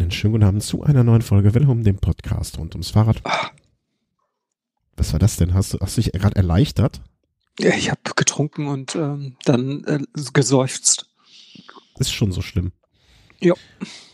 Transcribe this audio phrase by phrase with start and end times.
[0.00, 3.20] Einen schönen guten Abend zu einer neuen Folge Willkommen, dem Podcast rund ums Fahrrad.
[4.96, 5.52] Was war das denn?
[5.52, 7.02] Hast du, hast du dich gerade erleichtert?
[7.58, 9.98] Ja, ich habe getrunken und ähm, dann äh,
[10.32, 11.10] geseufzt.
[11.98, 12.72] Ist schon so schlimm.
[13.42, 13.52] Ja.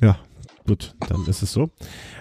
[0.00, 0.18] Ja,
[0.66, 1.70] gut, dann ist es so.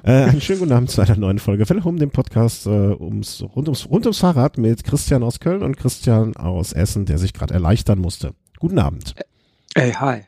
[0.04, 3.68] Äh, einen schönen guten Abend zu einer neuen Folge Willkommen, dem Podcast äh, ums, rund,
[3.68, 7.56] ums, rund ums Fahrrad mit Christian aus Köln und Christian aus Essen, der sich gerade
[7.56, 8.36] erleichtern musste.
[8.60, 9.16] Guten Abend.
[9.74, 10.22] Ey, hi.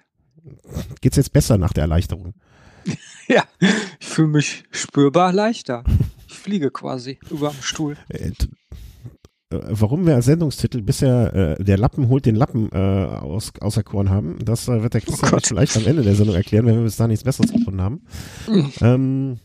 [1.01, 2.33] Geht's jetzt besser nach der Erleichterung?
[3.29, 3.43] Ja,
[3.99, 5.83] ich fühle mich spürbar leichter.
[6.29, 7.97] Ich fliege quasi über dem Stuhl.
[8.07, 8.31] Äh,
[9.49, 14.09] äh, warum wir als Sendungstitel bisher äh, der Lappen holt den Lappen äh, aus, auserkoren
[14.09, 15.43] haben, das äh, wird der Christian Oh Gott.
[15.43, 18.01] euch vielleicht am Ende der Sendung erklären, wenn wir bis da nichts Besseres gefunden haben.
[18.81, 19.39] Ähm,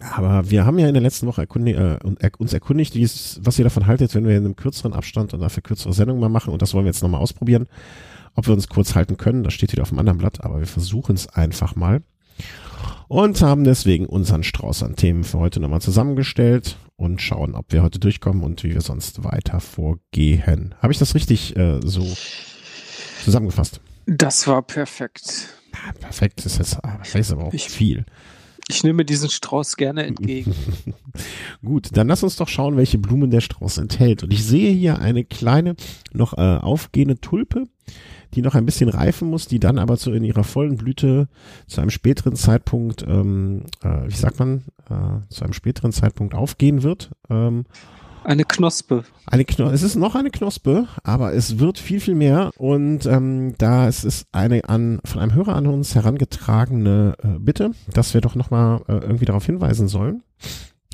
[0.00, 1.98] aber wir haben ja in der letzten Woche erkundig, äh,
[2.38, 5.40] uns erkundigt, wie es, was ihr davon haltet, wenn wir in einem kürzeren Abstand und
[5.40, 6.52] dafür kürzere Sendungen mal machen.
[6.52, 7.66] Und das wollen wir jetzt nochmal ausprobieren.
[8.34, 10.66] Ob wir uns kurz halten können, das steht wieder auf dem anderen Blatt, aber wir
[10.66, 12.02] versuchen es einfach mal.
[13.08, 17.82] Und haben deswegen unseren Strauß an Themen für heute nochmal zusammengestellt und schauen, ob wir
[17.82, 20.74] heute durchkommen und wie wir sonst weiter vorgehen.
[20.80, 22.06] Habe ich das richtig äh, so
[23.24, 23.80] zusammengefasst?
[24.06, 25.48] Das war perfekt.
[25.72, 28.04] Ah, perfekt, das ist jetzt ah, das ist aber auch Ich- viel.
[28.68, 30.54] Ich nehme diesen Strauß gerne entgegen.
[31.64, 34.22] Gut, dann lass uns doch schauen, welche Blumen der Strauß enthält.
[34.22, 35.74] Und ich sehe hier eine kleine,
[36.12, 37.64] noch äh, aufgehende Tulpe,
[38.34, 41.28] die noch ein bisschen reifen muss, die dann aber zu in ihrer vollen Blüte
[41.66, 46.82] zu einem späteren Zeitpunkt, ähm, äh, wie sagt man, äh, zu einem späteren Zeitpunkt aufgehen
[46.82, 47.10] wird.
[47.30, 47.64] Ähm,
[48.24, 49.04] Eine Knospe.
[49.26, 52.50] eine Kno es ist noch eine Knospe, aber es wird viel, viel mehr.
[52.56, 57.72] Und ähm, da es ist eine an von einem Hörer an uns herangetragene äh, Bitte,
[57.92, 60.22] dass wir doch nochmal äh, irgendwie darauf hinweisen sollen.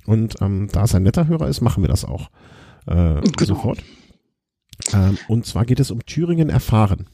[0.07, 2.31] Und ähm, da es ein netter Hörer ist, machen wir das auch
[2.87, 3.45] äh, Genau.
[3.45, 3.83] sofort.
[4.95, 7.07] Ähm, und zwar geht es um Thüringen erfahren.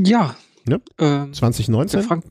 [0.00, 0.36] Ja.
[0.68, 0.78] Ja.
[0.98, 2.00] Ähm, 2019.
[2.00, 2.24] der Frank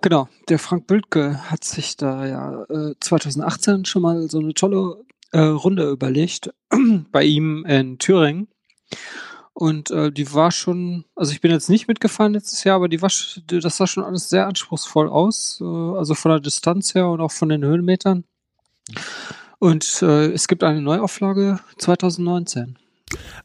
[0.00, 5.04] genau, der Frank Bültke hat sich da ja äh, 2018 schon mal so eine tolle
[5.32, 6.52] äh, Runde überlegt
[7.12, 8.48] bei ihm in Thüringen.
[9.52, 13.02] Und äh, die war schon, also ich bin jetzt nicht mitgefahren letztes Jahr, aber die
[13.02, 13.10] war,
[13.46, 17.32] das sah schon alles sehr anspruchsvoll aus, äh, also von der Distanz her und auch
[17.32, 18.24] von den Höhenmetern.
[19.58, 22.78] Und äh, es gibt eine Neuauflage 2019.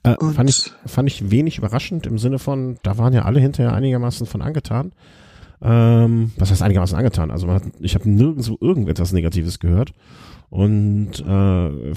[0.03, 3.73] Äh, fand, ich, fand ich wenig überraschend im Sinne von, da waren ja alle hinterher
[3.73, 4.91] einigermaßen von angetan.
[5.61, 7.31] Ähm, was heißt einigermaßen angetan?
[7.31, 9.93] Also man hat, ich habe nirgendwo irgendetwas Negatives gehört.
[10.49, 11.93] Und äh,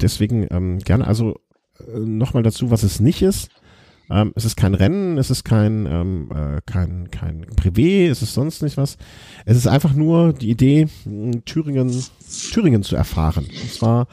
[0.00, 1.40] deswegen ähm, gerne, also
[1.78, 3.50] äh, nochmal dazu, was es nicht ist.
[4.10, 8.34] Ähm, es ist kein Rennen, es ist kein, ähm, äh, kein, kein Privé, es ist
[8.34, 8.98] sonst nicht was.
[9.46, 10.88] Es ist einfach nur die Idee,
[11.46, 12.04] Thüringen,
[12.52, 13.46] Thüringen zu erfahren.
[13.46, 14.08] Und zwar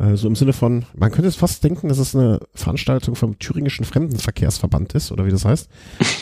[0.00, 3.38] äh, so im Sinne von, man könnte es fast denken, dass es eine Veranstaltung vom
[3.38, 5.68] Thüringischen Fremdenverkehrsverband ist, oder wie das heißt.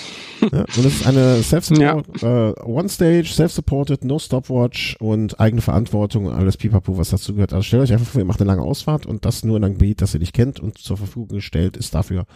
[0.52, 6.32] ja, und es ist eine Self-Support, äh, One-Stage, Self-Supported, No Stopwatch und eigene Verantwortung und
[6.32, 7.52] alles Pipapo, was dazu gehört.
[7.52, 9.74] Also stellt euch einfach vor, ihr macht eine lange Ausfahrt und das nur in einem
[9.74, 12.26] Gebiet, das ihr nicht kennt und zur Verfügung gestellt ist dafür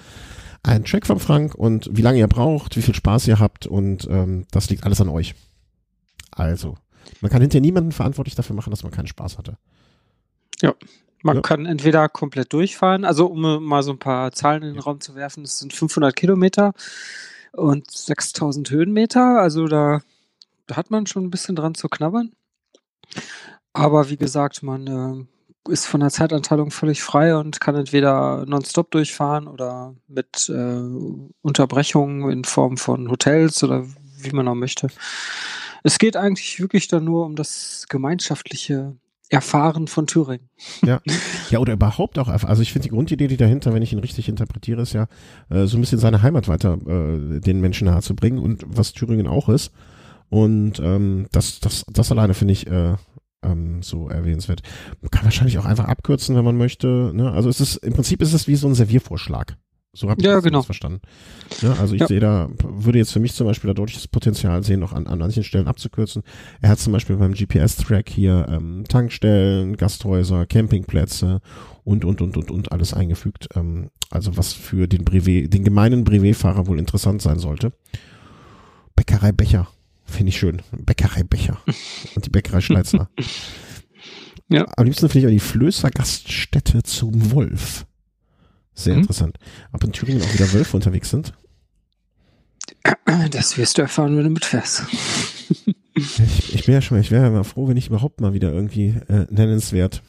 [0.62, 4.06] ein Check vom Frank und wie lange ihr braucht, wie viel Spaß ihr habt und
[4.09, 5.34] ähm, das liegt alles an euch.
[6.30, 6.76] Also,
[7.20, 9.59] man kann hinterher niemanden verantwortlich dafür machen, dass man keinen Spaß hatte.
[11.22, 11.43] Man Ja.
[11.43, 15.00] kann entweder komplett durchfahren, also um äh, mal so ein paar Zahlen in den Raum
[15.00, 16.72] zu werfen, es sind 500 Kilometer
[17.53, 20.00] und 6000 Höhenmeter, also da,
[20.66, 22.33] da hat man schon ein bisschen dran zu knabbern.
[23.72, 28.91] Aber wie gesagt, man äh, ist von der Zeitanteilung völlig frei und kann entweder nonstop
[28.91, 30.83] durchfahren oder mit äh,
[31.43, 33.87] Unterbrechungen in Form von Hotels oder
[34.19, 34.89] wie man auch möchte.
[35.84, 38.97] Es geht eigentlich wirklich dann nur um das gemeinschaftliche
[39.32, 40.50] Erfahren von Thüringen.
[40.84, 41.00] Ja,
[41.50, 44.28] ja oder überhaupt auch, also ich finde die Grundidee, die dahinter, wenn ich ihn richtig
[44.28, 45.06] interpretiere, ist ja,
[45.48, 48.92] äh, so ein bisschen seine Heimat weiter äh, den Menschen nahe zu bringen und was
[48.92, 49.72] Thüringen auch ist.
[50.28, 52.97] Und ähm, das, das, das alleine finde ich äh,
[53.42, 54.62] ähm, so erwähnenswert.
[55.00, 57.12] Man kann wahrscheinlich auch einfach abkürzen, wenn man möchte.
[57.15, 57.31] Ne?
[57.32, 59.56] Also es ist im Prinzip ist es wie so ein Serviervorschlag.
[59.94, 60.62] So habe ich Ja, das genau.
[60.62, 61.00] verstanden.
[61.60, 62.06] Ja, also ich Ja.
[62.06, 65.19] sehe da, würde jetzt für mich zum Beispiel da deutliches Potenzial sehen, noch an, an
[65.19, 66.22] manchen Stellen abzukürzen.
[66.62, 71.41] Er hat zum Beispiel beim GPS-Track hier ähm, Tankstellen, Gasthäuser, Campingplätze
[71.84, 73.48] und, und, und, und, und alles eingefügt.
[73.54, 77.72] Ähm, also was für den Brevet, den gemeinen Brevetfahrer wohl interessant sein sollte.
[78.97, 79.68] Bäckerei Becher.
[80.06, 80.62] Finde ich schön.
[80.72, 81.59] Bäckerei Becher.
[82.15, 83.09] Und die Bäckerei Schleitzner.
[84.48, 84.66] Ja.
[84.77, 87.86] Am liebsten finde ich auch die Flößer Gaststätte zum Wolf.
[88.74, 89.01] Sehr Mhm.
[89.01, 89.39] interessant.
[89.72, 91.33] Ob in Thüringen auch wieder Wölfe unterwegs sind?
[93.30, 94.84] Das wirst du erfahren, wenn du mitfährst.
[95.95, 98.33] Ich, ich bin ja schon mal, ich wäre ja mal froh, wenn ich überhaupt mal
[98.33, 100.03] wieder irgendwie äh, nennenswert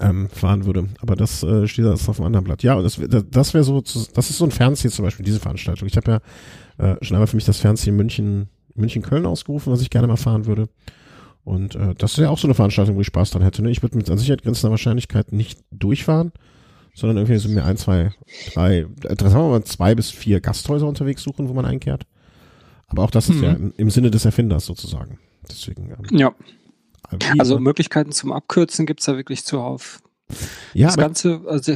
[0.00, 0.88] ähm, fahren würde.
[1.00, 2.62] Aber das äh, steht jetzt auf einem anderen Blatt.
[2.64, 3.00] Ja, und das,
[3.30, 5.86] das wäre so, das ist so ein Fernziel zum Beispiel, diese Veranstaltung.
[5.86, 6.20] Ich habe
[6.78, 10.16] ja äh, schon einmal für mich das Fernziel München, München-Köln ausgerufen, was ich gerne mal
[10.16, 10.68] fahren würde.
[11.44, 13.62] Und äh, das ist ja auch so eine Veranstaltung, wo ich Spaß dran hätte.
[13.62, 13.70] Ne?
[13.70, 16.32] Ich würde mit an Sicherheit grenzender Wahrscheinlichkeit nicht durchfahren,
[16.94, 18.12] sondern irgendwie so mir ein, zwei,
[18.54, 22.06] drei, äh, sagen wir mal zwei bis vier Gasthäuser unterwegs suchen, wo man einkehrt.
[22.86, 23.66] Aber auch das ist ja Mhm.
[23.68, 25.18] im, im Sinne des Erfinders sozusagen.
[25.50, 25.90] Deswegen.
[25.90, 26.34] Ähm, Ja,
[27.18, 30.02] wie- also Möglichkeiten zum Abkürzen gibt's da wirklich zuhauf.
[30.74, 31.74] ja, das Ganze, also,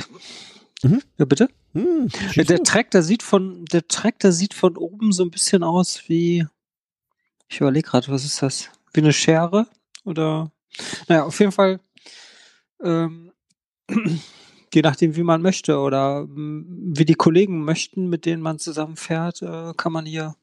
[0.82, 1.02] Mhm.
[1.18, 1.48] ja bitte?
[1.72, 2.62] hm, schieß Der.
[2.62, 6.46] Track, der sieht von, der Track, der sieht von oben so ein bisschen aus wie,
[7.48, 8.70] ich überlege gerade, was ist das?
[8.92, 9.66] Wie eine Schere?
[10.04, 10.52] Oder,
[11.08, 11.80] naja, auf jeden Fall,
[12.82, 13.32] ähm,
[14.74, 19.42] je nachdem, wie man möchte oder mm, wie die Kollegen möchten, mit denen man zusammenfährt,
[19.42, 20.34] äh, kann man hier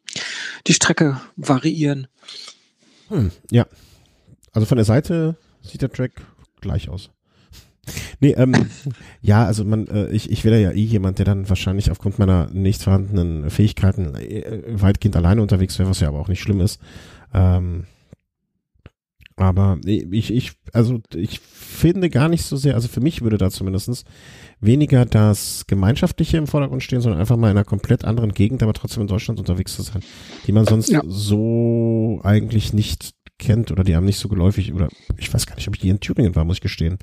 [0.68, 2.08] die Strecke variieren.
[3.10, 3.66] Hm, ja.
[4.52, 6.12] Also von der Seite sieht der Track
[6.62, 7.10] gleich aus.
[8.22, 8.54] Nee, ähm,
[9.22, 12.50] ja, also man, äh, ich, ich wäre ja eh jemand, der dann wahrscheinlich aufgrund meiner
[12.52, 16.80] nicht vorhandenen Fähigkeiten äh, weitgehend alleine unterwegs wäre, was ja aber auch nicht schlimm ist.
[17.34, 17.86] Ähm,
[19.36, 23.50] aber ich, ich, also ich finde gar nicht so sehr, also für mich würde da
[23.50, 24.06] zumindestens
[24.60, 28.74] weniger das Gemeinschaftliche im Vordergrund stehen, sondern einfach mal in einer komplett anderen Gegend, aber
[28.74, 30.02] trotzdem in Deutschland unterwegs zu sein,
[30.48, 31.02] die man sonst Ja.
[31.06, 35.68] so eigentlich nicht kennt oder die einem nicht so geläufig oder ich weiß gar nicht,
[35.68, 36.98] ob ich die in Thüringen war, muss ich gestehen.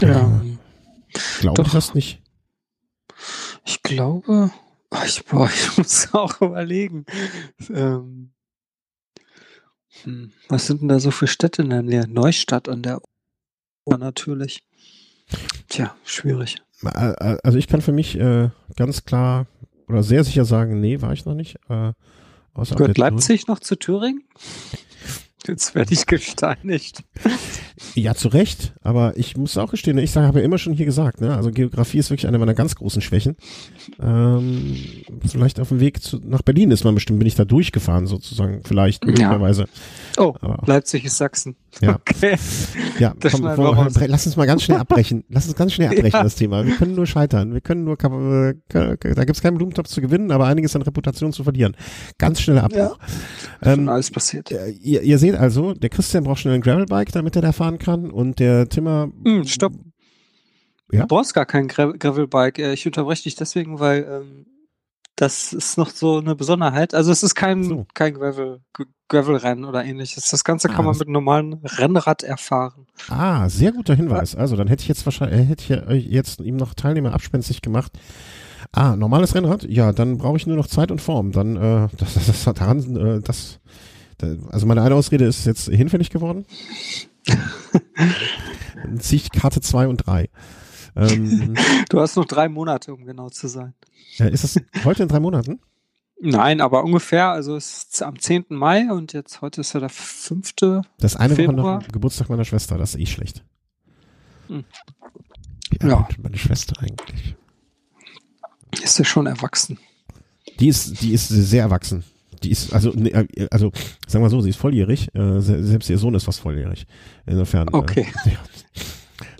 [0.00, 0.42] Ja.
[1.40, 2.20] Glaube ich das nicht.
[3.64, 4.50] Ich glaube,
[5.06, 7.04] ich, boah, ich muss auch überlegen.
[7.72, 8.30] Ähm,
[10.04, 12.06] hm, was sind denn da so für Städte in der Nähe?
[12.08, 13.00] Neustadt an der
[13.84, 14.62] Uhr natürlich.
[15.68, 16.56] Tja, schwierig.
[16.84, 19.46] Äh, äh, Also ich kann für mich äh, ganz klar
[19.88, 21.56] oder sehr sicher sagen, nee, war ich noch nicht.
[21.68, 21.92] Äh,
[22.76, 22.98] Gehört.
[22.98, 24.24] Leipzig noch zu Thüringen?
[25.46, 27.04] Jetzt werde ich gesteinigt.
[27.94, 30.86] Ja, zu Recht, aber ich muss auch gestehen, ich sage, habe ja immer schon hier
[30.86, 31.34] gesagt, ne?
[31.36, 33.36] also Geografie ist wirklich eine meiner ganz großen Schwächen.
[34.00, 34.76] Ähm,
[35.26, 38.60] vielleicht auf dem Weg zu, nach Berlin ist man bestimmt, bin ich da durchgefahren sozusagen,
[38.64, 39.10] vielleicht Ja.
[39.10, 39.66] möglicherweise.
[40.16, 41.56] Oh, Aber- Leipzig ist Sachsen.
[41.80, 41.96] Ja.
[41.96, 42.36] Okay.
[42.98, 43.94] Ja, Das komm, raus.
[44.06, 45.24] lass uns mal ganz schnell abbrechen.
[45.28, 46.22] Lass uns ganz schnell abbrechen, Ja.
[46.22, 46.64] das Thema.
[46.66, 47.52] Wir können nur scheitern.
[47.52, 51.44] Wir können nur, äh, da gibt's keinen Blumentopf zu gewinnen, aber einiges an Reputation zu
[51.44, 51.76] verlieren.
[52.18, 52.98] Ganz schneller Abbruch.
[53.62, 54.50] Schon Ähm, alles passiert.
[54.50, 57.67] äh, ihr, ihr seht also, der Christian braucht schnell ein Gravelbike, damit er da fahren
[57.76, 59.74] kann und der Timmer Hm, stopp.
[60.90, 61.02] Ja?
[61.02, 62.58] Du brauchst gar kein Gra Gravelbike.
[62.60, 64.46] Äh, Ich unterbreche dich deswegen, weil ähm,
[65.16, 66.94] das ist noch so eine Besonderheit.
[66.94, 67.86] Also es ist kein, So.
[67.92, 68.60] kein Gravel,
[69.08, 70.30] Gravelrennen oder ähnliches.
[70.30, 72.86] Das Ganze Ah, kann man das- mit einem normalen Rennrad erfahren.
[73.10, 74.34] Ah, sehr guter Hinweis.
[74.34, 77.60] Also dann hätte ich jetzt wahrscheinlich, äh, hätte ich euch jetzt ihm noch Teilnehmer abspenstig
[77.60, 77.92] gemacht.
[78.72, 79.64] Ah, normales Rennrad?
[79.64, 81.32] Ja, dann brauche ich nur noch Zeit und Form.
[81.32, 83.60] Dann, äh, das, das, das hat daran, äh, das,
[84.18, 86.44] da, also meine eine Ausrede ist jetzt hinfällig geworden.
[88.82, 90.28] Dann ziehe ich Karte 2 und 3.
[90.96, 91.54] Ähm,
[91.88, 93.74] Du hast noch drei Monate, um genau zu sein.
[94.18, 95.60] ist das heute in drei Monaten?
[96.20, 98.46] Nein, aber ungefähr, also es ist am 10.
[98.48, 100.54] Mai und jetzt heute ist ja der 5.
[100.98, 101.78] Das eine Woche Februar.
[101.80, 103.44] nach Geburtstag meiner Schwester, das ist eh schlecht.
[104.48, 104.64] Hm.
[105.82, 106.08] Ja.
[106.20, 107.36] meine Schwester eigentlich?
[108.82, 109.78] Ist ja schon erwachsen.
[110.58, 112.02] Die ist, die ist sehr erwachsen.
[112.40, 113.72] Die ist, also, ne, äh, also,
[114.06, 115.14] sagen wir so, sie ist volljährig.
[115.14, 116.86] Äh, se- selbst ihr Sohn ist fast volljährig.
[117.26, 117.68] Insofern.
[117.72, 118.06] Okay.
[118.24, 118.38] Äh, ja,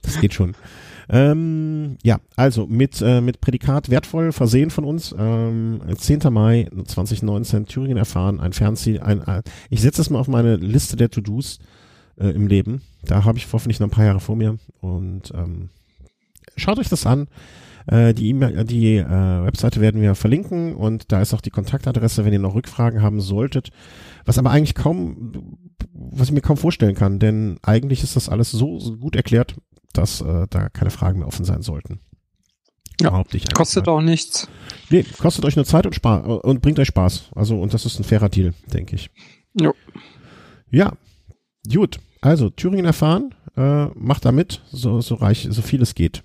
[0.02, 0.54] das geht schon.
[1.10, 5.14] Ähm, ja, also mit, äh, mit Prädikat wertvoll versehen von uns.
[5.18, 6.20] Ähm, 10.
[6.30, 9.00] Mai 2019, Thüringen erfahren, ein Fernziel.
[9.00, 11.60] Ein, ein, ich setze es mal auf meine Liste der To-Dos
[12.20, 12.82] äh, im Leben.
[13.04, 14.58] Da habe ich hoffentlich noch ein paar Jahre vor mir.
[14.82, 15.70] Und ähm,
[16.56, 17.26] schaut euch das an.
[17.88, 22.24] Äh, die E-Mail, die äh, Webseite werden wir verlinken und da ist auch die Kontaktadresse,
[22.24, 23.70] wenn ihr noch Rückfragen haben solltet.
[24.26, 28.50] Was aber eigentlich kaum, was ich mir kaum vorstellen kann, denn eigentlich ist das alles
[28.50, 29.56] so, so gut erklärt,
[29.94, 32.00] dass äh, da keine Fragen mehr offen sein sollten.
[33.00, 33.22] Ja,
[33.54, 34.48] Kostet auch nichts.
[34.90, 37.30] Nee, kostet euch nur Zeit und Spaß und bringt euch Spaß.
[37.34, 39.08] Also und das ist ein fairer Deal, denke ich.
[39.58, 39.72] Jo.
[40.70, 40.92] Ja,
[41.72, 42.00] gut.
[42.20, 46.22] Also Thüringen erfahren, äh, macht da mit, so so reich, so viel es geht.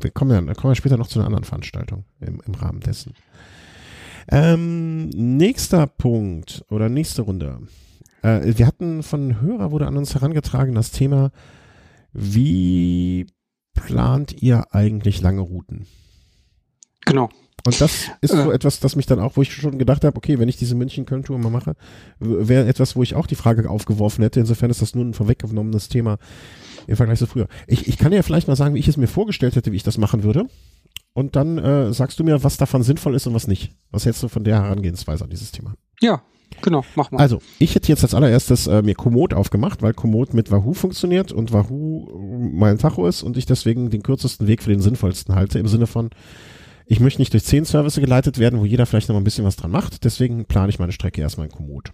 [0.00, 3.14] Wir kommen da kommen wir später noch zu einer anderen Veranstaltung im, im Rahmen dessen.
[4.28, 7.60] Ähm, nächster Punkt oder nächste Runde.
[8.22, 11.30] Äh, wir hatten von Hörer wurde an uns herangetragen das Thema,
[12.12, 13.26] wie
[13.74, 15.86] plant ihr eigentlich lange Routen?
[17.04, 17.28] Genau.
[17.66, 18.54] Und das ist so Äh.
[18.54, 21.38] etwas, das mich dann auch, wo ich schon gedacht habe, okay, wenn ich diese München-Köln-Tour
[21.38, 21.76] mal mache,
[22.20, 24.40] wäre etwas, wo ich auch die Frage aufgeworfen hätte.
[24.40, 26.18] Insofern ist das nur ein vorweggenommenes Thema
[26.86, 27.48] im Vergleich zu früher.
[27.66, 29.82] Ich, ich kann dir vielleicht mal sagen, wie ich es mir vorgestellt hätte, wie ich
[29.82, 30.46] das machen würde.
[31.14, 33.72] Und dann äh, sagst du mir, was davon sinnvoll ist und was nicht.
[33.90, 35.74] Was hältst du von der Herangehensweise an dieses Thema?
[36.00, 36.22] Ja,
[36.62, 37.18] Genau, mach mal.
[37.18, 41.32] Also, ich hätte jetzt als allererstes äh, mir Komoot aufgemacht, weil Komoot mit Wahoo funktioniert
[41.32, 42.16] und Wahoo
[42.52, 45.86] mein Tacho ist und ich deswegen den kürzesten Weg für den sinnvollsten halte, im Sinne
[45.86, 46.10] von,
[46.86, 49.44] ich möchte nicht durch zehn Services geleitet werden, wo jeder vielleicht noch mal ein bisschen
[49.44, 51.92] was dran macht, deswegen plane ich meine Strecke erstmal in Komoot.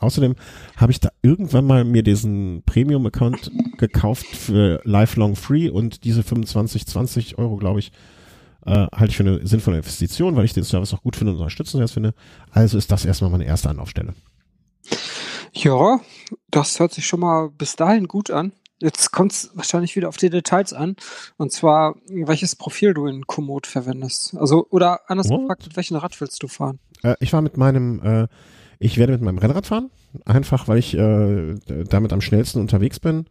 [0.00, 0.34] Außerdem
[0.76, 6.86] habe ich da irgendwann mal mir diesen Premium-Account gekauft für Lifelong Free und diese 25,
[6.86, 7.92] 20 Euro, glaube ich,
[8.66, 11.38] äh, halte ich für eine sinnvolle Investition, weil ich den Service auch gut finde und
[11.38, 12.14] unterstützenswert finde.
[12.50, 14.14] Also ist das erstmal meine erste Anlaufstelle.
[15.52, 16.00] Ja,
[16.50, 18.52] das hört sich schon mal bis dahin gut an.
[18.84, 20.96] Jetzt kommt es wahrscheinlich wieder auf die Details an.
[21.38, 24.36] Und zwar, welches Profil du in Komoot verwendest.
[24.36, 25.40] Also, oder anders What?
[25.40, 26.78] gefragt, mit welchem Rad willst du fahren?
[27.02, 28.28] Äh, ich war mit meinem, äh,
[28.78, 29.90] ich werde mit meinem Rennrad fahren,
[30.26, 31.54] einfach weil ich äh,
[31.88, 33.24] damit am schnellsten unterwegs bin.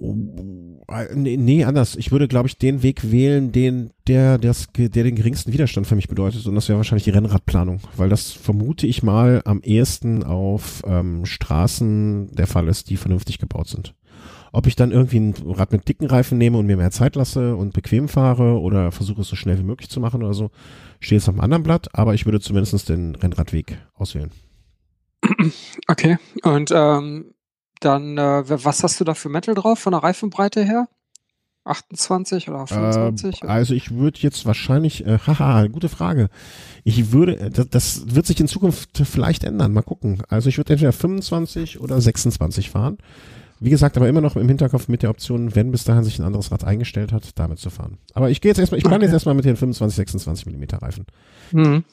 [0.00, 0.16] Oh,
[0.88, 1.94] äh, nee, nee, anders.
[1.94, 5.94] Ich würde, glaube ich, den Weg wählen, den, der, das, der den geringsten Widerstand für
[5.94, 6.44] mich bedeutet.
[6.44, 11.24] Und das wäre wahrscheinlich die Rennradplanung, weil das vermute ich mal am ehesten auf ähm,
[11.24, 13.94] Straßen der Fall ist, die vernünftig gebaut sind.
[14.52, 17.54] Ob ich dann irgendwie ein Rad mit dicken Reifen nehme und mir mehr Zeit lasse
[17.56, 20.50] und bequem fahre oder versuche es so schnell wie möglich zu machen oder so,
[21.00, 24.30] steht jetzt auf einem anderen Blatt, aber ich würde zumindest den Rennradweg auswählen.
[25.88, 26.18] Okay.
[26.42, 27.34] Und ähm,
[27.80, 30.88] dann, äh, was hast du da für Metal drauf von der Reifenbreite her?
[31.64, 33.42] 28 oder 25?
[33.42, 36.28] Äh, also ich würde jetzt wahrscheinlich, äh, haha, gute Frage.
[36.84, 40.22] Ich würde, äh, das, das wird sich in Zukunft vielleicht ändern, mal gucken.
[40.28, 42.98] Also ich würde entweder 25 oder 26 fahren.
[43.60, 46.24] Wie gesagt, aber immer noch im Hinterkopf mit der Option, wenn bis dahin sich ein
[46.24, 47.98] anderes Rad eingestellt hat, damit zu fahren.
[48.14, 49.06] Aber ich gehe jetzt erstmal, ich plane Okay.
[49.06, 51.06] jetzt erstmal mit den 25, 26 Millimeter Reifen.
[51.52, 51.84] Mhm.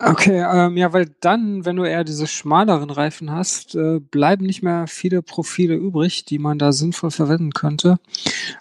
[0.00, 4.62] Okay, ähm, ja, weil dann, wenn du eher diese schmaleren Reifen hast, äh, bleiben nicht
[4.62, 7.98] mehr viele Profile übrig, die man da sinnvoll verwenden könnte.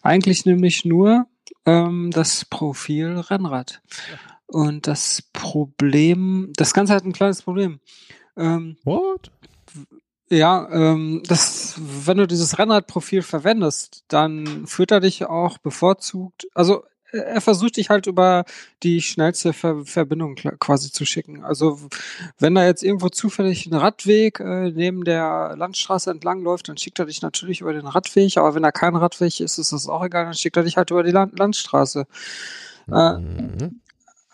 [0.04, 1.26] Eigentlich nämlich nur
[1.66, 3.82] ähm, das Profil Rennrad.
[4.46, 7.80] Und das Problem, das Ganze hat ein kleines Problem.
[8.38, 9.32] Ähm, What?
[10.38, 16.84] Ja, ähm, das, wenn du dieses Rennradprofil verwendest, dann führt er dich auch bevorzugt, also
[17.12, 18.44] äh, er versucht dich halt über
[18.84, 21.44] die schnellste Ver Verbindung quasi zu schicken.
[21.44, 21.80] Also
[22.40, 27.00] wenn da jetzt irgendwo zufällig ein Radweg äh, neben der Landstraße entlang läuft, dann schickt
[27.00, 30.04] er dich natürlich über den Radweg, aber wenn da kein Radweg ist, ist das auch
[30.04, 32.06] egal, dann schickt er dich halt über die Land Landstraße.
[32.92, 33.82] Äh, Mhm.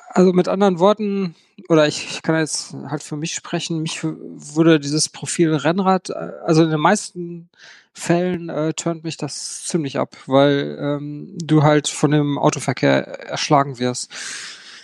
[0.10, 1.36] also mit anderen Worten,
[1.68, 6.32] oder ich, ich kann jetzt halt für mich sprechen, mich würde dieses Profil Rennrad, äh,
[6.46, 7.50] also in den meisten
[7.94, 13.80] Fällen äh, turnt mich das ziemlich ab, weil ähm, du halt von dem Autoverkehr erschlagen
[13.80, 14.12] wirst.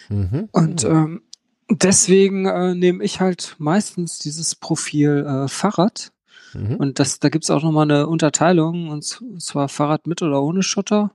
[0.09, 0.49] Mhm.
[0.51, 1.21] Und ähm,
[1.69, 6.11] deswegen äh, nehme ich halt meistens dieses Profil äh, Fahrrad.
[6.53, 6.75] Mhm.
[6.75, 9.03] Und das, da gibt's auch nochmal eine Unterteilung, und
[9.41, 11.11] zwar Fahrrad mit oder ohne Schotter.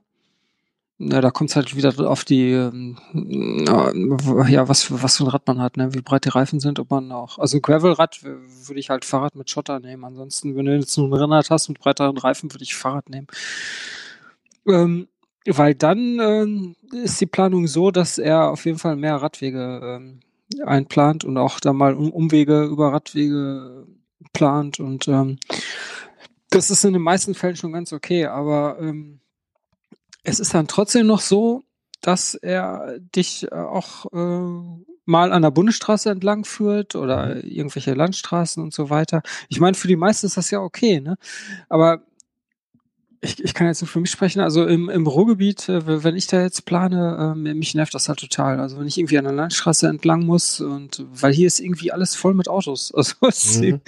[1.03, 2.95] Ja, da kommt's halt wieder auf die, ähm,
[4.47, 5.93] ja, was, für- was für ein Rad man hat, ne?
[5.95, 9.49] wie breit die Reifen sind, ob man auch, also Gravelrad würde ich halt Fahrrad mit
[9.49, 10.03] Schotter nehmen.
[10.05, 13.25] Ansonsten, wenn du jetzt nur ein Rennrad hast mit breiteren Reifen, würde ich Fahrrad nehmen.
[14.67, 15.07] Ähm,
[15.47, 20.19] weil dann ähm, ist die Planung so, dass er auf jeden Fall mehr Radwege ähm,
[20.63, 23.87] einplant und auch da mal um Umwege über Radwege
[24.33, 25.39] plant und ähm,
[26.51, 29.20] das ist in den meisten Fällen schon ganz okay, aber ähm,
[30.23, 31.63] es ist dann trotzdem noch so,
[32.01, 38.61] dass er dich äh, auch äh, mal an der Bundesstraße entlang führt oder irgendwelche Landstraßen
[38.61, 39.21] und so weiter.
[39.49, 41.17] Ich meine, für die meisten ist das ja okay, ne?
[41.69, 42.03] Aber
[43.23, 46.25] ich, ich kann jetzt nur für mich sprechen, also im, im Ruhrgebiet, äh, wenn ich
[46.25, 48.59] da jetzt plane, ähm, mich nervt das halt total.
[48.59, 52.15] Also wenn ich irgendwie an der Landstraße entlang muss und weil hier ist irgendwie alles
[52.15, 52.91] voll mit Autos.
[53.01, 53.15] Also
[53.61, 53.81] Mhm.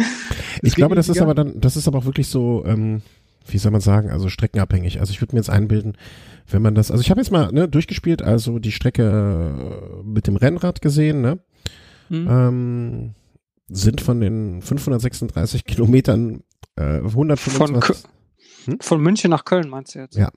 [0.61, 3.01] Ich glaube, das ist aber dann, das ist aber auch wirklich so, ähm,
[3.45, 4.99] wie soll man sagen, also streckenabhängig.
[4.99, 5.97] Also ich würde mir jetzt einbilden,
[6.49, 10.27] wenn man das, also ich habe jetzt mal ne, durchgespielt, also die Strecke äh, mit
[10.27, 11.39] dem Rennrad gesehen, ne,
[12.09, 12.27] Hm?
[12.29, 13.15] ähm,
[13.69, 16.43] sind von den 536 Kilometern
[16.75, 17.95] äh, 125,
[18.65, 20.15] Von, Von München nach Köln meinst du jetzt?
[20.17, 20.29] Ja.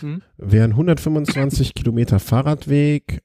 [0.00, 0.22] Hm?
[0.36, 3.22] wären 125 Kilometer Fahrradweg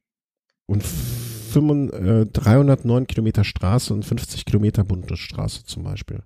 [0.65, 6.23] und 5, äh, 309 Kilometer Straße und 50 Kilometer Bundesstraße zum Beispiel.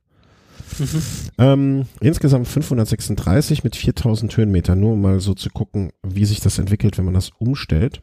[0.79, 1.01] Mhm.
[1.37, 6.59] Ähm, insgesamt 536 mit 4000 Höhenmetern, nur um mal so zu gucken, wie sich das
[6.59, 8.01] entwickelt, wenn man das umstellt.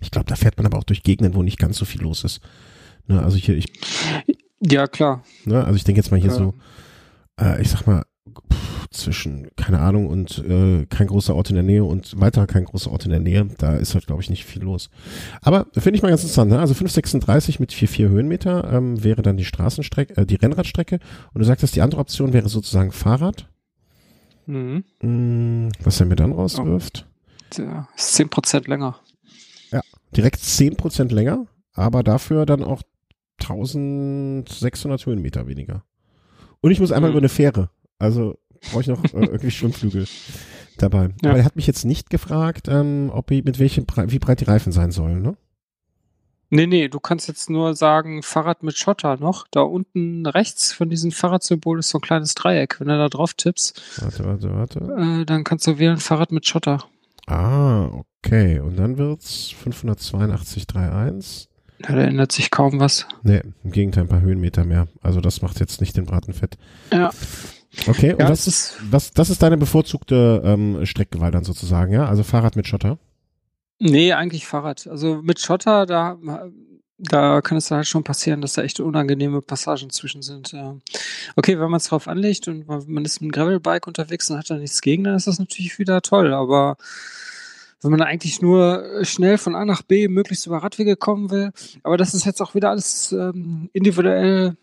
[0.00, 2.24] Ich glaube, da fährt man aber auch durch Gegenden, wo nicht ganz so viel los
[2.24, 2.40] ist.
[3.06, 3.66] Ne, also hier, ich,
[4.60, 5.22] Ja, klar.
[5.44, 6.54] ne, also ich denke jetzt mal hier Ähm, so,
[7.40, 8.04] äh, ich sag mal,
[8.52, 12.64] pff, zwischen, keine Ahnung, und äh, kein großer Ort in der Nähe und weiter kein
[12.64, 14.90] großer Ort in der Nähe, da ist halt, glaube ich, nicht viel los.
[15.42, 16.58] Aber finde ich mal ganz interessant, ne?
[16.58, 20.98] Also 536 mit 4,4 Höhenmeter ähm, wäre dann die Straßenstrecke, äh, die Rennradstrecke.
[21.32, 23.48] Und du sagtest, die andere Option wäre sozusagen Fahrrad.
[24.46, 24.84] Mhm.
[25.02, 27.06] Mm, Was er mir dann rauswirft?
[27.56, 28.96] Ja, ist 10% länger.
[30.16, 32.82] Direkt 10% länger, aber dafür dann auch
[33.40, 35.84] 1600 Höhenmeter weniger.
[36.60, 37.14] Und ich muss einmal Mhm.
[37.16, 37.70] über eine Fähre.
[38.00, 38.36] Also
[38.70, 40.06] brauche ich noch äh, irgendwie Schwimmflügel
[40.78, 41.10] dabei.
[41.22, 41.30] Ja.
[41.30, 44.44] Aber er hat mich jetzt nicht gefragt, ähm, ob ich, mit welchem, wie breit die
[44.44, 45.36] Reifen sein sollen, ne?
[46.52, 49.46] Nee, nee, du kannst jetzt nur sagen, Fahrrad mit Schotter noch.
[49.52, 52.80] Da unten rechts von diesem Fahrradsymbol ist so ein kleines Dreieck.
[52.80, 55.20] Wenn du da drauf tippst, Warte, warte, warte.
[55.20, 56.84] äh, dann kannst du wählen Fahrrad mit Schotter.
[57.28, 57.88] Ah,
[58.24, 58.58] okay.
[58.58, 61.46] Und dann wird's 582,31.
[61.88, 63.06] Ja, da ändert sich kaum was.
[63.22, 64.88] Nee, im Gegenteil, ein paar Höhenmeter mehr.
[65.00, 66.58] Also das macht jetzt nicht den Braten fett.
[66.92, 67.10] Ja.
[67.86, 72.06] Okay, und Ja, was, ist, was, das ist deine bevorzugte ähm, Streckgewalt dann sozusagen, ja?
[72.06, 72.98] Also Fahrrad mit Schotter?
[73.80, 74.86] nee, eigentlich Fahrrad.
[74.86, 76.18] Also mit Schotter, da,
[76.98, 80.52] da kann es halt schon passieren, dass da echt unangenehme Passagen zwischen sind.
[80.52, 80.76] Ja.
[81.34, 84.38] Okay, wenn man es drauf anlegt und man man ist mit einem Gravelbike unterwegs und
[84.38, 86.32] hat da nichts gegen, dann ist das natürlich wieder toll.
[86.34, 86.76] Aber
[87.82, 91.50] wenn man eigentlich nur schnell von A nach B möglichst über Radwege kommen will,
[91.82, 94.56] aber das ist jetzt auch wieder alles ähm, individuell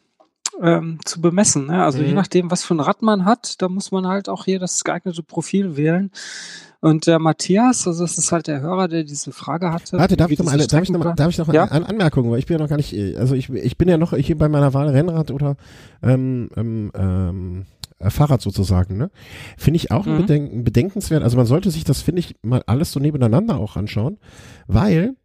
[0.62, 1.68] ähm, zu bemessen.
[1.68, 1.84] Ne?
[1.84, 2.16] Also je Mhm.
[2.16, 5.24] nachdem, was für ein Rad man hat, da muss man halt auch hier das geeignete
[5.24, 6.12] Profil wählen.
[6.80, 9.98] Und der Matthias, also das ist halt der Hörer, der diese Frage hatte.
[9.98, 11.63] Warte, darf ich noch mal eine, darf ich noch, mal, darf ich noch Ja?
[11.63, 13.89] eine An Anmerkung, weil ich bin ja noch gar nicht, äh, also ich, ich bin
[13.89, 15.58] ja noch hier bei meiner Wahl Rennrad oder
[16.04, 17.66] ähm, ähm, ähm,
[18.00, 19.10] äh, Fahrrad sozusagen, ne?
[19.58, 20.18] Finde ich auch ein Mhm.
[20.18, 21.24] Bedenken, bedenkenswert.
[21.24, 24.18] Also man sollte sich das, finde ich, mal alles so nebeneinander auch anschauen,
[24.68, 25.16] weil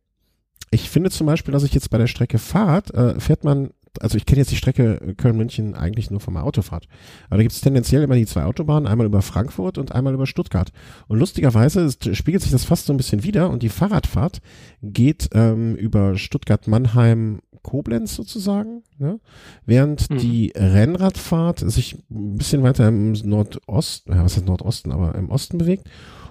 [0.71, 3.71] ich finde zum Beispiel, dass ich jetzt bei der Strecke Fahrrad, äh, fährt man,
[4.01, 6.87] also ich kenne jetzt die Strecke Köln-München eigentlich nur von der Autofahrt.
[7.27, 10.27] Aber da gibt es tendenziell immer die zwei Autobahnen, einmal über Frankfurt und einmal über
[10.27, 10.73] Stuttgart.
[11.09, 14.41] Und lustigerweise ist, spiegelt sich das fast so ein bisschen wieder und die Fahrradfahrt
[14.83, 19.21] geht ähm, über Stuttgart-Mannheim Koblenz sozusagen, ne?
[19.67, 20.19] während Mhm.
[20.19, 25.59] die Rennradfahrt sich ein bisschen weiter im Nordosten, ja, was heißt Nordosten, aber im Osten
[25.59, 25.89] bewegt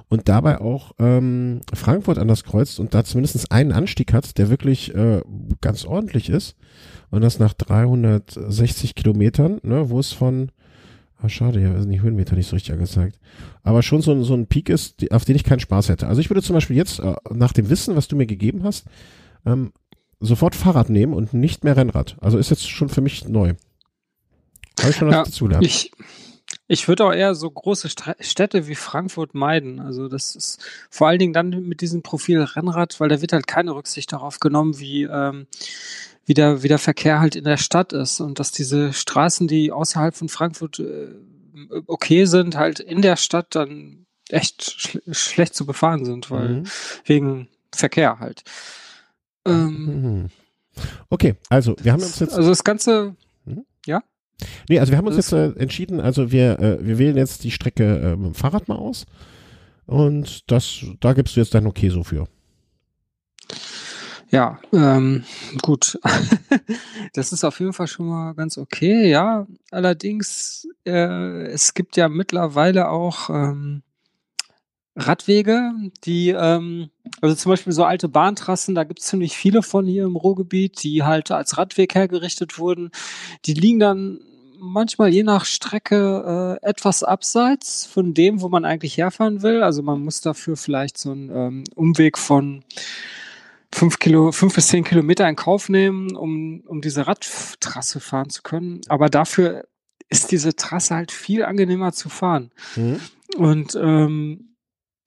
[0.10, 4.94] und dabei auch ähm, Frankfurt anders kreuzt und da zumindest einen Anstieg hat, der wirklich
[4.94, 5.22] äh,
[5.62, 6.58] ganz ordentlich ist
[7.12, 10.51] und das nach 360 Kilometern, ne, wo es von
[11.24, 13.20] Ah, schade, ja, sind die Höhenmeter nicht so richtig angezeigt.
[13.62, 16.08] Aber schon so, ein- so ein Peak ist, die, auf den ich keinen Spaß hätte.
[16.08, 18.86] Also ich würde zum Beispiel jetzt, äh, nach dem Wissen, was du mir gegeben hast,
[19.46, 19.72] ähm,
[20.20, 22.18] sofort Fahrrad nehmen und nicht mehr Rennrad.
[22.22, 23.53] Also ist jetzt schon für mich neu.
[24.80, 25.64] Habe ich schon was Ja, dazulernen.
[25.64, 25.92] Ich,
[26.68, 29.79] ich würde auch eher so große Städte wie Frankfurt meiden.
[29.79, 30.59] Also das ist
[30.90, 34.40] vor allen Dingen dann mit diesem Profil Rennrad, weil da wird halt keine Rücksicht darauf
[34.40, 35.46] genommen, wie, ähm,
[36.31, 39.74] wie, der, wie der Verkehr halt in der Stadt ist und dass diese Straßen, die
[39.74, 41.09] außerhalb von Frankfurt äh,
[41.87, 46.63] okay sind, halt in der Stadt dann echt schl schlecht zu befahren sind, weil Mhm.
[47.03, 48.44] wegen Verkehr halt.
[49.46, 50.29] Ähm, Mhm.
[51.09, 53.13] Okay, also wir haben uns jetzt, also das Ganze,
[53.46, 57.44] nee, also wir haben uns das- jetzt äh, entschieden, also wir, äh, wir wählen jetzt
[57.44, 59.05] die Strecke äh, mit dem Fahrrad mal aus.
[59.85, 62.25] Und das, da gibst du jetzt dein Okay so für.
[64.31, 65.25] Ja, ähm,
[65.61, 66.00] gut.
[67.13, 69.46] das ist auf jeden Fall schon mal ganz okay, ja.
[69.72, 73.83] Allerdings, äh, es gibt ja mittlerweile auch ähm,
[74.96, 75.74] Radwege,
[76.05, 80.05] die, ähm, also zum Beispiel so alte Bahntrassen, da gibt es ziemlich viele von hier
[80.05, 82.91] im Ruhrgebiet, die halt als Radweg hergerichtet wurden.
[83.46, 84.22] Die liegen dann
[84.59, 89.61] manchmal je nach Strecke äh, etwas abseits von dem, wo man eigentlich herfahren will.
[89.61, 92.63] Also man muss dafür vielleicht so einen ähm, Umweg von
[93.74, 98.42] fünf Kilo, fünf bis zehn Kilometer in Kauf nehmen, um, um diese Radtrasse fahren zu
[98.42, 98.81] können.
[98.90, 99.68] Aber dafür
[100.10, 102.51] ist diese Trasse halt viel angenehmer zu fahren.
[102.75, 103.00] Mhm.
[103.38, 104.55] Und ähm,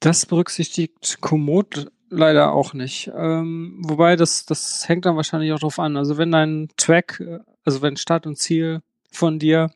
[0.00, 3.10] das berücksichtigt Komoot leider auch nicht.
[3.14, 5.96] Ähm, wobei das, das hängt dann wahrscheinlich auch drauf an.
[5.96, 9.70] Also wenn dein Track, äh, also wenn Start und Ziel von dir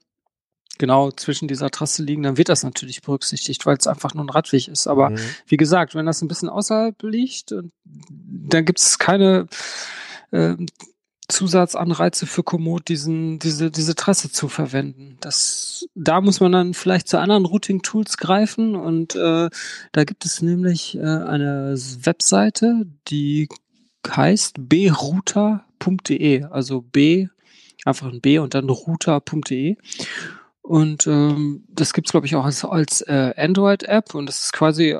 [0.78, 4.30] genau zwischen dieser Trasse liegen, dann wird das natürlich berücksichtigt, weil es einfach nur ein
[4.30, 4.86] Radweg ist.
[4.86, 5.18] Aber Mhm.
[5.46, 9.46] wie gesagt, wenn das ein bisschen außerhalb liegt, dann gibt es keine
[10.30, 10.54] äh,
[11.28, 15.18] Zusatzanreize für Komoot, diesen, diese, diese Trasse zu verwenden.
[15.20, 19.50] Das, da muss man dann vielleicht zu anderen Routing-Tools greifen und äh,
[19.92, 23.48] da gibt es nämlich äh, eine Webseite, die
[24.08, 27.28] heißt brouter.de, also b,
[27.84, 29.76] einfach ein b und dann router.de.
[30.68, 34.98] Und ähm, das gibt's glaube ich, auch als, als äh, Android-App und das ist quasi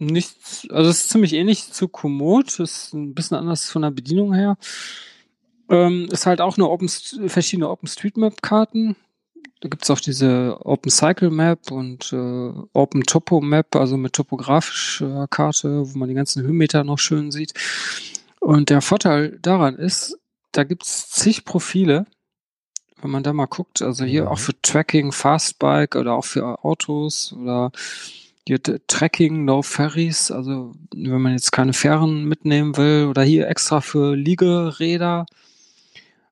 [0.00, 4.34] nichts, also es ist ziemlich ähnlich zu Komoot, ist ein bisschen anders von der Bedienung
[4.34, 4.56] her.
[5.70, 8.96] Ähm, ist halt auch eine Open, verschiedene OpenStreetMap-Karten.
[9.60, 15.28] Da gibt's auch diese Open Cycle Map und äh, Open Topo Map, also mit topografischer
[15.28, 17.54] Karte, wo man die ganzen Höhenmeter noch schön sieht.
[18.40, 20.18] Und der Vorteil daran ist,
[20.50, 22.06] da gibt's zig Profile,
[23.02, 24.28] wenn man da mal guckt, also hier Mhm.
[24.28, 27.72] auch für Tracking, Fastbike oder auch für Autos oder
[28.46, 33.80] hier Tracking, No Ferries, also wenn man jetzt keine Fähren mitnehmen will oder hier extra
[33.80, 35.26] für Liegeräder.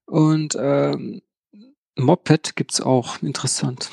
[0.07, 1.23] Und ähm,
[1.97, 3.91] Moped gibt's auch, interessant.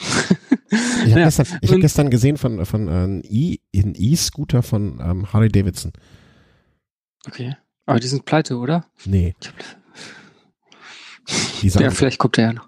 [1.05, 5.31] Ich habe gestern, ich hab gestern gesehen von, von äh, E- ein E-Scooter von ähm,
[5.31, 5.93] Harley Davidson.
[7.27, 7.55] Okay.
[7.85, 8.85] Aber die sind pleite, oder?
[9.05, 9.35] Nee.
[9.39, 11.16] Ich hab, Die sahen,
[11.61, 12.67] ja, vielleicht guckt er ja noch.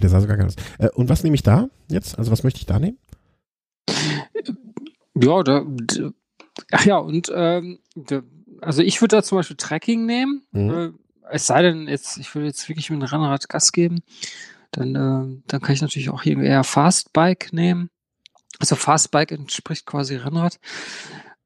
[0.00, 0.56] der sah sogar ganz.
[0.78, 2.18] Äh, und was nehme ich da jetzt?
[2.18, 2.98] Also was möchte ich da nehmen?
[5.14, 5.64] Ja, da,
[6.72, 8.22] ach ja, und ähm, da,
[8.60, 10.42] also ich würde da zum Beispiel Trekking nehmen.
[10.52, 10.70] Mhm.
[10.70, 10.90] Äh,
[11.30, 14.02] es sei denn, jetzt, ich würde jetzt wirklich mit einem Rennrad Gas geben.
[14.72, 17.90] Dann, äh, dann kann ich natürlich auch hier eher Fastbike nehmen.
[18.58, 20.58] Also Fastbike entspricht quasi Rennrad.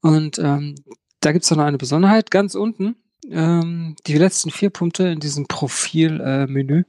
[0.01, 0.75] Und ähm,
[1.21, 2.31] da gibt's noch eine Besonderheit.
[2.31, 2.97] Ganz unten,
[3.31, 6.85] ähm, die letzten vier Punkte in diesem Profilmenü,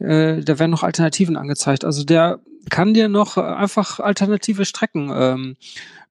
[0.00, 1.84] äh, äh, da werden noch Alternativen angezeigt.
[1.84, 5.56] Also der kann dir noch äh, einfach alternative Strecken ähm,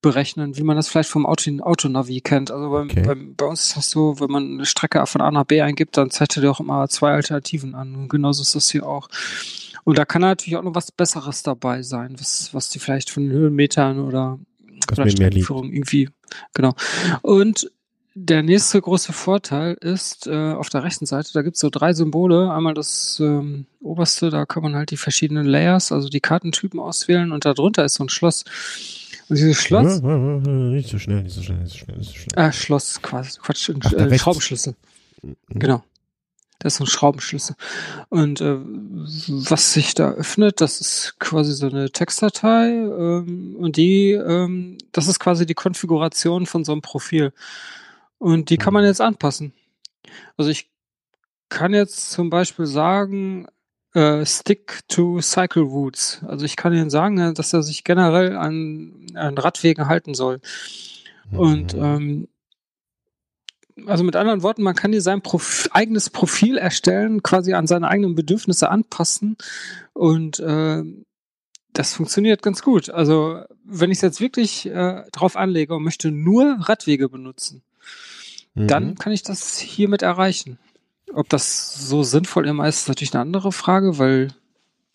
[0.01, 2.51] berechnen, wie man das vielleicht vom Auto, Autonavi kennt.
[2.51, 3.03] Also beim, Okay.
[3.03, 5.97] beim, bei uns ist das so, wenn man eine Strecke von A nach B eingibt,
[5.97, 7.95] dann zeigt er dir auch immer zwei Alternativen an.
[7.95, 9.07] Und genauso ist das hier auch.
[9.85, 13.29] Und da kann natürlich auch noch was Besseres dabei sein, was, was die vielleicht von
[13.29, 14.39] Höhenmetern oder
[14.87, 15.09] Was oder.
[15.09, 16.09] Streckenführung irgendwie,
[16.53, 16.73] genau.
[17.21, 17.71] Und
[18.15, 22.51] der nächste große Vorteil ist äh, auf der rechten Seite, da gibt's so drei Symbole.
[22.51, 27.31] Einmal das ähm, oberste, da kann man halt die verschiedenen Layers, also die Kartentypen auswählen
[27.31, 28.43] und darunter ist so ein Schloss.
[29.29, 31.97] Und dieses Schloss, Äh, äh, äh, Nicht so schnell, nicht so schnell, nicht so schnell,
[31.97, 32.45] nicht so schnell.
[32.49, 34.19] äh, Schloss quasi, Quatsch, ein Ach, äh.
[34.19, 34.75] Schraubenschlüssel.
[35.23, 35.35] Mhm.
[35.49, 35.83] Genau.
[36.59, 37.55] Das ist so ein Schraubenschlüssel.
[38.09, 38.57] Und äh,
[39.49, 45.07] was sich da öffnet, das ist quasi so eine Textdatei ähm, und die, ähm, das
[45.07, 47.33] ist quasi die Konfiguration von so einem Profil.
[48.23, 49.51] Und die kann man jetzt anpassen.
[50.37, 50.69] Also ich
[51.49, 53.47] kann jetzt zum Beispiel sagen,
[53.93, 56.21] äh, stick to cycle routes.
[56.25, 60.39] Also ich kann Ihnen sagen, äh, dass er sich generell an, an Radwegen halten soll.
[61.31, 61.83] Und Mhm.
[61.83, 62.27] ähm,
[63.87, 67.89] also mit anderen Worten, man kann dir sein Prof eigenes Profil erstellen, quasi an seine
[67.89, 69.35] eigenen Bedürfnisse anpassen
[69.91, 70.81] und äh,
[71.73, 72.89] das funktioniert ganz gut.
[72.89, 77.63] Also wenn ich es jetzt wirklich äh, drauf anlege und möchte nur Radwege benutzen,
[78.55, 78.67] Mhm.
[78.67, 80.59] dann kann ich das hiermit erreichen.
[81.13, 84.33] Ob das so sinnvoll immer ist, ist natürlich eine andere Frage, weil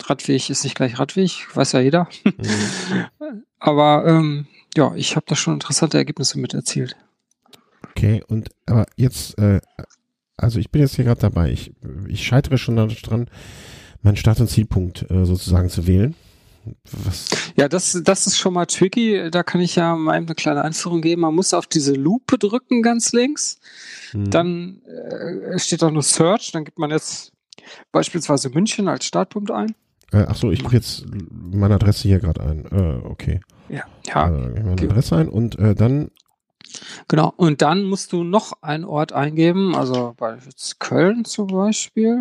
[0.02, 2.08] Radweg ist nicht gleich Radweg, weiß ja jeder.
[2.24, 3.44] Mhm.
[3.58, 6.96] Aber ähm, ja, ich habe da schon interessante Ergebnisse mit erzielt.
[7.90, 9.60] Okay, und aber jetzt, äh,
[10.36, 11.50] also ich bin jetzt hier gerade dabei.
[11.50, 11.72] Ich,
[12.06, 13.28] ich scheitere schon daran,
[14.02, 16.14] meinen Start- und Zielpunkt äh, sozusagen zu wählen.
[17.04, 17.26] Was?
[17.56, 19.30] Ja, das, das ist schon mal tricky.
[19.30, 21.22] Da kann ich ja mal eine kleine Einführung geben.
[21.22, 23.58] Man muss auf diese Lupe drücken ganz links.
[24.12, 24.30] Hm.
[24.30, 26.52] Dann äh, steht da nur Search.
[26.52, 27.32] Dann gibt man jetzt
[27.92, 29.74] beispielsweise München als Startpunkt ein.
[30.12, 32.64] Äh, ach so, ich gebe jetzt meine Adresse hier gerade ein.
[32.70, 33.40] Äh, okay.
[33.68, 33.84] Ja.
[34.06, 34.82] Ja, Äh, meine.
[34.82, 36.10] Adresse ein und äh, dann
[37.08, 37.32] genau.
[37.36, 39.74] Und dann musst du noch einen Ort eingeben.
[39.74, 40.38] Also bei
[40.78, 42.20] Köln zum Beispiel.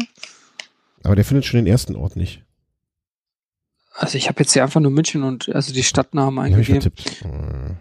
[1.03, 2.43] Aber der findet schon den ersten Ort nicht.
[3.99, 6.91] Also ich habe jetzt hier einfach nur München und also die Stadtnamen eingegeben.
[7.23, 7.73] Äh,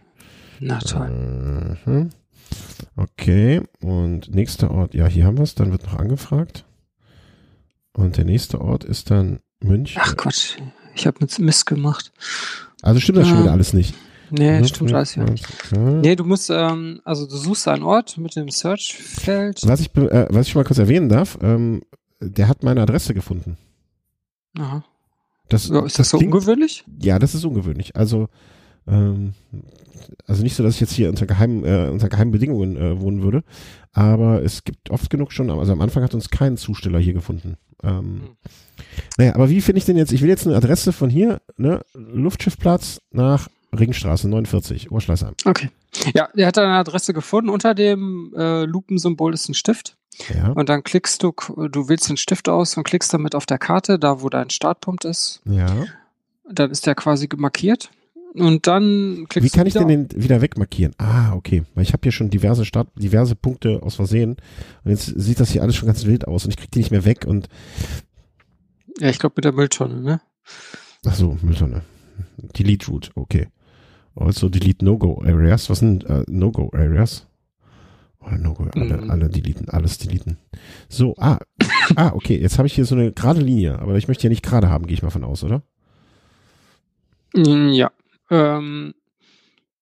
[0.61, 1.79] Na toll.
[1.85, 2.11] mhm.
[2.97, 6.65] Okay, und nächster Ort, ja, hier haben wir es, dann wird noch angefragt.
[7.93, 10.01] Und der nächste Ort ist dann München.
[10.03, 10.57] Ach Quatsch.
[10.95, 12.13] Ich habe mit Mist gemacht.
[12.83, 13.95] also stimmt das schon äh, wieder alles nicht.
[14.31, 15.47] Nee, Mhm, stimmt alles ja nicht.
[15.73, 19.61] Nee, du musst, ähm, also du suchst einen Ort mit dem Search-Feld.
[19.67, 21.83] Was ich, äh, was ich schon mal kurz erwähnen darf, ähm,
[22.21, 23.57] der hat meine Adresse gefunden.
[24.59, 24.83] Aha.
[25.49, 26.85] Das, Ja, ist das so klingt- ungewöhnlich?
[27.01, 27.95] Ja, das ist ungewöhnlich.
[27.97, 28.29] Also,
[28.87, 29.35] ähm,
[30.27, 33.23] also nicht so, dass ich jetzt hier unter geheimen, äh, unter geheimen Bedingungen äh, wohnen
[33.23, 33.43] würde,
[33.93, 37.57] aber es gibt oft genug schon, also am Anfang hat uns kein Zusteller hier gefunden.
[37.83, 38.37] Ähm, Hm.
[39.19, 41.81] Naja, aber wie finde ich denn jetzt, ich will jetzt eine Adresse von hier, ne,
[41.95, 45.35] Luftschiffplatz nach Ringstraße 49, Oberschleißheim.
[45.45, 45.71] Okay.
[46.15, 47.51] Ja, der hat eine Adresse gefunden.
[47.51, 49.97] Unter dem äh, Lupensymbol ist ein Stift.
[50.35, 51.33] Ja, Und dann klickst du,
[51.71, 55.05] du wählst den Stift aus und klickst damit auf der Karte, da wo dein Startpunkt
[55.05, 55.41] ist.
[55.45, 55.85] ja.
[56.49, 57.91] Dann ist der quasi markiert.
[58.35, 59.85] Und dann klickst Wie kann du ich wieder.
[59.85, 60.95] denn den wieder wegmarkieren?
[60.99, 61.65] Ah, okay.
[61.75, 64.37] Weil ich habe hier schon diverse Start, diverse Punkte aus Versehen.
[64.85, 66.91] Und jetzt sieht das hier alles schon ganz wild aus und ich krieg die nicht
[66.93, 67.49] mehr weg und
[69.01, 70.21] Ja, ich glaube mit der Mülltonne, ne?
[71.05, 71.83] ach so, Mülltonne.
[72.37, 73.49] Delete Route, okay.
[74.17, 75.69] Also Delete No-Go Areas.
[75.71, 77.27] Was sind äh, No-Go Areas?
[78.21, 79.11] Oder No-Go, alle, Mhm.
[79.11, 80.39] alle deleten, alles deleten.
[80.89, 81.39] So, ah,
[81.97, 84.43] ah, okay, jetzt habe ich hier so eine gerade Linie, aber ich möchte ja nicht
[84.45, 85.63] gerade haben, gehe ich mal von aus, oder?
[87.35, 87.91] Mm, Ja.
[88.31, 88.95] Ähm,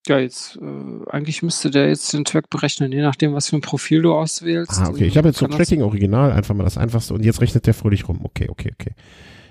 [0.06, 3.62] ja, jetzt, äh, eigentlich müsste der jetzt den Track berechnen, je nachdem, was für ein
[3.62, 4.78] Profil du auswählst.
[4.78, 7.66] Ah, okay, ich habe jetzt so Tracking Original, einfach mal das einfachste und jetzt rechnet
[7.66, 8.20] der fröhlich rum.
[8.22, 8.92] Okay, okay, okay.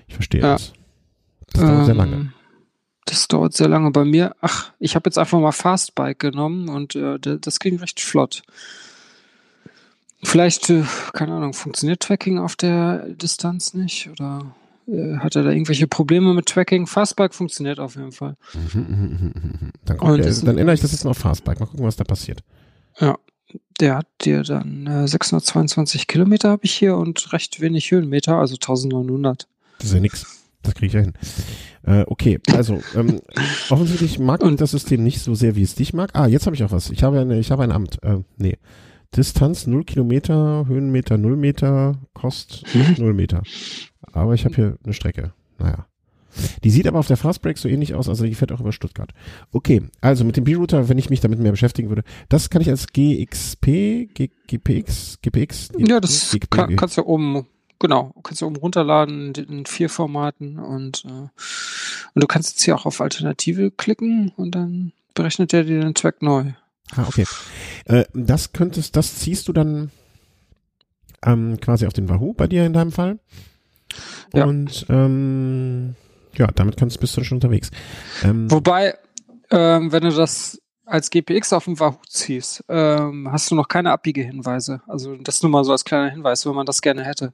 [0.06, 0.52] Ich verstehe Ja.
[0.52, 0.72] das.
[1.52, 2.32] Das dauert sehr Ähm, lange.
[3.06, 4.34] Das dauert sehr lange bei mir.
[4.40, 8.42] Ach, ich habe jetzt einfach mal Fastbike genommen und äh, das ging recht flott.
[10.22, 14.54] Vielleicht, äh, keine Ahnung, funktioniert Tracking auf der Distanz nicht oder
[14.88, 16.86] äh, hat er da irgendwelche Probleme mit Tracking?
[16.86, 18.36] Fastbike funktioniert auf jeden Fall.
[19.84, 21.60] Dann, guck, der, dann ändere ich das jetzt mal auf Fastbike.
[21.60, 22.42] Mal gucken, was da passiert.
[22.98, 23.18] Ja,
[23.80, 28.54] der hat dir dann äh, 622 Kilometer habe ich hier und recht wenig Höhenmeter, also
[28.54, 29.46] 1900.
[29.78, 30.43] Das ist ja nix.
[30.64, 31.12] Das kriege ich ja hin.
[31.84, 33.20] Äh, okay, also ähm,
[33.70, 36.10] offensichtlich mag ich das System nicht so sehr, wie es dich mag.
[36.14, 36.90] Ah, jetzt habe ich auch was.
[36.90, 38.02] Ich habe eine, ich habe ein Amt.
[38.02, 38.56] Äh, nee.
[39.14, 42.64] Distanz 0 Kilometer, Höhenmeter 0 Meter, Kost
[42.98, 43.42] 0 Meter.
[44.12, 45.32] Aber ich habe hier eine Strecke.
[45.58, 45.86] Naja.
[46.64, 49.12] Die sieht aber auf der Fastbreak so ähnlich aus, also die fährt auch über Stuttgart.
[49.52, 52.70] Okay, also mit dem B-Router, wenn ich mich damit mehr beschäftigen würde, das kann ich
[52.70, 53.66] als GXP,
[54.14, 55.68] G, GPX, GPX?
[55.78, 56.48] Ja, das GPG.
[56.50, 57.46] kann, kannst du oben,
[57.78, 61.30] genau, kannst du oben runterladen in vier Formaten und, äh, und
[62.22, 66.22] du kannst jetzt hier auch auf Alternative klicken und dann berechnet er dir den Track
[66.22, 66.52] neu.
[66.96, 67.24] Ah, okay.
[67.86, 69.90] Äh, das könntest, das ziehst du dann
[71.24, 73.18] ähm, quasi auf den Wahoo bei dir in deinem Fall.
[74.32, 74.44] Ja.
[74.44, 75.94] Und ähm,
[76.34, 77.70] ja, damit kannst, bist du schon unterwegs.
[78.22, 78.98] Ähm, Wobei,
[79.50, 83.90] ähm, wenn du das als GPX auf dem Wahoo ziehst, ähm, hast du noch keine
[83.92, 84.82] Abbiegehinweise.
[84.86, 87.32] Also das nur mal so als kleiner Hinweis, wenn man das gerne hätte.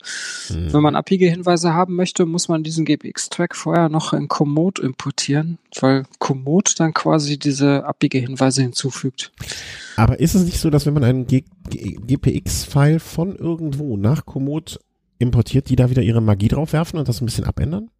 [0.48, 0.72] Hm.
[0.72, 6.04] Wenn man Abbiegehinweise haben möchte, muss man diesen GPX-Track vorher noch in Komoot importieren, weil
[6.18, 9.32] Komoot dann quasi diese Abbiegehinweise hinzufügt.
[9.96, 14.78] Aber ist es nicht so, dass wenn man einen GPX-File von irgendwo nach Komoot
[15.18, 17.90] importiert, die da wieder ihre Magie drauf werfen und das ein bisschen abändern?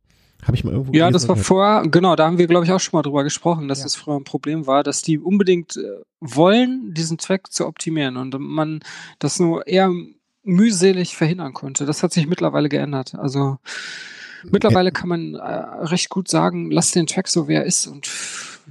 [0.42, 2.80] Habe ich mal irgendwo Ja, das war vorher, genau, da haben wir, glaube ich, auch
[2.80, 3.84] schon mal drüber gesprochen, dass ja.
[3.84, 8.38] das früher ein Problem war, dass die unbedingt äh, wollen, diesen Track zu optimieren und
[8.38, 8.80] man
[9.18, 9.90] das nur eher
[10.42, 11.86] mühselig verhindern konnte.
[11.86, 13.14] Das hat sich mittlerweile geändert.
[13.14, 13.58] Also
[14.44, 18.08] mittlerweile kann man äh, recht gut sagen, lass den Track so, wie er ist und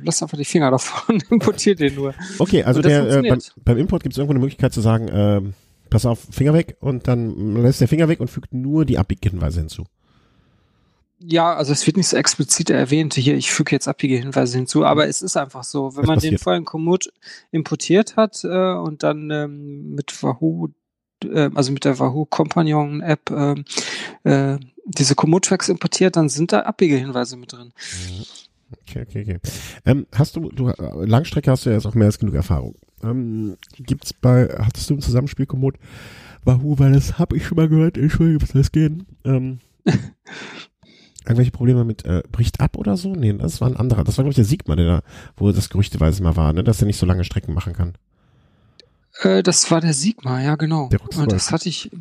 [0.02, 2.14] lass einfach die Finger davon, importiert den nur.
[2.40, 5.42] Okay, also der, äh, beim, beim, Import gibt es irgendwo eine Möglichkeit zu sagen, äh,
[5.90, 9.60] pass auf, Finger weg und dann lässt der Finger weg und fügt nur die Abbiegehinweise
[9.60, 9.86] hinzu.
[11.22, 15.08] Ja, also es wird nicht so explizit erwähnt, hier, ich füge jetzt Abbiegehinweise hinzu, aber
[15.08, 16.34] es ist einfach so, wenn man passiert?
[16.34, 17.12] den vorher in Komoot
[17.52, 20.70] importiert hat äh, und dann ähm, mit Wahoo,
[21.26, 23.66] äh, also mit der Wahoo Companion App ähm,
[24.24, 27.74] äh, diese Komoot-Tracks importiert, dann sind da Abbiegehinweise mit drin.
[28.82, 29.40] Okay, okay, okay.
[29.86, 32.76] Ähm, hast du, du, Langstrecke hast du ja jetzt auch mehr als genug Erfahrung.
[33.04, 35.76] Ähm, gibt's bei, hattest du ein Zusammenspiel Komoot
[36.46, 38.94] Wahoo, weil das habe ich schon mal gehört, Entschuldigung, was das geht.
[39.26, 39.60] Ähm,
[41.30, 43.14] irgendwelche Probleme mit äh, bricht ab oder so?
[43.14, 44.04] Nee, das war ein anderer.
[44.04, 45.02] Das war, glaube ich, der Sigma, der da,
[45.38, 47.94] wo das gerüchteweise mal war, ne, dass er nicht so lange Strecken machen kann.
[49.22, 50.90] Äh, das war der Sigma, ja, genau.
[50.90, 51.92] Der das hatte ich,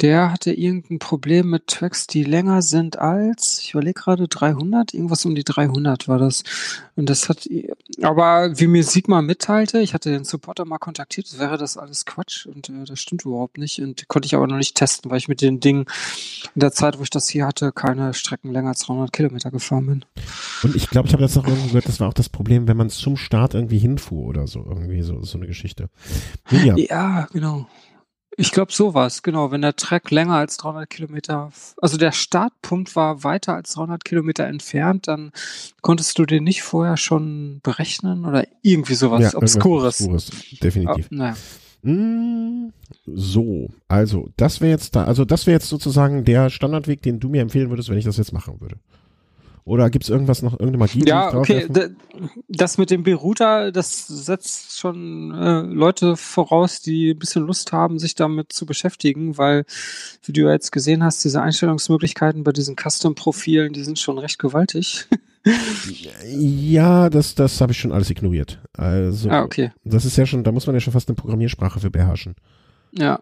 [0.00, 5.24] der hatte irgendein Problem mit Tracks, die länger sind als, ich überlege gerade, 300, irgendwas
[5.24, 6.42] um die 300 war das.
[6.96, 7.48] Und das hat,
[8.02, 12.46] aber wie mir Sigma mitteilte, ich hatte den Supporter mal kontaktiert, wäre das alles Quatsch
[12.46, 15.28] und äh, das stimmt überhaupt nicht und konnte ich aber noch nicht testen, weil ich
[15.28, 15.86] mit den Dingen
[16.54, 19.86] in der Zeit, wo ich das hier hatte, keine Strecken länger als 300 Kilometer gefahren
[19.86, 20.04] bin.
[20.62, 22.76] Und ich glaube, ich habe das auch irgendwo gehört, das war auch das Problem, wenn
[22.76, 25.88] man zum Start irgendwie hinfuhr oder so, irgendwie so, so eine Geschichte.
[26.50, 27.66] Ja, ja genau.
[28.36, 29.50] Ich glaube, so war es, genau.
[29.50, 34.44] Wenn der Track länger als 300 Kilometer, also der Startpunkt war weiter als 300 Kilometer
[34.46, 35.32] entfernt, dann
[35.82, 40.00] konntest du den nicht vorher schon berechnen oder irgendwie sowas ja, Obskures.
[40.00, 40.30] Obskures.
[40.60, 41.08] Definitiv.
[41.10, 41.36] Oh, naja.
[41.82, 42.72] Mm,
[43.06, 47.28] so, also das wäre jetzt da, also das wäre jetzt sozusagen der Standardweg, den du
[47.28, 48.76] mir empfehlen würdest, wenn ich das jetzt machen würde.
[49.66, 51.04] Oder gibt es irgendwas noch, irgendeine Magie?
[51.06, 51.68] Ja, okay.
[52.48, 57.98] Das mit dem B-Router, das setzt schon äh, Leute voraus, die ein bisschen Lust haben,
[57.98, 59.64] sich damit zu beschäftigen, weil,
[60.22, 64.38] wie du ja jetzt gesehen hast, diese Einstellungsmöglichkeiten bei diesen Custom-Profilen, die sind schon recht
[64.38, 65.06] gewaltig.
[66.26, 68.60] ja, das, das habe ich schon alles ignoriert.
[68.74, 69.72] Also, ah, okay.
[69.84, 72.34] Das ist ja schon, da muss man ja schon fast eine Programmiersprache für beherrschen.
[72.92, 73.20] Ja.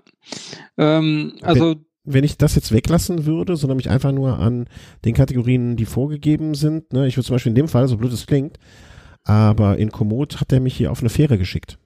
[0.76, 1.76] Ähm, also.
[2.04, 4.66] Wenn, ich das jetzt weglassen würde, sondern mich einfach nur an
[5.04, 8.12] den Kategorien, die vorgegeben sind, ne, ich würde zum Beispiel in dem Fall, so blöd
[8.12, 8.58] es klingt,
[9.24, 11.78] aber in Komoot hat er mich hier auf eine Fähre geschickt.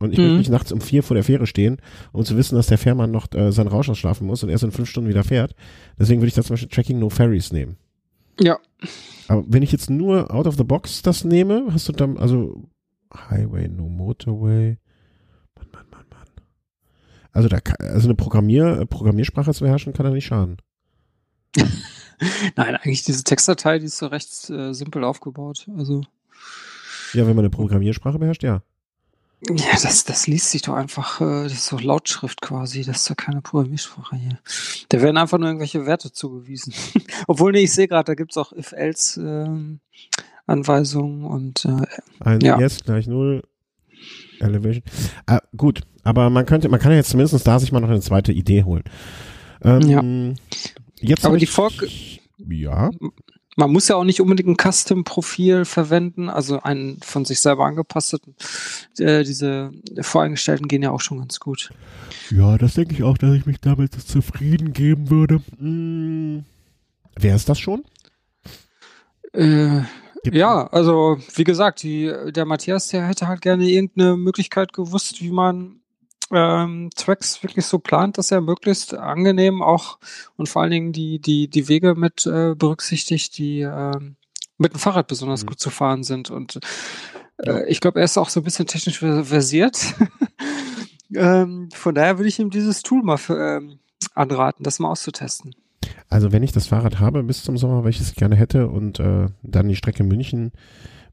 [0.00, 0.24] Und ich mhm.
[0.24, 1.76] möchte nicht nachts um vier vor der Fähre stehen,
[2.12, 4.72] um zu wissen, dass der Fährmann noch äh, seinen Rausch ausschlafen muss und erst in
[4.72, 5.54] fünf Stunden wieder fährt.
[5.98, 7.76] Deswegen würde ich da zum Beispiel Tracking No Ferries nehmen.
[8.40, 8.58] Ja.
[9.28, 12.64] Aber wenn ich jetzt nur out of the box das nehme, hast du dann, also
[13.14, 14.78] Highway, No Motorway,
[17.32, 20.56] also da also eine Programmier, Programmiersprache zu beherrschen, kann da nicht schaden.
[22.56, 25.66] Nein, eigentlich diese Textdatei, die ist so recht äh, simpel aufgebaut.
[25.76, 26.02] Also.
[27.12, 28.62] Ja, wenn man eine Programmiersprache beherrscht, ja.
[29.48, 33.08] Ja, das, das liest sich doch einfach, äh, das ist so Lautschrift quasi, das ist
[33.08, 34.38] ja keine Programmiersprache hier.
[34.90, 36.74] Da werden einfach nur irgendwelche Werte zugewiesen.
[37.26, 41.86] Obwohl, nee, ich sehe gerade, da gibt's auch If-Else-Anweisungen ähm, und äh,
[42.20, 42.60] Ein ja.
[42.60, 43.42] Yes gleich null,
[44.40, 44.84] Elevation.
[45.26, 48.00] Ah, gut, aber man könnte, man kann ja jetzt zumindest da sich mal noch eine
[48.00, 48.84] zweite Idee holen.
[49.62, 50.02] Ähm, Ja.
[51.02, 51.86] Jetzt Aber die Fork-
[52.38, 52.90] Ja.
[53.56, 58.34] Man muss ja auch nicht unbedingt ein Custom-Profil verwenden, also einen von sich selber angepasseten.
[58.98, 61.70] Äh, diese voreingestellten gehen ja auch schon ganz gut.
[62.30, 65.42] Ja, das denke ich auch, dass ich mich damit zufrieden geben würde.
[65.58, 66.44] Hm.
[67.18, 67.82] Wer ist das schon?
[69.32, 69.82] Äh,
[70.30, 75.30] ja, also wie gesagt, die, der Matthias, der hätte halt gerne irgendeine Möglichkeit gewusst, wie
[75.30, 75.79] man
[76.32, 79.98] ähm, Tracks wirklich so plant, dass er möglichst angenehm auch
[80.36, 84.16] und vor allen Dingen die, die, die Wege mit äh, berücksichtigt, die ähm,
[84.58, 85.48] mit dem Fahrrad besonders Mhm.
[85.48, 86.30] gut zu fahren sind.
[86.30, 86.60] Und
[87.38, 89.94] äh, ich glaube, er ist auch so ein bisschen technisch ver- versiert.
[91.14, 93.78] ähm, von daher würde ich ihm dieses Tool mal für, ähm,
[94.14, 95.54] anraten, das mal auszutesten.
[96.08, 99.28] Also wenn ich das Fahrrad habe bis zum Sommer, welches ich gerne hätte und äh,
[99.42, 100.52] dann die Strecke München,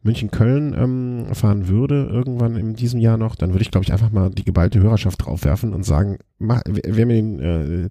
[0.03, 4.11] München-Köln ähm, fahren würde, irgendwann in diesem Jahr noch, dann würde ich, glaube ich, einfach
[4.11, 7.89] mal die geballte Hörerschaft draufwerfen und sagen, mach, wer, mir den, äh,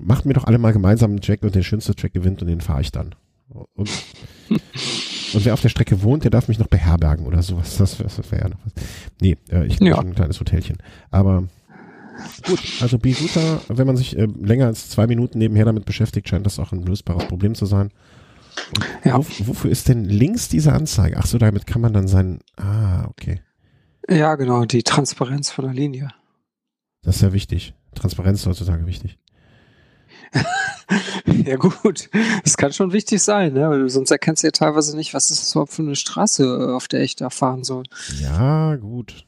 [0.00, 2.60] macht mir doch alle mal gemeinsam einen Track und der schönste Track gewinnt und den
[2.60, 3.14] fahre ich dann.
[3.48, 3.68] Und,
[4.48, 7.76] und wer auf der Strecke wohnt, der darf mich noch beherbergen oder sowas.
[7.76, 8.72] Das, das, das wäre ja noch was.
[9.20, 9.98] Nee, äh, ich Ja.
[9.98, 10.78] ein kleines Hotelchen.
[11.10, 11.44] Aber
[12.46, 16.46] Gut, also B-Router, wenn man sich äh, länger als zwei Minuten nebenher damit beschäftigt, scheint
[16.46, 17.90] das auch ein lösbares Problem zu sein.
[19.04, 19.18] Ja.
[19.18, 21.16] wo, wofür ist denn links diese Anzeige?
[21.18, 22.40] Ach so, damit kann man dann sein.
[22.56, 23.40] Ah, okay.
[24.08, 26.10] Ja, genau, die Transparenz von der Linie.
[27.02, 27.74] Das ist ja wichtig.
[27.94, 29.18] Transparenz ist heutzutage wichtig.
[31.46, 32.10] Ja gut,
[32.44, 33.68] das kann schon wichtig sein, ne?
[33.68, 36.88] weil sonst erkennst du ja teilweise nicht, was ist das überhaupt für eine Straße, auf
[36.88, 37.84] der ich da fahren soll.
[38.20, 39.24] Ja, gut.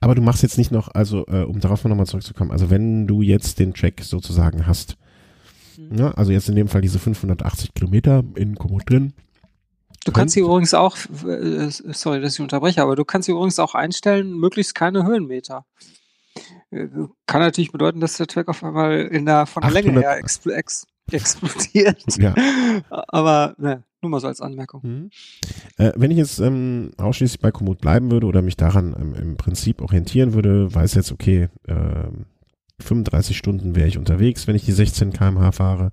[0.00, 3.22] Aber du machst jetzt nicht noch, also äh, um darauf nochmal zurückzukommen, also wenn du
[3.22, 4.96] jetzt den Track sozusagen hast,
[5.88, 5.96] Mhm.
[5.96, 9.12] ne, also jetzt in dem Fall diese 580 Kilometer in Komoot drin,
[10.04, 13.58] Du kannst sie übrigens auch, äh, sorry, dass ich unterbreche, aber du kannst sie übrigens
[13.58, 15.66] auch einstellen, möglichst keine Höhenmeter.
[16.70, 16.88] Äh,
[17.26, 20.16] Kann natürlich bedeuten, dass der Track auf einmal in der, von der Länge 800 her
[20.18, 22.02] expl ex explodiert.
[22.18, 22.34] ja,
[23.08, 24.80] Aber ne, nur mal so als Anmerkung.
[24.82, 25.10] Mhm.
[25.76, 29.36] Äh, wenn ich jetzt ähm, ausschließlich bei Komoot bleiben würde oder mich daran ähm, im
[29.36, 32.26] Prinzip orientieren würde, weiß jetzt, okay, ähm,
[32.82, 35.90] 35 Stunden wäre ich unterwegs, wenn ich die 16 km/h fahre.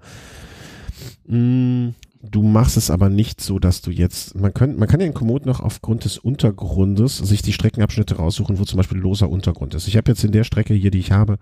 [1.28, 1.90] Mm,
[2.24, 5.14] du machst es aber nicht so, dass du jetzt, man, könnt, man kann ja in
[5.14, 9.88] Komoot noch aufgrund des Untergrundes sich die Streckenabschnitte raussuchen, wo zum Beispiel loser Untergrund ist.
[9.88, 11.38] Ich habe jetzt in der Strecke hier, die ich habe,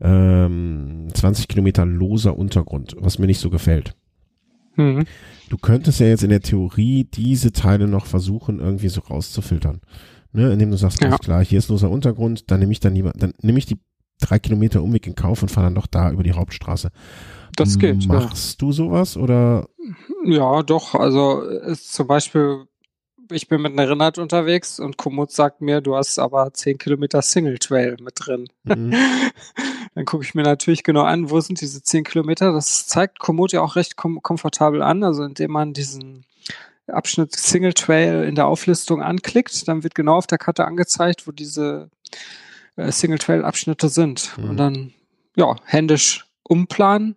[0.00, 3.94] ähm, 20 Kilometer loser Untergrund, was mir nicht so gefällt.
[4.76, 5.04] Mhm.
[5.50, 9.80] Du könntest ja jetzt in der Theorie diese Teile noch versuchen, irgendwie so rauszufiltern.
[10.34, 11.08] Ne, indem du sagst, Ja.
[11.08, 13.76] alles klar, hier ist loser Untergrund, dann nehme ich dann lieber, dann nehme ich die
[14.22, 16.90] drei Kilometer Umweg in Kauf und fahre dann doch da über die Hauptstraße.
[17.56, 18.04] Das geht.
[18.04, 18.14] Ja.
[18.14, 19.68] Machst du sowas oder?
[20.24, 20.94] Ja, doch.
[20.94, 22.64] Also ist zum Beispiel,
[23.30, 27.20] ich bin mit einer Rennrad unterwegs und Komoot sagt mir, du hast aber 10 Kilometer
[27.20, 28.46] Single Trail mit drin.
[28.64, 28.94] Mhm.
[29.94, 32.52] Dann gucke ich mir natürlich genau an, wo sind diese 10 Kilometer.
[32.52, 35.04] Das zeigt Komoot ja auch recht kom komfortabel an.
[35.04, 36.24] Also indem man diesen
[36.86, 41.32] Abschnitt Single Trail in der Auflistung anklickt, dann wird genau auf der Karte angezeigt, wo
[41.32, 41.90] diese
[42.76, 44.36] äh, Single Trail Abschnitte sind.
[44.38, 44.50] Mhm.
[44.50, 44.92] Und dann,
[45.36, 47.16] ja, händisch umplanen.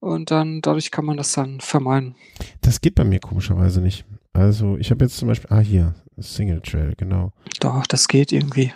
[0.00, 2.14] Und dann, dadurch kann man das dann vermeiden.
[2.60, 4.04] Das geht bei mir komischerweise nicht.
[4.32, 7.32] Also ich habe jetzt zum Beispiel, ah hier, Single Trail, genau.
[7.60, 8.72] Doch, das geht irgendwie.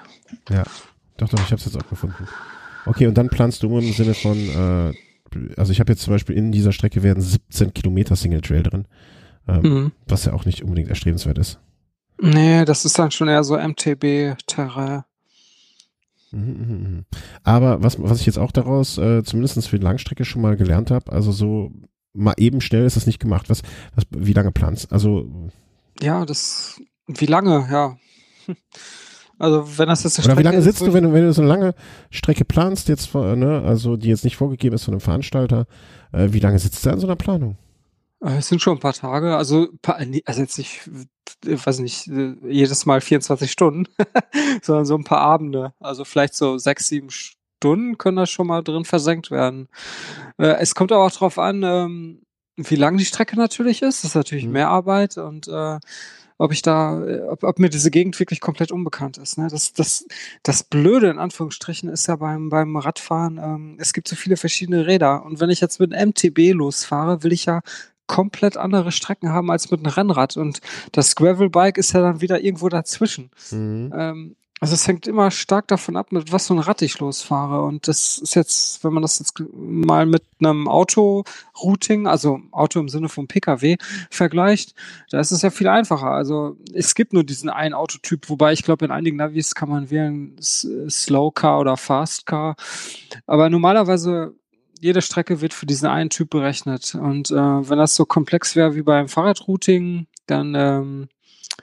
[0.46, 2.26] Doch, doch, ich habe es jetzt auch gefunden.
[2.86, 4.92] Okay, und dann planst du im Sinne von, äh,
[5.58, 8.86] also ich habe jetzt zum Beispiel in dieser Strecke werden 17 Kilometer Single Trail drin,
[9.46, 9.92] ähm, Mhm.
[10.08, 11.60] was ja auch nicht unbedingt erstrebenswert ist.
[12.20, 15.04] Nee, das ist dann schon eher so MTB-Terrain.
[16.32, 17.04] Mhm, mhm, mhm.
[17.42, 20.90] Aber was, was ich jetzt auch daraus, äh, zumindest für die Langstrecke schon mal gelernt
[20.90, 21.72] habe, also so
[22.12, 23.50] mal eben schnell ist das nicht gemacht.
[23.50, 23.62] Was,
[23.94, 24.92] was, wie lange planst?
[24.92, 25.50] Also,
[26.00, 26.80] Ja, das.
[27.06, 27.96] Wie lange, ja.
[29.40, 31.12] Also, wenn das jetzt eine oder wie Strecke lange ist, sitzt wo du, wenn du,
[31.14, 31.74] wenn du so eine lange
[32.10, 35.66] Strecke planst, jetzt, ne, also die jetzt nicht vorgegeben ist von einem Veranstalter,
[36.12, 37.56] äh, wie lange sitzt du an so einer Planung?
[38.22, 39.68] Äh, Es sind schon ein paar Tage, also,
[40.24, 40.88] also jetzt nicht,
[41.46, 43.86] äh, weiß nicht, äh, jedes Mal 24 Stunden,
[44.62, 45.72] sondern so ein paar Abende.
[45.80, 49.68] Also vielleicht so sechs, sieben Stunden können da schon mal drin versenkt werden.
[50.38, 52.22] Äh, Es kommt aber auch drauf an, ähm,
[52.56, 54.04] wie lang die Strecke natürlich ist.
[54.04, 54.52] Das ist natürlich Mhm.
[54.52, 55.78] mehr Arbeit und äh,
[56.38, 59.36] ob ich da, ob, ob mir diese Gegend wirklich komplett unbekannt ist.
[59.36, 59.48] Ne?
[59.50, 60.06] Das, das,
[60.42, 64.86] das Blöde in Anführungsstrichen ist ja beim, beim Radfahren, ähm, es gibt so viele verschiedene
[64.86, 65.22] Räder.
[65.26, 67.60] Und wenn ich jetzt mit einem MTB losfahre, will ich ja
[68.10, 70.36] komplett andere Strecken haben als mit einem Rennrad.
[70.36, 73.30] Und das Gravelbike ist ja dann wieder irgendwo dazwischen.
[73.52, 73.94] Mhm.
[73.96, 77.62] Ähm, Also es hängt immer stark davon ab, mit was für ein Rad ich losfahre.
[77.62, 82.90] Und das ist jetzt, wenn man das jetzt mal mit einem Auto-Routing, also Auto im
[82.90, 83.78] Sinne von Pkw,
[84.10, 84.74] vergleicht,
[85.10, 86.10] da ist es ja viel einfacher.
[86.10, 89.88] Also es gibt nur diesen einen Autotyp, wobei ich glaube, in einigen Navis kann man
[89.88, 92.54] wählen Slow Car oder Fast Car.
[93.26, 94.34] Aber normalerweise
[94.80, 96.94] jede Strecke wird für diesen einen Typ berechnet.
[96.94, 101.08] Und äh, wenn das so komplex wäre wie beim Fahrradrouting, dann ähm,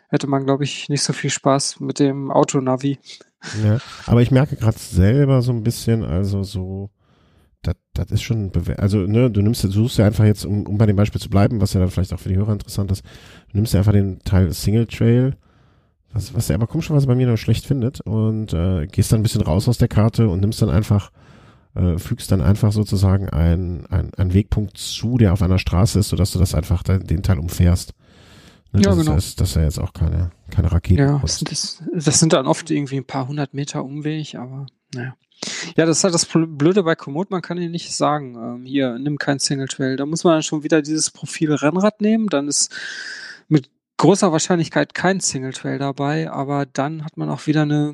[0.09, 2.99] hätte man, glaube ich, nicht so viel Spaß mit dem Autonavi.
[3.63, 6.89] Ja, aber ich merke gerade selber so ein bisschen, also so,
[7.93, 10.86] das, ist schon, also ne, du nimmst, du suchst ja einfach jetzt, um, um bei
[10.86, 13.03] dem Beispiel zu bleiben, was ja dann vielleicht auch für die Hörer interessant ist,
[13.51, 15.36] du nimmst ja einfach den Teil Single Trail,
[16.11, 19.24] was, was er aber komischerweise bei mir noch schlecht findet und äh, gehst dann ein
[19.24, 21.11] bisschen raus aus der Karte und nimmst dann einfach,
[21.78, 26.32] äh, fügst dann einfach sozusagen einen ein Wegpunkt zu, der auf einer Straße ist, sodass
[26.32, 27.93] du das einfach den Teil umfährst.
[28.71, 29.15] Ne, ja, das genau.
[29.15, 31.01] Ist, das ist ja jetzt auch keine, keine Rakete.
[31.01, 35.15] Ja, das, das, das, sind dann oft irgendwie ein paar hundert Meter Umweg, aber naja.
[35.75, 38.97] Ja, das ist halt das Blöde bei Komoot, man kann ihnen nicht sagen, ähm, hier,
[38.97, 39.95] nimm kein Single Trail.
[39.95, 42.75] Da muss man dann schon wieder dieses Profil Rennrad nehmen, dann ist
[43.47, 47.93] mit großer Wahrscheinlichkeit kein Single Trail dabei, aber dann hat man auch wieder eine,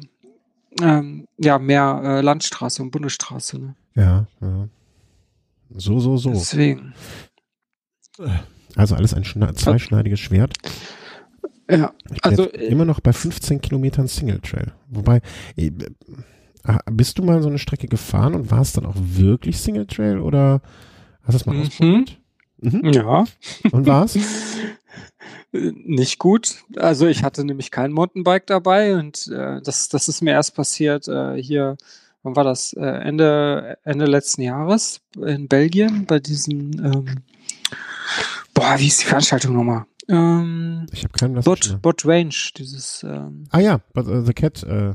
[0.81, 3.59] ähm, ja, mehr äh, Landstraße und Bundesstraße.
[3.59, 3.75] Ne?
[3.95, 4.67] Ja, ja.
[5.75, 6.31] So, so, so.
[6.31, 6.93] Deswegen.
[8.19, 8.29] Äh.
[8.75, 10.53] Also alles ein zweischneidiges Schwert.
[11.69, 14.73] Ja, also immer noch bei 15 Kilometern Single Trail.
[14.89, 15.21] Wobei,
[15.55, 15.71] äh,
[16.91, 20.19] bist du mal so eine Strecke gefahren und war es dann auch wirklich Single Trail
[20.19, 20.61] oder
[21.23, 21.61] hast du es mal mhm.
[21.61, 22.19] ausprobiert?
[22.63, 22.93] Mhm.
[22.93, 23.25] Ja.
[23.71, 24.17] Und war's?
[25.51, 26.63] Nicht gut.
[26.77, 31.07] Also ich hatte nämlich kein Mountainbike dabei und äh, das, das ist mir erst passiert
[31.07, 31.77] äh, hier,
[32.23, 32.73] wann war das?
[32.73, 37.23] Äh, Ende, Ende letzten Jahres in Belgien bei diesen ähm,
[38.53, 39.85] Boah, wie ist die Veranstaltung nochmal?
[40.07, 43.03] Ähm, ich habe keinen Bot, Bot Range, dieses.
[43.03, 44.63] Ähm, ah ja, but, uh, The Cat.
[44.63, 44.93] Äh.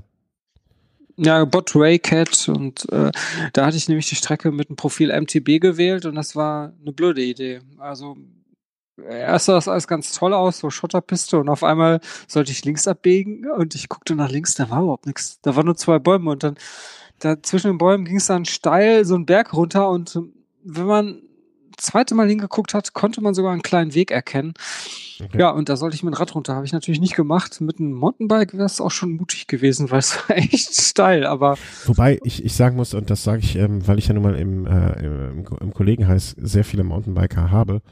[1.21, 3.11] Ja, Bot Ray Cat und äh,
[3.53, 6.93] da hatte ich nämlich die Strecke mit dem Profil MTB gewählt und das war eine
[6.93, 7.61] blöde Idee.
[7.77, 8.17] Also
[8.97, 12.87] erst sah das alles ganz toll aus, so Schotterpiste und auf einmal sollte ich links
[12.87, 15.41] abbiegen und ich guckte nach links, da war überhaupt nichts.
[15.43, 16.57] Da waren nur zwei Bäume und dann
[17.19, 20.21] da zwischen den Bäumen ging es dann steil so einen Berg runter und
[20.63, 21.23] wenn man
[21.79, 24.55] zweite Mal hingeguckt hat, konnte man sogar einen kleinen Weg erkennen.
[25.21, 25.39] Okay.
[25.41, 26.55] Ja, und da sollte ich mit dem Rad runter.
[26.55, 27.61] Habe ich natürlich nicht gemacht.
[27.61, 31.27] Mit einem Mountainbike wäre es auch schon mutig gewesen, weil es war echt steil.
[31.27, 31.57] Aber
[31.87, 34.37] wobei ich, ich sagen muss, und das sage ich, ähm, weil ich ja nun mal
[34.37, 37.83] im, äh, im, im Kollegenheiß sehr viele Mountainbiker habe,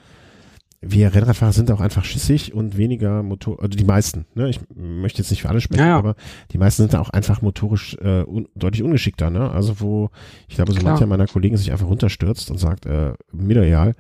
[0.89, 4.49] wir Rennradfahrer sind auch einfach schissig und weniger Motor, also die meisten, ne?
[4.49, 5.99] Ich möchte jetzt nicht für alle sprechen, ja, ja.
[5.99, 6.17] aber
[6.53, 9.51] die meisten sind da auch einfach motorisch äh, un, deutlich ungeschickter, ne?
[9.51, 10.11] Also wo,
[10.49, 10.93] ich glaube, so Klar.
[10.93, 13.95] mancher meiner Kollegen sich einfach runterstürzt und sagt, äh, mir egal,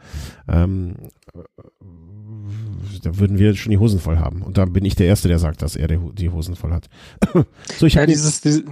[0.48, 0.94] ähm,
[3.02, 4.42] da würden wir schon die Hosen voll haben.
[4.42, 6.88] Und da bin ich der Erste, der sagt, dass er die Hosen voll hat.
[7.78, 8.64] so, ich ja, dieses, dieses,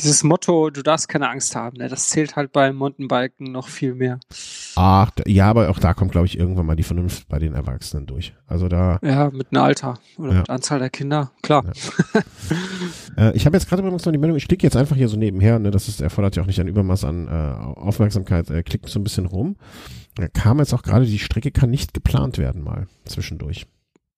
[0.00, 1.88] dieses Motto, du darfst keine Angst haben, ne?
[1.88, 4.18] das zählt halt beim Mountainbiken noch viel mehr.
[4.76, 8.06] Ach, ja, aber auch da kommt, glaube ich, irgendwann mal die Vernunft bei den Erwachsenen
[8.06, 8.34] durch.
[8.46, 8.98] Also da.
[9.02, 10.38] Ja, mit einem Alter oder ja.
[10.40, 11.64] mit Anzahl der Kinder, klar.
[11.64, 12.20] Ja.
[13.30, 15.16] äh, ich habe jetzt gerade übrigens noch die Meldung, ich klicke jetzt einfach hier so
[15.16, 18.88] nebenher, ne, das ist, erfordert ja auch nicht ein Übermaß an äh, Aufmerksamkeit, äh, klickt
[18.88, 19.56] so ein bisschen rum.
[20.16, 23.66] Da kam jetzt auch gerade, die Strecke kann nicht geplant werden mal zwischendurch.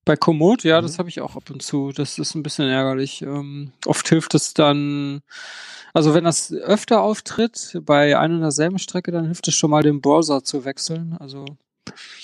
[0.07, 0.87] Bei Komoot, ja, mhm.
[0.87, 1.91] das habe ich auch ab und zu.
[1.91, 3.23] Das ist ein bisschen ärgerlich.
[3.23, 5.21] Ähm, oft hilft es dann,
[5.93, 9.83] also wenn das öfter auftritt, bei einer und derselben Strecke, dann hilft es schon mal,
[9.83, 11.17] den Browser zu wechseln.
[11.19, 11.45] Also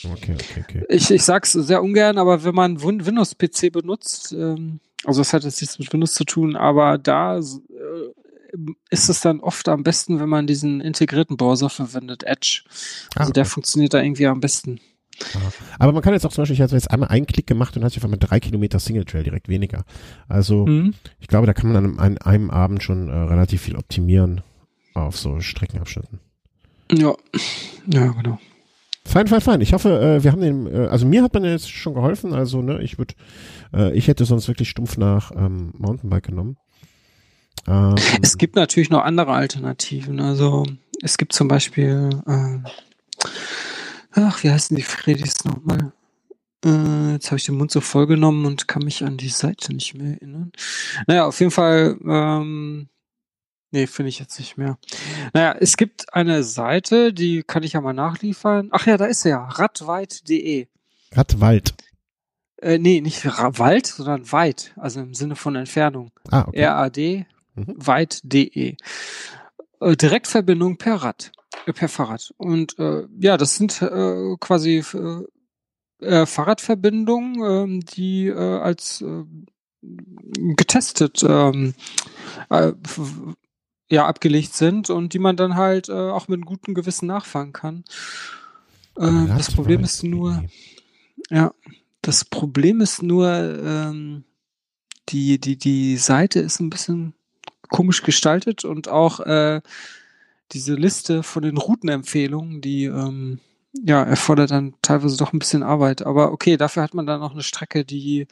[0.04, 0.84] okay, okay, okay.
[0.88, 5.60] Ich, ich sag's sehr ungern, aber wenn man Windows-PC benutzt, ähm, also das hat jetzt
[5.60, 7.40] nichts mit Windows zu tun, aber da äh,
[8.90, 12.62] ist es dann oft am besten, wenn man diesen integrierten Browser verwendet, Edge.
[13.16, 14.78] Also ah, der funktioniert da irgendwie am besten.
[15.78, 17.84] Aber man kann jetzt auch zum Beispiel, ich hatte jetzt einmal einen Klick gemacht und
[17.84, 19.84] hatte einfach mal drei Kilometer Single Trail direkt weniger.
[20.28, 20.94] Also mhm.
[21.20, 24.42] ich glaube, da kann man an einem, einem Abend schon äh, relativ viel optimieren
[24.94, 26.20] auf so Streckenabschnitten.
[26.92, 27.14] Ja,
[27.86, 28.38] ja, genau.
[29.04, 29.60] Fein, fein, fein.
[29.60, 32.32] Ich hoffe, äh, wir haben den, äh, also mir hat man jetzt schon geholfen.
[32.32, 33.14] Also, ne, ich würde,
[33.74, 36.56] äh, ich hätte sonst wirklich stumpf nach ähm, Mountainbike genommen.
[37.66, 40.20] Ähm, es gibt natürlich noch andere Alternativen.
[40.20, 40.66] Also
[41.02, 42.58] es gibt zum Beispiel äh,
[44.12, 45.92] Ach, wie heißen die Fredis nochmal?
[46.64, 49.72] Äh, jetzt habe ich den Mund so voll genommen und kann mich an die Seite
[49.74, 50.52] nicht mehr erinnern.
[51.06, 52.88] Naja, auf jeden Fall, ähm,
[53.70, 54.78] nee, finde ich jetzt nicht mehr.
[55.32, 58.68] Naja, es gibt eine Seite, die kann ich ja mal nachliefern.
[58.70, 60.68] Ach ja, da ist sie ja, radweit.de.
[61.12, 61.74] Radwald.
[62.58, 66.12] Äh, nee, nicht Wald, sondern weit, also im Sinne von Entfernung.
[66.30, 66.60] Ah, okay.
[66.60, 67.74] R-A-D, mhm.
[67.76, 68.76] weit.de.
[69.80, 71.32] Äh, Direktverbindung per Rad.
[71.66, 72.32] Äh, per Fahrrad.
[72.36, 79.24] Und äh, ja, das sind äh, quasi äh, äh Fahrradverbindungen, äh, die äh, als äh,
[80.56, 81.74] getestet ähm,
[82.50, 82.72] äh,
[83.90, 87.52] ja, abgelegt sind und die man dann halt äh, auch mit einem guten Gewissen nachfahren
[87.52, 87.84] kann.
[88.96, 90.44] Äh, das Problem ist nur,
[91.30, 91.52] ja,
[92.00, 94.24] das Problem ist nur, ähm,
[95.08, 97.14] die, die, die Seite ist ein bisschen
[97.68, 99.60] komisch gestaltet und auch äh,
[100.52, 103.40] diese Liste von den Routenempfehlungen, die ähm,
[103.72, 106.04] ja, erfordert dann teilweise doch ein bisschen Arbeit.
[106.04, 108.26] Aber okay, dafür hat man dann auch eine Strecke, die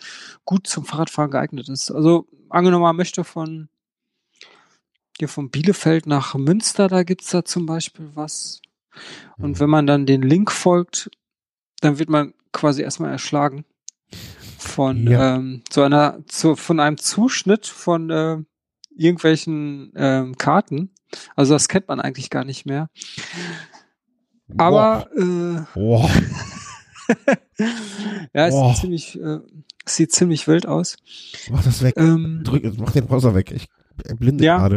[0.44, 1.90] gut zum Fahrradfahren geeignet ist.
[1.90, 3.68] Also angenommen, man möchte von
[5.18, 8.62] hier von Bielefeld nach Münster, da gibt's da zum Beispiel was.
[9.36, 9.60] Und mhm.
[9.60, 11.10] wenn man dann den Link folgt,
[11.80, 13.64] dann wird man quasi erstmal erschlagen
[14.58, 15.36] von ja.
[15.36, 18.38] ähm, so einer, zu, von einem Zuschnitt von äh,
[19.00, 20.90] irgendwelchen ähm, Karten.
[21.34, 22.88] Also das kennt man eigentlich gar nicht mehr.
[24.56, 26.10] Aber äh, Boah.
[28.34, 29.38] ja, es sieht ziemlich, äh,
[29.86, 30.96] sieht ziemlich wild aus.
[31.50, 31.94] Mach das weg.
[31.96, 33.50] Ähm, Drück, mach den Browser weg.
[33.52, 33.68] Ich
[34.18, 34.76] blinde ja, gerade.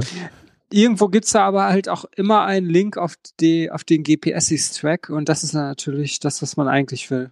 [0.72, 5.30] Irgendwo gibt's da aber halt auch immer einen Link auf, die, auf den GPS-Track und
[5.30, 7.32] das ist natürlich das, was man eigentlich will.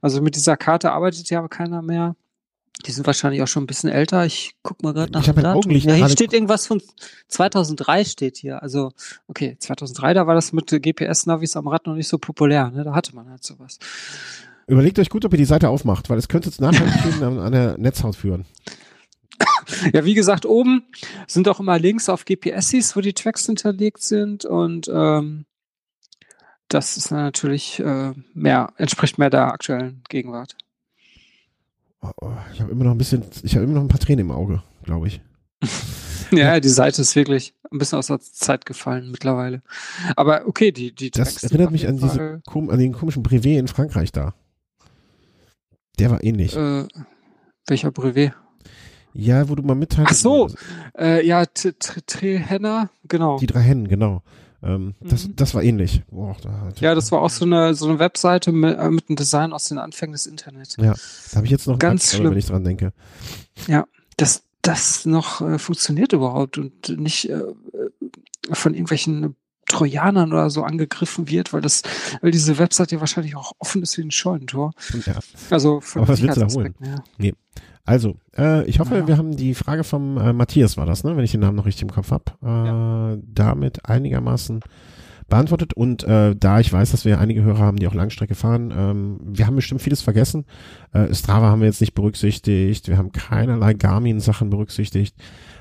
[0.00, 2.16] Also mit dieser Karte arbeitet ja aber keiner mehr.
[2.86, 4.24] Die sind wahrscheinlich auch schon ein bisschen älter.
[4.24, 5.70] Ich guck mal gerade nach ich dem Datum.
[5.72, 6.80] Ja, hier steht irgendwas von
[7.26, 8.62] 2003 steht hier.
[8.62, 8.92] Also,
[9.26, 12.70] okay, 2003, da war das mit GPS-Navis am Rad noch nicht so populär.
[12.70, 12.84] Ne?
[12.84, 13.78] Da hatte man halt sowas.
[14.68, 16.86] Überlegt euch gut, ob ihr die Seite aufmacht, weil es könnte jetzt nachher
[17.22, 18.44] an, an der Netzhaut führen.
[19.92, 20.84] Ja, wie gesagt, oben
[21.26, 25.44] sind auch immer Links auf GPSs, wo die Tracks hinterlegt sind und ähm,
[26.68, 30.56] das ist natürlich äh, mehr, entspricht mehr der aktuellen Gegenwart.
[32.00, 34.26] Oh, oh, ich habe immer noch ein bisschen, ich habe immer noch ein paar Tränen
[34.26, 35.20] im Auge, glaube ich.
[36.30, 39.62] ja, die Seite ist wirklich ein bisschen aus der Zeit gefallen mittlerweile.
[40.16, 44.12] Aber okay, die, die Das erinnert mich an diese, an den komischen Brevet in Frankreich
[44.12, 44.34] da.
[45.98, 46.56] Der war ähnlich.
[46.56, 46.86] Äh,
[47.66, 48.32] welcher Brevet?
[49.12, 50.12] Ja, wo du mal mitteilst.
[50.12, 50.50] Ach so,
[50.96, 53.38] äh, ja, Trehenner, genau.
[53.38, 54.22] Die drei Hennen, genau.
[54.62, 55.08] Ähm, mhm.
[55.08, 56.02] das, das war ähnlich.
[56.10, 59.16] Boah, da ja, das war auch so eine, so eine Webseite mit, äh, mit einem
[59.16, 60.76] Design aus den Anfängen des Internets.
[60.78, 60.94] Ja,
[61.30, 62.92] da habe ich jetzt noch ganz Angst, schlimm, wenn ich dran denke.
[63.68, 63.86] Ja,
[64.16, 67.42] dass das noch äh, funktioniert überhaupt und nicht äh,
[68.50, 69.36] von irgendwelchen
[69.66, 71.82] Trojanern oder so angegriffen wird, weil das,
[72.20, 74.72] weil diese Webseite wahrscheinlich auch offen ist wie ein Scheunentor.
[75.06, 75.18] Ja.
[75.50, 76.74] Also von Aber was willst du da holen?
[76.80, 77.04] Ja.
[77.18, 77.34] Nee.
[77.88, 79.08] Also, äh, ich hoffe, ja.
[79.08, 81.16] wir haben die Frage vom äh, Matthias war das, ne?
[81.16, 83.16] wenn ich den Namen noch richtig im Kopf habe, äh, ja.
[83.22, 84.60] damit einigermaßen
[85.26, 85.72] beantwortet.
[85.72, 89.20] Und äh, da ich weiß, dass wir einige Hörer haben, die auch Langstrecke fahren, ähm,
[89.24, 90.44] wir haben bestimmt vieles vergessen.
[90.92, 95.16] Äh, Strava haben wir jetzt nicht berücksichtigt, wir haben keinerlei Garmin-Sachen berücksichtigt.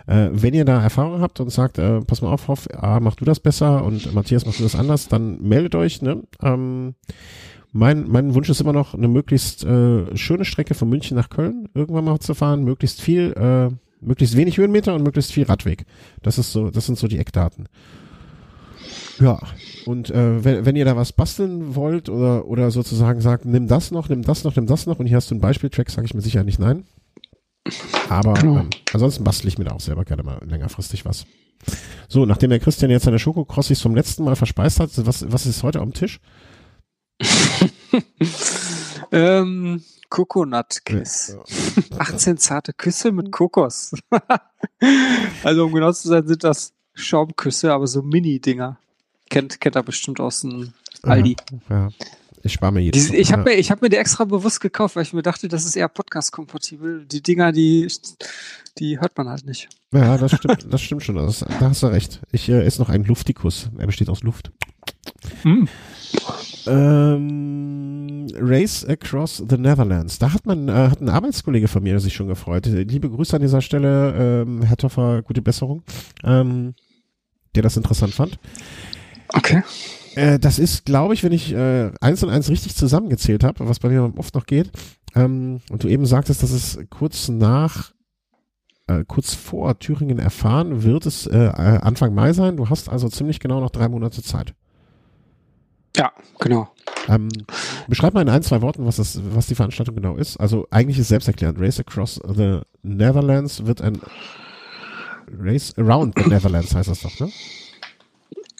[0.05, 3.15] Äh, wenn ihr da Erfahrung habt und sagt, äh, pass mal auf, Hoff, ah, mach
[3.15, 6.01] du das besser und Matthias, machst du das anders, dann meldet euch.
[6.01, 6.23] Ne?
[6.43, 6.95] Ähm,
[7.71, 11.69] mein, mein Wunsch ist immer noch, eine möglichst äh, schöne Strecke von München nach Köln
[11.73, 15.85] irgendwann mal zu fahren, möglichst viel, äh, möglichst wenig Höhenmeter und möglichst viel Radweg.
[16.21, 17.67] Das ist so, das sind so die Eckdaten.
[19.19, 19.39] Ja,
[19.85, 23.91] und äh, wenn, wenn ihr da was basteln wollt oder, oder sozusagen sagt, nimm das
[23.91, 26.13] noch, nimm das noch, nimm das noch und hier hast du einen Beispieltrack, sage ich
[26.13, 26.85] mir sicher nicht nein.
[28.09, 28.59] Aber genau.
[28.59, 31.25] ähm, ansonsten bastel ich mir da auch selber gerne mal längerfristig was.
[32.07, 35.63] So, nachdem der Christian jetzt seine Schokokrossis zum letzten Mal verspeist hat, was, was ist
[35.63, 36.19] heute am Tisch?
[39.11, 41.37] ähm, Coconut Kiss.
[41.91, 41.97] Ja.
[41.99, 43.93] 18 zarte Küsse mit Kokos.
[45.43, 48.77] also um genau zu sein, sind das Schaumküsse, aber so Mini-Dinger.
[49.29, 51.35] Kennt, kennt er bestimmt aus dem Aldi.
[51.69, 51.89] Ja, ja.
[52.43, 55.03] Ich spare mir jedes die, Ich habe mir, hab mir die extra bewusst gekauft, weil
[55.03, 57.05] ich mir dachte, das ist eher podcast-kompatibel.
[57.05, 57.91] Die Dinger, die,
[58.77, 59.67] die hört man halt nicht.
[59.91, 61.15] Ja, das stimmt, das stimmt schon.
[61.15, 62.21] Das, da hast du recht.
[62.31, 63.69] Ich äh, esse noch einen Luftikus.
[63.77, 64.51] Er besteht aus Luft.
[65.41, 65.67] Hm.
[66.65, 70.19] Ähm, Race Across the Netherlands.
[70.19, 72.65] Da hat man, äh, hat ein Arbeitskollege von mir sich schon gefreut.
[72.65, 75.83] Liebe Grüße an dieser Stelle, ähm, Herr Toffer, gute Besserung,
[76.23, 76.75] ähm,
[77.55, 78.37] der das interessant fand.
[79.33, 79.63] Okay.
[80.15, 83.79] Äh, das ist, glaube ich, wenn ich äh, eins und eins richtig zusammengezählt habe, was
[83.79, 84.71] bei mir oft noch geht,
[85.15, 87.91] ähm, und du eben sagtest, dass es kurz nach
[88.87, 91.51] äh, kurz vor Thüringen erfahren, wird es äh,
[91.81, 92.57] Anfang Mai sein.
[92.57, 94.53] Du hast also ziemlich genau noch drei Monate Zeit.
[95.97, 96.69] Ja, genau.
[97.07, 97.29] Ähm,
[97.87, 100.37] beschreib mal in ein, zwei Worten, was, das, was die Veranstaltung genau ist.
[100.37, 101.59] Also eigentlich ist selbsterklärend.
[101.59, 103.99] Race Across the Netherlands wird ein
[105.39, 107.31] Race Around the Netherlands heißt das doch, ne?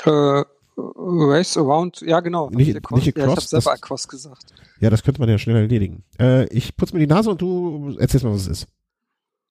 [0.04, 0.44] Äh,
[0.78, 2.50] Race Around, ja genau.
[2.50, 4.46] Nicht, nicht across, ja, ich habe selber das, Across gesagt.
[4.80, 6.04] Ja, das könnte man ja schnell erledigen.
[6.20, 8.68] Äh, ich putze mir die Nase und du erzählst mal, was es ist.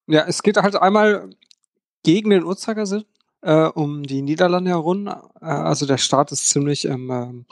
[0.07, 1.31] Ja, es geht halt einmal
[2.05, 3.05] gegen den Uhrzeigersinn
[3.47, 5.07] äh, um die Niederlande herum.
[5.07, 7.47] Äh, also der Start ist ziemlich im, ähm,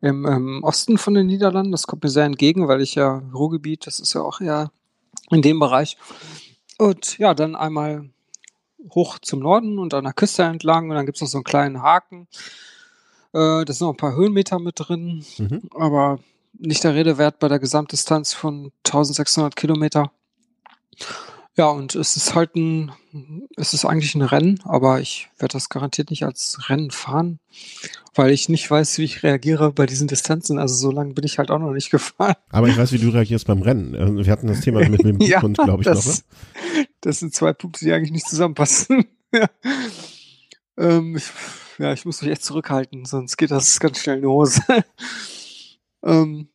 [0.00, 1.70] im, im Osten von den Niederlanden.
[1.70, 4.72] Das kommt mir sehr entgegen, weil ich ja Ruhrgebiet, das ist ja auch eher
[5.30, 5.96] in dem Bereich.
[6.78, 8.10] Und ja, dann einmal
[8.92, 11.44] hoch zum Norden und an der Küste entlang und dann gibt es noch so einen
[11.44, 12.26] kleinen Haken.
[13.32, 15.62] Äh, da sind noch ein paar Höhenmeter mit drin, Mhm.
[15.76, 16.18] aber
[16.58, 20.10] nicht der Rede wert bei der Gesamtdistanz von 1600 Kilometer.
[21.56, 22.92] Ja, und es ist halt ein,
[23.56, 27.40] es ist eigentlich ein Rennen, aber ich werde das garantiert nicht als Rennen fahren,
[28.14, 30.58] weil ich nicht weiß, wie ich reagiere bei diesen Distanzen.
[30.58, 32.36] Also so lange bin ich halt auch noch nicht gefahren.
[32.50, 33.94] Aber ich weiß, wie du reagierst beim Rennen.
[33.94, 35.94] Äh, Wir hatten das Thema mit, dem Ja, Bluthund, glaube ich, noch.
[35.94, 36.00] Ne?
[36.02, 36.24] das,
[37.00, 39.06] das sind zwei Punkte, die eigentlich nicht zusammenpassen.
[39.34, 39.46] ja.
[40.78, 41.24] Ähm, ich,
[41.78, 44.62] ja, ich muss mich echt zurückhalten, sonst geht das ganz schnell in die Hose.
[46.04, 46.48] ähm,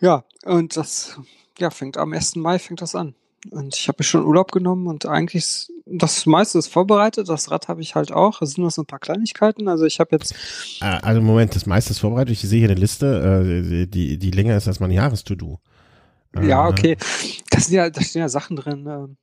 [0.00, 1.18] ja, und das
[1.58, 2.36] ja, fängt am 1.
[2.36, 3.14] Mai fängt das an.
[3.50, 7.28] Und ich habe mir schon Urlaub genommen und eigentlich ist- das meiste ist vorbereitet.
[7.28, 8.42] Das Rad habe ich halt auch.
[8.42, 9.68] Es sind nur so ein paar Kleinigkeiten.
[9.68, 10.34] Also ich habe jetzt
[10.80, 12.32] Ah, Also Moment, das meiste ist vorbereitet.
[12.32, 13.06] Ich sehe hier eine Liste,
[13.46, 15.60] äh, die, die länger ist als mein Jahres-To-Do.
[16.42, 16.96] Ja, okay.
[17.50, 19.16] Das sind ja, da stehen ja Sachen drin, ähm,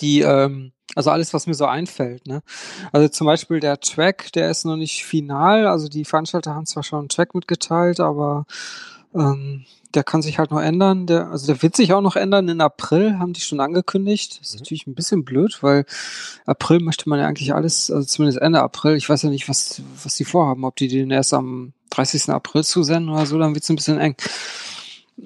[0.00, 2.42] die, ähm, also alles, was mir so einfällt, ne?
[2.92, 5.66] Also zum Beispiel der Track, der ist noch nicht final.
[5.66, 8.46] Also die Veranstalter haben zwar schon einen Track mitgeteilt, aber
[9.14, 11.06] ähm, der kann sich halt noch ändern.
[11.06, 12.48] Der, also der wird sich auch noch ändern.
[12.48, 14.38] In April haben die schon angekündigt.
[14.40, 14.58] Das ist Mhm.
[14.60, 15.84] natürlich ein bisschen blöd, weil
[16.46, 18.94] April möchte man ja eigentlich alles, also zumindest Ende April.
[18.96, 22.30] Ich weiß ja nicht, was, was die vorhaben, ob die den erst am 30.
[22.30, 24.14] April zusenden oder so, dann wird's ein bisschen eng.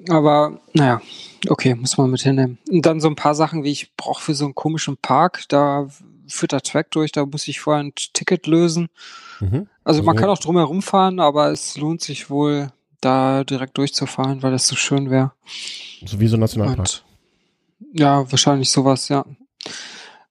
[0.09, 1.01] Aber naja,
[1.47, 2.57] okay, muss man mit hinnehmen.
[2.69, 5.87] Und dann so ein paar Sachen, wie ich brauche für so einen komischen Park, da
[6.27, 8.89] führt der Track durch, da muss ich vorher ein Ticket lösen.
[9.39, 9.67] Mhm.
[9.83, 12.71] Also man kann auch drumherum fahren, aber es lohnt sich wohl,
[13.05, 15.31] da direkt durchzufahren, weil das so schön wäre.
[16.05, 16.79] So wie so ein Nationalpark.
[16.79, 17.03] Und
[17.93, 19.25] ja, wahrscheinlich sowas, ja.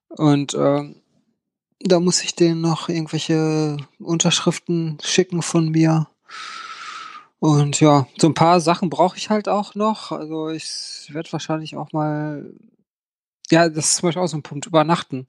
[0.09, 0.95] Und ähm,
[1.79, 6.07] da muss ich denen noch irgendwelche Unterschriften schicken von mir.
[7.39, 10.11] Und ja, so ein paar Sachen brauche ich halt auch noch.
[10.11, 12.53] Also ich werde wahrscheinlich auch mal,
[13.51, 15.27] ja, das ist zum Beispiel auch so ein Punkt, übernachten.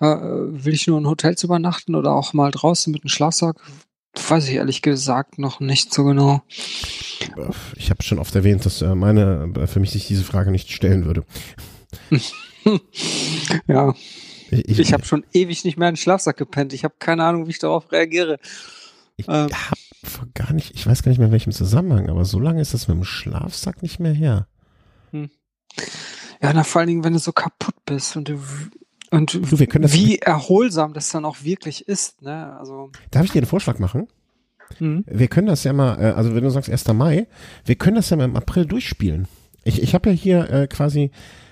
[0.00, 3.60] Äh, will ich nur in Hotels übernachten oder auch mal draußen mit einem Schlafsack?
[4.28, 6.42] Weiß ich ehrlich gesagt noch nicht so genau.
[7.76, 10.70] Ich habe schon oft erwähnt, dass äh, meine äh, für mich sich diese Frage nicht
[10.70, 11.24] stellen würde.
[13.66, 13.94] Ja,
[14.50, 16.72] Ich, Ich habe schon ewig nicht mehr in den Schlafsack gepennt.
[16.72, 18.38] Ich habe keine Ahnung, wie ich darauf reagiere.
[19.16, 22.24] ich ähm, hab vor gar nicht, ich weiß gar nicht mehr in welchem Zusammenhang, aber
[22.24, 24.48] so lange ist das mit dem Schlafsack nicht mehr her.
[26.44, 28.38] Ja, na, vor allen Dingen, wenn du so kaputt bist und du
[29.14, 32.56] und Du, wir können das- wie erholsam das dann auch wirklich ist, ne?
[32.58, 34.08] Also Darf ich dir einen Vorschlag machen?
[34.78, 35.04] hm.
[35.06, 36.92] Wir können das ja mal, äh, also wenn du sagst 1.
[36.94, 37.26] Mai,
[37.64, 39.28] wir können das ja mal im April durchspielen.
[39.62, 41.10] Ich, ich habe ja hier äh, quasi,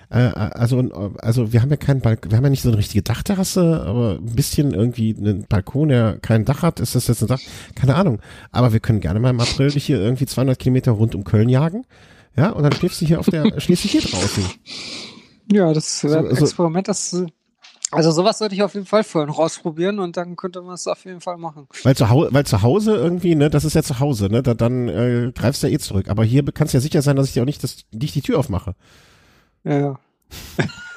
[0.09, 0.79] äh, also,
[1.19, 4.19] also wir haben ja keinen Balkon, wir haben ja nicht so eine richtige Dachterrasse, aber
[4.19, 7.39] ein bisschen irgendwie einen Balkon, der kein Dach hat, ist das jetzt ein Dach?
[7.75, 8.19] Keine Ahnung.
[8.51, 11.49] Aber wir können gerne mal im April dich hier irgendwie 200 Kilometer rund um Köln
[11.49, 11.85] jagen.
[12.35, 14.43] Ja, und dann schläfst du hier auf der, schläfst du hier draußen.
[15.51, 17.23] ja, das wäre So- ein so- Experiment, das
[17.93, 20.87] also sowas sollte ich auf jeden Fall vorher noch ausprobieren und dann könnte man es
[20.87, 21.67] auf jeden Fall machen.
[21.83, 24.53] Weil zu, Hau weil zu Hause irgendwie, ne, das ist ja zu Hause, ne, da,
[24.53, 26.09] dann äh, greifst du ja eh zurück.
[26.09, 28.21] Aber hier kannst du ja sicher sein, dass ich dir auch nicht, das, nicht die
[28.21, 28.75] Tür aufmache.
[29.63, 29.99] Ja, ja.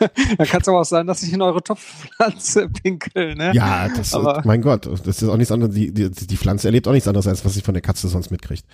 [0.39, 3.53] dann kann es aber auch sein, dass ich in eure Topfpflanze pinkel, ne?
[3.55, 5.75] Ja, das, Aber- mein Gott, das ist auch nichts anderes.
[5.75, 8.31] Die, die, die Pflanze erlebt auch nichts anderes, als was sie von der Katze sonst
[8.31, 8.65] mitkriegt.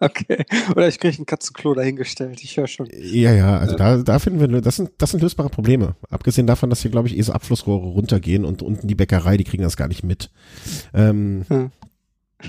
[0.00, 0.44] Okay.
[0.70, 2.42] Oder ich kriege ein Katzenklo dahingestellt.
[2.42, 2.88] Ich höre schon.
[2.90, 5.94] Ja, ja, also da, da finden wir, das sind, das sind lösbare Probleme.
[6.08, 9.44] Abgesehen davon, dass hier, glaube ich, eh so Abflussrohre runtergehen und unten die Bäckerei, die
[9.44, 10.30] kriegen das gar nicht mit.
[10.94, 11.70] Ähm, Hm.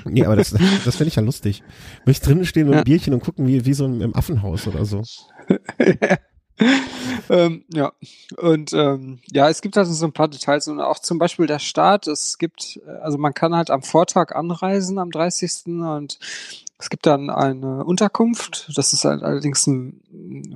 [0.06, 0.52] Nee, aber das,
[0.86, 1.64] das finde ich ja lustig.
[2.06, 2.84] Ich drinnen stehen mit Ja.
[2.84, 5.04] Bierchen und gucken, wie, wie so im, Affenhaus oder so.
[7.30, 7.91] ähm, ja,
[8.38, 11.60] und ähm, ja, es gibt also so ein paar Details und auch zum Beispiel der
[11.60, 12.08] Start.
[12.08, 15.66] Es gibt, äh, also man kann halt am Vortag anreisen, am 30.
[15.68, 16.20] und
[16.82, 18.71] es gibt dann eine Unterkunft.
[18.75, 20.01] Das ist allerdings ein,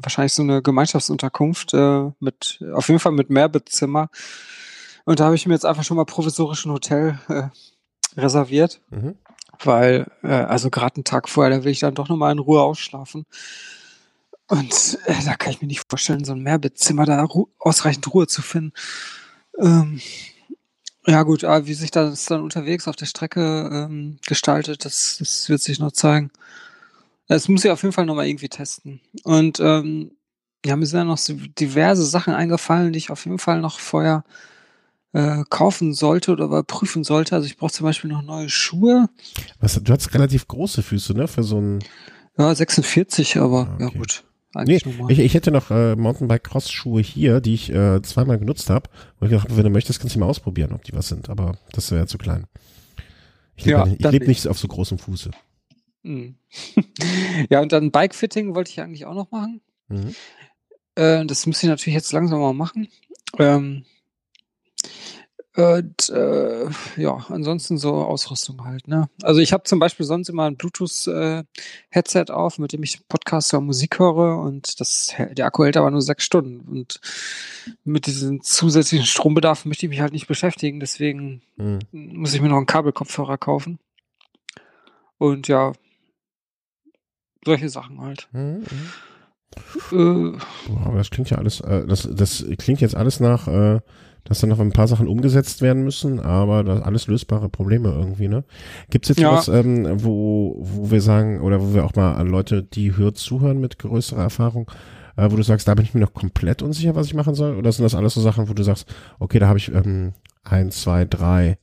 [0.01, 4.09] wahrscheinlich so eine Gemeinschaftsunterkunft äh, mit, auf jeden Fall mit Mehrbettzimmer.
[5.05, 7.43] Und da habe ich mir jetzt einfach schon mal provisorisch ein Hotel äh,
[8.19, 9.15] reserviert Mhm.
[9.63, 12.61] weil, äh, also gerade einen Tag vorher, da will ich dann doch nochmal in Ruhe
[12.63, 13.25] ausschlafen.
[14.47, 18.25] Und äh, da kann ich mir nicht vorstellen, so ein Mehrbettzimmer da ru ausreichend Ruhe
[18.25, 18.73] zu finden.
[19.59, 20.01] Ähm,
[21.07, 25.49] ja gut, aber wie sich das dann unterwegs auf der Strecke ähm, gestaltet, das, das
[25.49, 26.31] wird sich noch zeigen.
[27.27, 29.01] Das muss ich auf jeden Fall nochmal irgendwie testen.
[29.23, 30.11] Und ähm,
[30.65, 33.79] ja, mir sind ja noch so diverse Sachen eingefallen, die ich auf jeden Fall noch
[33.79, 34.23] vorher
[35.13, 37.35] äh, kaufen sollte oder überprüfen sollte.
[37.35, 39.09] Also ich brauche zum Beispiel noch neue Schuhe.
[39.59, 41.79] Was, du hast relativ große Füße, ne, für so ein,
[42.37, 43.99] Ja, 46, aber Ah, ja okay.
[44.63, 44.67] Gut.
[44.67, 45.11] Nee, Eigentlich normal.
[45.11, 48.89] ich, ich hätte noch äh, Mountainbike-Cross-Schuhe hier, die ich äh, zweimal genutzt habe.
[49.19, 51.29] Wo ich gedacht habe, wenn du möchtest, kannst du mal ausprobieren, ob die was sind.
[51.29, 52.45] Aber das wäre zu klein.
[53.55, 54.47] Ich lebe Ja, nicht, leb nicht.
[54.47, 55.31] auf so großem Fuße.
[56.03, 56.35] Mhm.
[57.49, 59.61] ja, und dann Bike-Fitting wollte ich eigentlich auch noch machen.
[59.87, 60.15] Mhm.
[60.95, 62.87] Äh, das müsste ich natürlich jetzt langsam mal machen.
[63.37, 63.85] Ähm,
[65.55, 66.65] Und, äh,
[66.97, 69.07] ja, ansonsten so Ausrüstung halt, ne?
[69.21, 73.53] Also ich habe zum Beispiel sonst immer ein Bluetooth-Headset äh, auf, mit dem ich Podcast
[73.53, 76.59] oder Musik höre und das, der Akku hält aber nur sechs Stunden.
[76.67, 76.99] Und
[77.85, 81.79] mit diesem zusätzlichen Strombedarf möchte ich mich halt nicht beschäftigen, deswegen mhm.
[81.91, 83.79] muss ich mir noch einen Kabelkopfhörer kaufen.
[85.17, 85.71] Und ja,
[87.45, 88.27] solche Sachen halt.
[88.33, 88.65] Mhm.
[89.93, 90.37] Äh,
[90.83, 93.79] aber das klingt ja alles, äh, das, das klingt jetzt alles nach, äh,
[94.25, 98.27] dass dann noch ein paar Sachen umgesetzt werden müssen, aber das alles lösbare Probleme irgendwie,
[98.27, 98.43] ne?
[98.89, 99.31] Gibt es jetzt ja.
[99.31, 103.17] was, ähm, wo, wo wir sagen, oder wo wir auch mal an Leute, die hört,
[103.17, 104.69] zuhören mit größerer Erfahrung,
[105.15, 107.55] äh, wo du sagst, da bin ich mir noch komplett unsicher, was ich machen soll?
[107.55, 110.13] Oder sind das alles so Sachen, wo du sagst, okay, da habe ich ähm,
[110.43, 111.59] eins, zwei, drei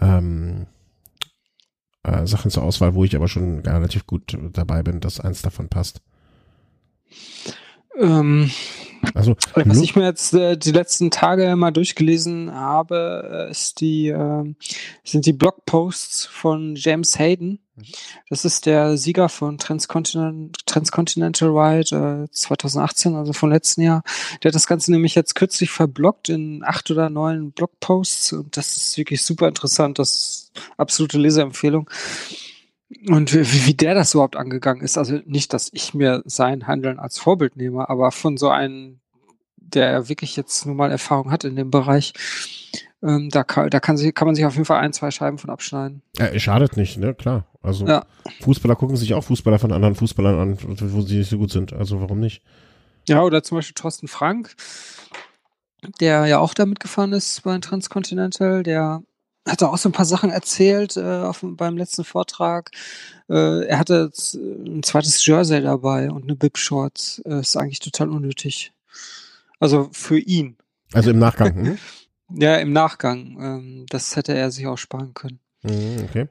[0.00, 0.66] ähm,
[2.04, 5.68] äh, Sachen zur Auswahl, wo ich aber schon relativ gut dabei bin, dass eins davon
[5.68, 6.02] passt?
[7.98, 8.50] Ähm,
[9.14, 14.08] also, was ich mir jetzt äh, die letzten Tage mal durchgelesen habe, äh, ist die,
[14.08, 14.54] äh,
[15.04, 17.60] sind die Blogposts von James Hayden.
[17.76, 17.82] Mhm.
[18.28, 24.02] Das ist der Sieger von Transcontinental, Transcontinental Ride äh, 2018, also vom letzten Jahr.
[24.42, 28.76] Der hat das Ganze nämlich jetzt kürzlich verbloggt in acht oder neun Blogposts und das
[28.76, 29.98] ist wirklich super interessant.
[29.98, 31.88] Das ist absolute Leseempfehlung.
[33.08, 36.98] Und wie, wie der das überhaupt angegangen ist, also nicht, dass ich mir sein Handeln
[36.98, 39.00] als Vorbild nehme, aber von so einem,
[39.56, 42.12] der wirklich jetzt nun mal Erfahrung hat in dem Bereich,
[43.02, 45.38] ähm, da, kann, da kann, sich, kann man sich auf jeden Fall ein, zwei Scheiben
[45.38, 46.02] von abschneiden.
[46.18, 47.46] Ja, schadet nicht, ne, klar.
[47.62, 48.04] Also ja.
[48.42, 51.72] Fußballer gucken sich auch Fußballer von anderen Fußballern an, wo sie nicht so gut sind.
[51.72, 52.42] Also warum nicht?
[53.08, 54.54] Ja, oder zum Beispiel Thorsten Frank,
[56.00, 59.02] der ja auch damit gefahren ist bei Transcontinental, der
[59.50, 62.70] hat er auch so ein paar Sachen erzählt äh, auf, beim letzten Vortrag.
[63.28, 67.22] Äh, er hatte ein zweites Jersey dabei und eine Bib-Shorts.
[67.24, 68.72] Äh, ist eigentlich total unnötig.
[69.58, 70.56] Also für ihn.
[70.92, 71.78] Also im Nachgang, hm?
[72.32, 73.36] Ja, im Nachgang.
[73.40, 75.40] Ähm, das hätte er sich auch sparen können.
[75.62, 76.28] Mhm, okay.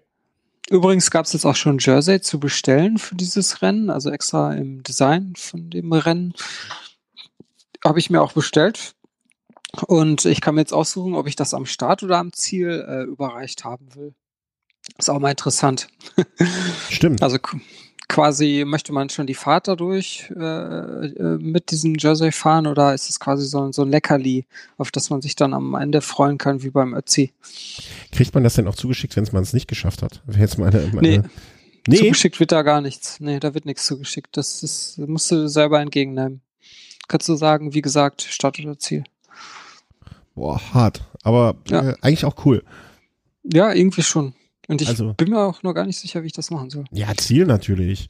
[0.70, 4.84] Übrigens gab es jetzt auch schon Jersey zu bestellen für dieses Rennen, also extra im
[4.84, 6.34] Design von dem Rennen.
[7.84, 8.96] Habe ich mir auch bestellt.
[9.86, 13.04] Und ich kann mir jetzt aussuchen, ob ich das am Start oder am Ziel äh,
[13.04, 14.14] überreicht haben will.
[14.98, 15.88] Ist auch mal interessant.
[16.90, 17.22] Stimmt.
[17.22, 17.38] Also
[18.10, 23.10] quasi möchte man schon die Fahrt dadurch äh, äh, mit diesem Jersey fahren oder ist
[23.10, 24.46] es quasi so, so ein Leckerli,
[24.78, 27.32] auf das man sich dann am Ende freuen kann, wie beim Ötzi?
[28.12, 30.24] Kriegt man das denn auch zugeschickt, wenn man es nicht geschafft hat?
[30.38, 31.22] Jetzt meine, meine nee.
[31.88, 31.98] nee.
[31.98, 33.20] Zugeschickt wird da gar nichts.
[33.20, 34.36] Nee, da wird nichts zugeschickt.
[34.36, 36.42] Das, ist, das musst du selber entgegennehmen.
[37.08, 39.04] Kannst du sagen, wie gesagt, Start oder Ziel.
[40.40, 41.02] Boah, hart.
[41.24, 41.90] Aber ja.
[41.90, 42.64] äh, eigentlich auch cool.
[43.44, 44.34] Ja, irgendwie schon.
[44.70, 46.86] Und ich also, bin mir auch noch gar nicht sicher, wie ich das machen soll.
[46.92, 48.10] Ja, Ziel natürlich.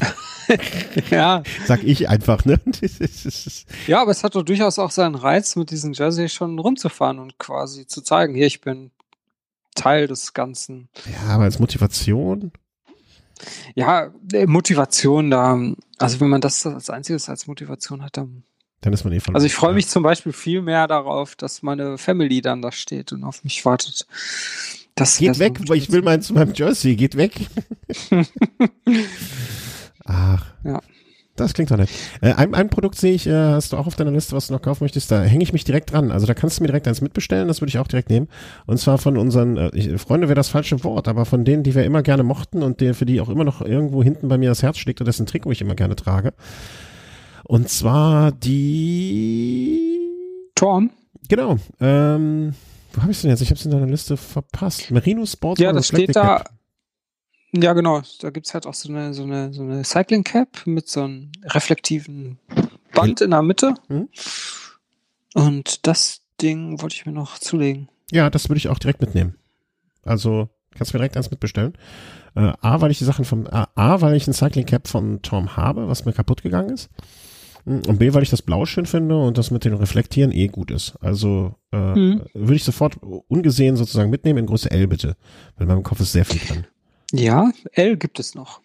[1.10, 1.42] ja.
[1.66, 2.58] Sag ich einfach, ne?
[3.86, 7.38] ja, aber es hat doch durchaus auch seinen Reiz, mit diesem Jersey schon rumzufahren und
[7.38, 8.90] quasi zu zeigen, hier, ich bin
[9.74, 10.88] Teil des Ganzen.
[11.12, 12.50] Ja, aber als Motivation?
[13.74, 15.60] Ja, äh, Motivation da,
[15.98, 18.44] also wenn man das als einziges als Motivation hat, dann
[18.82, 19.36] dann ist man eh verloren.
[19.36, 23.12] Also ich freue mich zum Beispiel viel mehr darauf, dass meine Family dann da steht
[23.12, 24.06] und auf mich wartet.
[24.94, 27.32] Das geht weg, weil ich will meinen zu meinem Jersey, geht weg.
[30.04, 30.44] Ach.
[30.64, 30.80] Ja.
[31.36, 31.88] Das klingt doch nett.
[32.20, 34.52] Äh, ein, ein Produkt sehe ich, äh, hast du auch auf deiner Liste, was du
[34.52, 36.10] noch kaufen möchtest, da hänge ich mich direkt dran.
[36.10, 38.28] Also da kannst du mir direkt eins mitbestellen, das würde ich auch direkt nehmen.
[38.66, 41.74] Und zwar von unseren, äh, ich, Freunde wäre das falsche Wort, aber von denen, die
[41.74, 44.50] wir immer gerne mochten und der, für die auch immer noch irgendwo hinten bei mir
[44.50, 46.34] das Herz schlägt und dessen Trikot ich immer gerne trage.
[47.44, 49.98] Und zwar die
[50.54, 50.90] Torn.
[51.28, 51.58] Genau.
[51.80, 52.54] Ähm,
[52.92, 53.40] wo habe ich denn jetzt?
[53.40, 54.90] Ich habe es in deiner Liste verpasst.
[54.90, 55.60] Merino Sports.
[55.60, 56.44] Ja, das steht da.
[57.54, 58.02] Ja, genau.
[58.20, 61.02] Da gibt es halt auch so eine, so eine, so eine Cycling Cap mit so
[61.02, 62.38] einem reflektiven
[62.94, 63.74] Band in der Mitte.
[63.88, 64.08] Mhm.
[65.34, 67.88] Und das Ding wollte ich mir noch zulegen.
[68.10, 69.36] Ja, das würde ich auch direkt mitnehmen.
[70.04, 71.74] Also kannst du mir direkt eins mitbestellen.
[72.34, 75.20] Äh, A, weil ich die Sachen vom A, A, weil ich ein Cycling Cap von
[75.22, 76.90] Tom habe, was mir kaputt gegangen ist.
[77.64, 80.70] Und B, weil ich das Blau schön finde und das mit den Reflektieren eh gut
[80.72, 80.94] ist.
[81.00, 82.22] Also äh, mhm.
[82.34, 85.16] würde ich sofort ungesehen sozusagen mitnehmen in Größe L bitte.
[85.56, 86.66] Weil in meinem Kopf ist sehr viel dran.
[87.12, 88.60] Ja, L gibt es noch.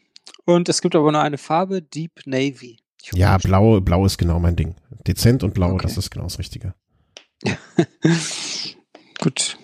[0.45, 2.80] Und es gibt aber nur eine Farbe, Deep Navy.
[3.14, 4.76] Ja, blau, blau ist genau mein Ding.
[5.06, 5.84] Dezent und blau, okay.
[5.84, 6.74] das ist genau das Richtige.
[9.20, 9.58] Gut.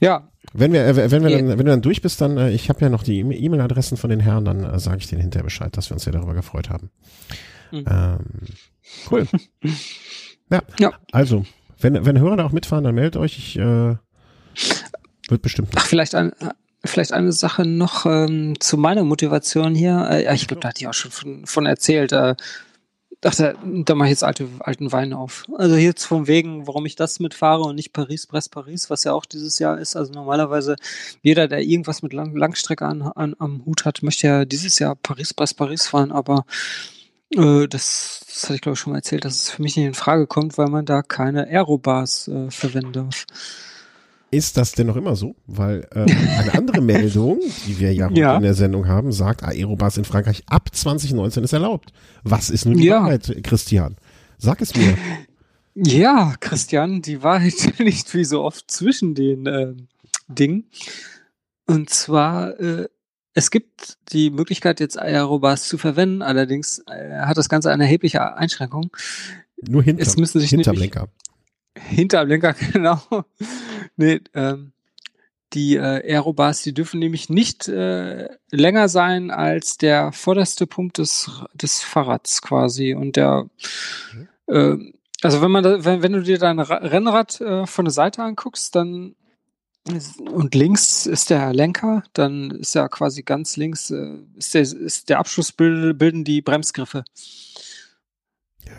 [0.00, 0.28] Ja.
[0.54, 2.80] Wenn wir, äh, wenn wir dann, wenn du dann durch bist, dann, äh, ich habe
[2.80, 5.90] ja noch die E-Mail-Adressen von den Herren, dann äh, sage ich denen hinterher Bescheid, dass
[5.90, 6.90] wir uns sehr darüber gefreut haben.
[7.72, 7.84] Mhm.
[7.88, 8.18] Ähm,
[9.10, 9.26] cool.
[10.50, 10.62] ja.
[10.78, 10.92] ja.
[11.10, 11.44] Also,
[11.80, 13.38] wenn, wenn Hörer da auch mitfahren, dann meldet euch.
[13.38, 13.96] Ich, äh,
[15.28, 15.70] wird bestimmt.
[15.74, 16.32] Ach, vielleicht ein,
[16.84, 20.08] Vielleicht eine Sache noch ähm, zu meiner Motivation hier.
[20.10, 22.10] Äh, ich glaube, da hatte ich auch schon von, von erzählt.
[22.10, 22.34] Äh,
[23.20, 25.44] dachte, da mache ich jetzt alte, alten Wein auf.
[25.56, 29.12] Also jetzt vom Wegen, warum ich das mitfahre und nicht Paris, Brest, Paris, was ja
[29.12, 29.94] auch dieses Jahr ist.
[29.94, 30.74] Also normalerweise
[31.22, 34.96] jeder, der irgendwas mit Lang Langstrecke an, an, am Hut hat, möchte ja dieses Jahr
[34.96, 36.44] Paris, Brest, Paris fahren, aber
[37.36, 39.86] äh, das, das hatte ich glaube ich schon mal erzählt, dass es für mich nicht
[39.86, 43.26] in Frage kommt, weil man da keine Aerobars äh, verwenden darf.
[44.30, 45.36] Ist das denn noch immer so?
[45.46, 46.00] Weil äh,
[46.38, 48.28] eine andere Meldung, die wir ja, Ja.
[48.30, 51.92] heute in der Sendung haben, sagt, Aerobars in Frankreich ab 2019 ist erlaubt.
[52.24, 53.02] Was ist nun die Ja.
[53.02, 53.96] Wahrheit, Christian?
[54.38, 54.96] Sag es mir.
[55.74, 59.88] Ja, Christian, die Wahrheit liegt wie so oft zwischen den ähm,
[60.28, 60.66] Dingen.
[61.66, 62.88] Und zwar, äh,
[63.34, 68.36] es gibt die Möglichkeit, jetzt Aerobars zu verwenden, allerdings äh, hat das Ganze eine erhebliche
[68.36, 68.90] Einschränkung.
[69.60, 71.08] Nur hinter, Es müssen sich hinterm Lenker.
[71.74, 73.00] Hinter am Lenker, genau.
[73.96, 74.72] nee, ähm,
[75.54, 81.30] die äh, Aerobars, die dürfen nämlich nicht äh, länger sein als der vorderste Punkt des,
[81.54, 82.94] des Fahrrads quasi.
[82.94, 83.48] Und der,
[84.46, 84.76] äh,
[85.22, 88.22] also wenn man, da, wenn, wenn du dir dein Ra Rennrad äh, von der Seite
[88.22, 89.14] anguckst, dann
[90.32, 95.08] und links ist der Lenker, dann ist ja quasi ganz links äh, ist der, ist
[95.08, 97.02] der Abschluss bilden, die Bremsgriffe.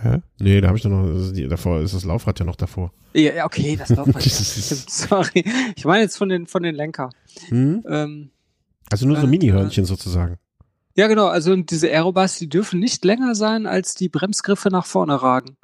[0.01, 0.21] Hä?
[0.39, 2.93] Nee, da habe ich doch noch, also die, davor ist das Laufrad ja noch davor.
[3.13, 4.23] Ja, okay, das Laufrad.
[4.23, 5.43] sorry.
[5.75, 7.09] Ich meine jetzt von den, von den Lenker.
[7.49, 7.83] Hm?
[7.87, 8.31] Ähm,
[8.91, 10.37] Also nur so Ähm, Mini-Hörnchen sozusagen.
[10.95, 11.27] ja, genau.
[11.27, 15.57] Also diese Aerobars, die dürfen nicht länger sein, als die Bremsgriffe nach vorne ragen.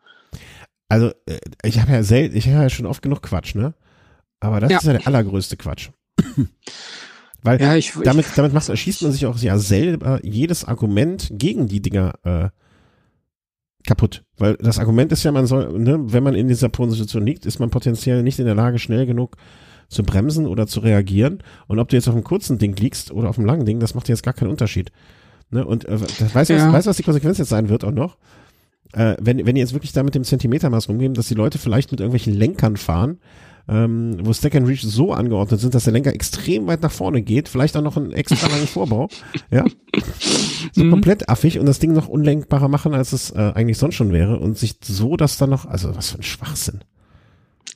[0.89, 3.73] Also äh, ich habe ja selten, ich habe ja schon oft genug Quatsch, ne?
[4.39, 4.77] Aber das Ja.
[4.77, 5.89] ist ja der allergrößte Quatsch.
[7.41, 11.67] Weil Ja, ich, damit, damit macht, schießt man sich auch ja selber jedes Argument gegen
[11.67, 12.49] die Dinger äh,
[13.85, 14.23] kaputt.
[14.37, 17.59] Weil das Argument ist ja, man soll, ne, wenn man in dieser Position liegt, ist
[17.59, 19.37] man potenziell nicht in der Lage, schnell genug
[19.87, 21.41] zu bremsen oder zu reagieren.
[21.67, 23.95] Und ob du jetzt auf einem kurzen Ding liegst oder auf einem langen Ding, das
[23.95, 24.91] macht jetzt gar keinen Unterschied.
[25.49, 25.65] Ne?
[25.65, 25.99] Und äh,
[26.33, 26.67] weißt du, Ja.
[26.67, 28.17] was, weißt, du, was die Konsequenz jetzt sein wird auch noch?
[28.93, 31.91] Äh, wenn, wenn die jetzt wirklich da mit dem Zentimetermaß rumgehen, dass die Leute vielleicht
[31.91, 33.19] mit irgendwelchen Lenkern fahren,
[33.70, 37.22] ähm, wo Stack and Reach so angeordnet sind, dass der Lenker extrem weit nach vorne
[37.22, 39.09] geht, vielleicht auch noch einen extra langen Vorbau,
[39.51, 39.65] ja,
[40.74, 40.91] so Mhm.
[40.91, 44.39] komplett affig und das Ding noch unlenkbarer machen, als es äh, eigentlich sonst schon wäre
[44.39, 46.80] und sich so das dann noch, also was für ein Schwachsinn.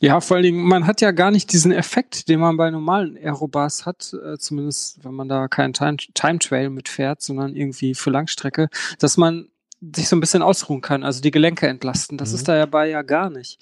[0.02, 3.16] Ja, vor allen Dingen, man hat ja gar nicht diesen Effekt, den man bei normalen
[3.16, 8.10] Aerobars hat, äh, zumindest wenn man da keinen Time, Time Trail mitfährt, sondern irgendwie für
[8.10, 8.68] Langstrecke,
[9.00, 9.48] dass man
[9.96, 12.18] sich so ein bisschen ausruhen kann, also die Gelenke entlasten.
[12.18, 12.36] Das Mhm.
[12.36, 13.60] ist da ja bei ja gar nicht.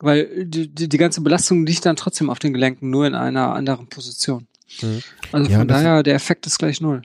[0.00, 3.54] Weil die, die, die ganze Belastung liegt dann trotzdem auf den Gelenken, nur in einer
[3.54, 4.46] anderen Position.
[4.80, 5.02] Mhm.
[5.32, 7.02] Also Ja, von daher, der Effekt ist gleich null.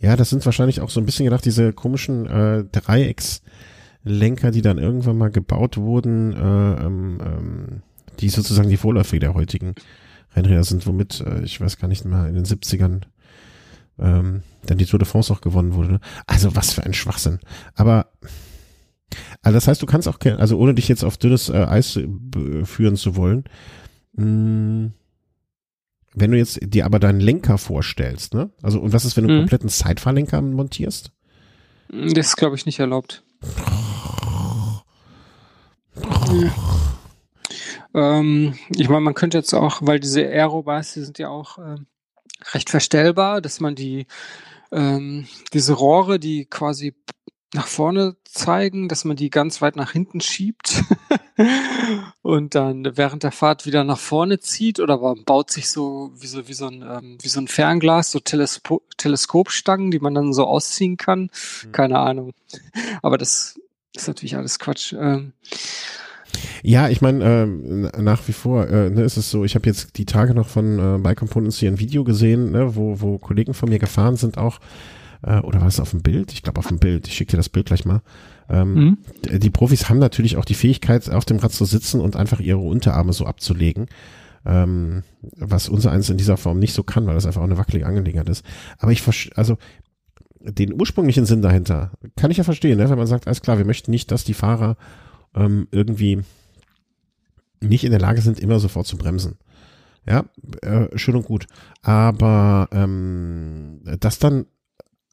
[0.00, 4.78] Ja, das sind wahrscheinlich auch so ein bisschen gedacht, diese komischen äh, Dreieckslenker, die dann
[4.78, 7.82] irgendwann mal gebaut wurden, äh, ähm, ähm,
[8.20, 9.74] die sozusagen die Vorläufer der heutigen
[10.34, 13.02] Rennräder sind, womit, äh, ich weiß gar nicht mehr, in den 70ern
[13.98, 15.92] ähm, dann die Tour de France auch gewonnen wurde.
[15.92, 16.00] Ne?
[16.26, 17.38] Also was für ein Schwachsinn.
[17.74, 18.12] Aber
[19.42, 22.06] also das heißt, du kannst auch, also ohne dich jetzt auf dünnes äh, Eis äh,
[22.64, 23.44] führen zu wollen,
[24.14, 24.90] mh,
[26.14, 28.50] wenn du jetzt dir aber deinen Lenker vorstellst, ne?
[28.62, 29.42] Also und was ist, wenn du einen Mhm.
[29.42, 31.12] kompletten Sidefahrlenker montierst?
[31.90, 33.22] Das ist, glaube ich, nicht erlaubt.
[37.94, 41.86] Ähm, ich meine, man könnte jetzt auch, weil diese Aerobars, die sind ja auch ähm,
[42.52, 44.06] recht verstellbar, dass man die
[44.70, 46.94] ähm, diese Rohre, die quasi
[47.54, 50.82] nach vorne zeigen, dass man die ganz weit nach hinten schiebt
[52.22, 56.26] und dann während der Fahrt wieder nach vorne zieht oder man baut sich so wie
[56.26, 60.32] so wie so ein ähm, wie so ein Fernglas so Telespo Teleskopstangen, die man dann
[60.32, 61.30] so ausziehen kann.
[61.72, 62.32] Keine Ahnung,
[63.02, 63.58] aber das
[63.94, 64.92] ist natürlich alles Quatsch.
[64.92, 65.32] Ähm,
[66.62, 69.96] Ja, ich meine, ähm, nach wie vor äh, ne, ist es so, ich habe jetzt
[69.96, 73.54] die Tage noch von äh, Bike Components hier ein Video gesehen, ne, wo, wo Kollegen
[73.54, 74.60] von mir gefahren sind auch,
[75.22, 76.32] äh, oder war es auf dem Bild?
[76.32, 78.02] Ich glaube auf dem Bild, ich schicke dir das Bild gleich mal.
[78.48, 78.98] Ähm, mhm.
[79.38, 82.58] Die Profis haben natürlich auch die Fähigkeit, auf dem Rad zu sitzen und einfach ihre
[82.58, 83.86] Unterarme so abzulegen.
[84.46, 85.02] Ähm,
[85.36, 87.86] was unser eins in dieser Form nicht so kann, weil das einfach auch eine wackelige
[87.86, 88.44] Angelegenheit ist.
[88.78, 89.58] Aber ich verstehe, also
[90.40, 92.88] den ursprünglichen Sinn dahinter kann ich ja verstehen, ne?
[92.88, 94.76] wenn man sagt, alles klar, wir möchten nicht, dass die Fahrer
[95.34, 96.22] ähm, irgendwie
[97.60, 99.36] nicht in der Lage sind, immer sofort zu bremsen.
[100.06, 100.24] Ja,
[100.62, 101.46] äh, schön und gut.
[101.82, 104.46] Aber ähm, das dann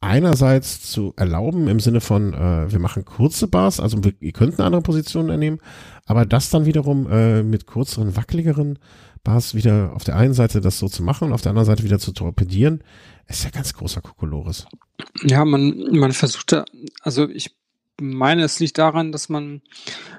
[0.06, 4.58] einerseits zu erlauben im Sinne von, äh, wir machen kurze Bars, also wir, ihr könnt
[4.58, 5.60] eine andere Position einnehmen,
[6.06, 8.78] aber das dann wiederum äh, mit kürzeren, wackeligeren
[9.24, 11.82] Bars wieder auf der einen Seite das so zu machen und auf der anderen Seite
[11.82, 12.82] wieder zu torpedieren,
[13.26, 14.66] ist ja ganz großer Kokolores.
[15.24, 16.64] Ja, man, man versucht da,
[17.02, 17.56] also ich
[18.00, 19.62] meine, es liegt daran, dass man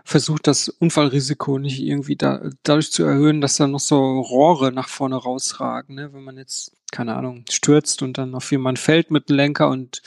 [0.04, 4.90] versucht, das Unfallrisiko nicht irgendwie da, dadurch zu erhöhen, dass da noch so Rohre nach
[4.90, 5.96] vorne rausragen.
[5.96, 6.14] Ne?
[6.14, 10.02] Wenn man jetzt, keine Ahnung, stürzt und dann auf jemanden fällt mit dem Lenker und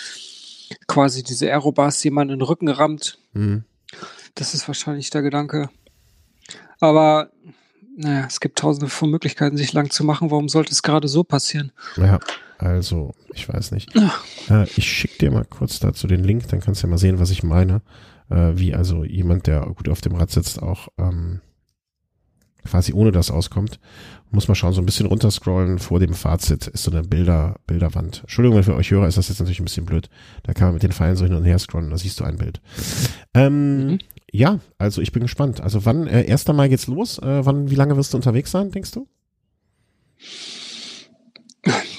[0.86, 3.18] quasi diese Aerobars, man in den Rücken rammt.
[3.32, 3.64] Mhm.
[4.34, 5.68] Das ist wahrscheinlich der Gedanke.
[6.80, 7.30] Aber
[7.96, 10.30] naja, es gibt tausende von Möglichkeiten, sich lang zu machen.
[10.30, 11.72] Warum sollte es gerade so passieren?
[11.96, 12.18] Ja,
[12.58, 13.94] also, ich weiß nicht.
[14.48, 17.18] Äh, ich schicke dir mal kurz dazu den Link, dann kannst du ja mal sehen,
[17.18, 17.82] was ich meine.
[18.30, 21.40] Äh, wie also jemand, der gut auf dem Rad sitzt, auch ähm,
[22.70, 23.78] quasi ohne das auskommt.
[24.30, 25.78] Muss man schauen, so ein bisschen runterscrollen.
[25.80, 28.20] Vor dem Fazit ist so eine Bilder, Bilderwand.
[28.20, 30.08] Entschuldigung, wenn für euch Hörer ist das jetzt natürlich ein bisschen blöd.
[30.44, 32.36] Da kann man mit den Pfeilen so hin und her scrollen, da siehst du ein
[32.38, 32.60] Bild.
[33.34, 33.98] Ähm, Mhm.
[34.32, 35.60] Ja, also ich bin gespannt.
[35.60, 36.52] Also wann, äh, 1.
[36.52, 37.18] Mai geht's los?
[37.18, 39.08] Äh, wann, wie lange wirst du unterwegs sein, denkst du?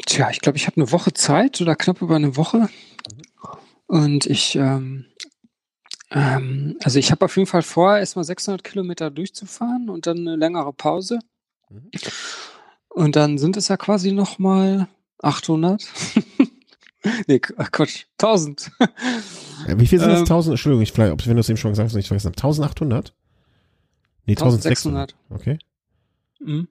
[0.05, 2.69] Tja, ich glaube, ich habe eine Woche Zeit oder knapp über eine Woche.
[3.87, 5.05] Und ich, ähm,
[6.11, 10.35] ähm, also ich habe auf jeden Fall vor, erstmal 600 Kilometer durchzufahren und dann eine
[10.35, 11.19] längere Pause.
[11.69, 11.89] Mhm.
[12.89, 14.87] Und dann sind es ja quasi nochmal
[15.19, 15.87] 800.
[17.27, 18.71] nee, Quatsch, 1000.
[18.79, 18.87] Äh,
[19.77, 20.19] wie viel sind das?
[20.19, 20.53] Ähm, 1000?
[20.53, 22.37] Entschuldigung, ich vielleicht, ob wenn du es eben schon gesagt hast, nicht vergessen habe.
[22.37, 23.13] 1800?
[24.25, 25.15] Nee, 1600.
[25.15, 25.15] 1600.
[25.29, 25.59] Okay.
[26.39, 26.67] Mhm.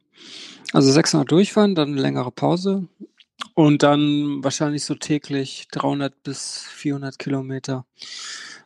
[0.72, 2.86] Also 600 durchfahren, dann eine längere Pause
[3.55, 7.86] und dann wahrscheinlich so täglich 300 bis 400 Kilometer.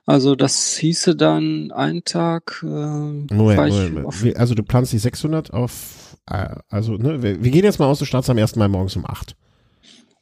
[0.06, 2.60] Also das hieße dann einen Tag.
[2.62, 4.22] Äh, Moment, Moment.
[4.22, 7.86] Wie- Also du planst die 600 auf, äh, also ne, wir, wir gehen jetzt mal
[7.86, 8.56] aus, du startest am 1.
[8.56, 9.34] Mai morgens um 8.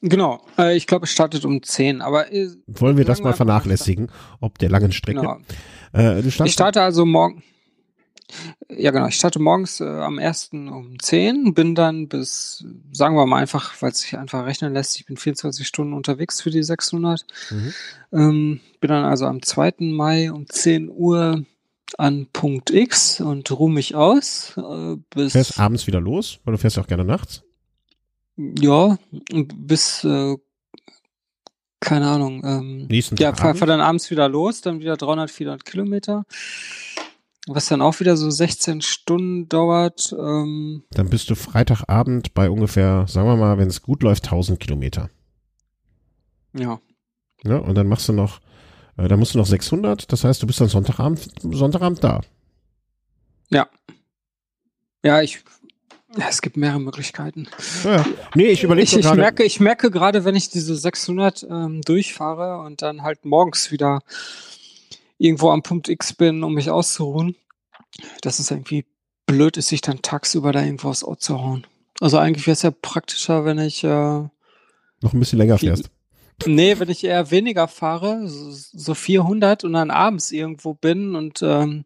[0.04, 4.08] Genau, äh, ich glaube, es startet um 10, aber äh, Wollen wir das mal vernachlässigen,
[4.40, 5.20] ob der langen Strecke?
[5.20, 5.38] genau.
[5.94, 7.42] Äh, Ich starte also morgen.
[8.70, 9.06] Ja, genau.
[9.06, 10.50] Ich starte morgens äh, am 1.
[10.52, 14.98] um 10, bin dann bis, sagen wir mal einfach, weil es sich einfach rechnen lässt,
[14.98, 17.24] ich bin 24 Stunden unterwegs für die 600.
[17.50, 17.74] Mhm.
[18.12, 19.74] Ähm, bin dann also am 2.
[19.80, 21.44] Mai um 10 Uhr
[21.98, 26.58] an Punkt X und ruhe mich aus äh, bis fährst abends wieder los, weil du
[26.58, 27.42] fährst ja auch gerne nachts.
[28.36, 28.98] ja
[29.54, 30.36] bis äh,
[31.80, 35.64] keine Ahnung ähm, Nächsten ja fahr, fahr dann abends wieder los dann wieder 300 400
[35.64, 36.24] Kilometer
[37.48, 43.06] was dann auch wieder so 16 Stunden dauert ähm, Dann bist du Freitagabend bei ungefähr,
[43.08, 45.10] sagen wir mal, wenn es gut läuft, 1000 Kilometer.
[46.52, 46.80] ja
[47.44, 47.60] Ne?
[47.60, 48.40] Und dann machst du noch,
[48.96, 52.20] äh, dann musst du noch 600, das heißt, du bist dann Sonntagabend, Sonntagabend da.
[55.04, 55.42] ja ich
[56.16, 57.48] ja, es gibt mehrere Möglichkeiten.
[57.84, 58.04] Ja.
[58.34, 59.18] Nee, ich überlege Ich, ich gerade.
[59.18, 64.00] merke, ich merke gerade, wenn ich diese 600 ähm, durchfahre und dann halt morgens wieder
[65.22, 67.36] irgendwo am Punkt X bin, um mich auszuruhen,
[68.22, 68.84] dass es irgendwie
[69.26, 71.66] blöd ist, sich dann tagsüber da irgendwo aufs Ohr zu hauen.
[72.00, 75.90] Also eigentlich wäre es ja praktischer, wenn ich, äh, noch ein bisschen länger fährst.
[76.46, 81.40] nee, wenn ich eher weniger fahre, so, so 400 und dann abends irgendwo bin und
[81.42, 81.84] ähm,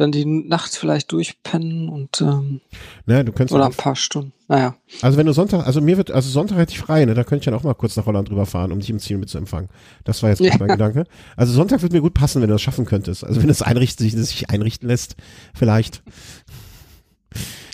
[0.00, 2.60] dann die Nacht vielleicht durchpennen und ähm,
[3.06, 4.32] Ne, du könntest oder ein paar Stunden.
[4.46, 4.76] Naja.
[5.02, 7.40] also wenn du Sonntag, also mir wird, also Sonntag hätte ich frei, ne, da könnte
[7.40, 9.36] ich dann auch mal kurz nach Holland drüber fahren, um dich im Ziel mit zu
[9.36, 9.68] empfangen.
[10.04, 10.56] Das war jetzt Ja.
[10.58, 11.04] mein Gedanke.
[11.36, 13.24] Also Sonntag wird mir gut passen, wenn du das schaffen könntest.
[13.24, 15.16] Also wenn es einrichten, sich, sich einrichten lässt,
[15.54, 16.02] vielleicht.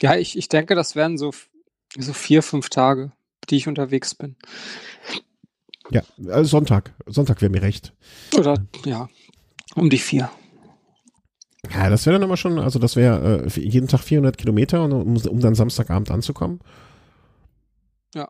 [0.00, 1.32] Ja, ich, ich denke, das wären so,
[1.96, 3.12] so vier, fünf Tage,
[3.50, 4.36] die ich unterwegs bin.
[5.90, 6.94] Ja, also Sonntag.
[7.06, 7.92] Sonntag wäre mir recht.
[8.36, 9.08] Oder ja,
[9.74, 10.30] um die vier.
[11.72, 14.92] Ja, das wäre dann immer schon, also das wäre äh, jeden Tag 400 Kilometer, und,
[14.92, 16.60] um, um dann Samstagabend anzukommen.
[18.14, 18.28] Ja.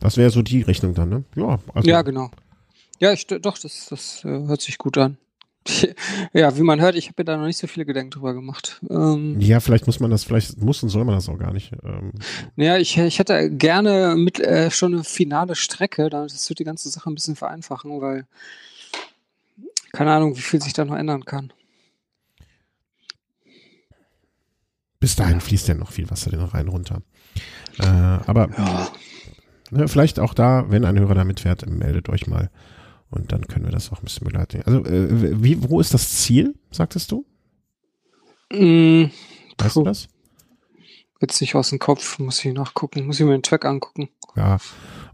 [0.00, 1.24] Das wäre so die Rechnung dann, ne?
[1.34, 2.30] Ja, also, Ja, genau.
[3.00, 5.18] Ja, ich, doch, das, das äh, hört sich gut an.
[6.32, 8.80] ja, wie man hört, ich habe mir da noch nicht so viele Gedanken drüber gemacht.
[8.88, 11.72] Ähm, ja, vielleicht muss man das, vielleicht muss und soll man das auch gar nicht.
[11.84, 12.12] Ähm,
[12.56, 16.88] ja, ich, ich hätte gerne mit äh, schon eine finale Strecke, das wird die ganze
[16.88, 18.26] Sache ein bisschen vereinfachen, weil
[19.92, 21.52] keine Ahnung, wie viel sich da noch ändern kann.
[25.00, 27.02] Bis dahin fließt ja noch viel Wasser den Rhein runter.
[27.78, 28.88] Äh, aber Ja.
[29.70, 32.50] ne, vielleicht auch da, wenn ein Hörer da mitfährt, meldet euch mal.
[33.10, 34.62] Und dann können wir das auch ein bisschen begleiten.
[34.66, 37.24] Also, äh, wie, wo ist das Ziel, sagtest du?
[38.52, 39.04] Mm,
[39.58, 40.08] Weißt puh, du das?
[41.20, 44.08] Jetzt nicht aus dem Kopf, muss ich nachgucken, muss ich mir den Track angucken.
[44.36, 44.58] Ja,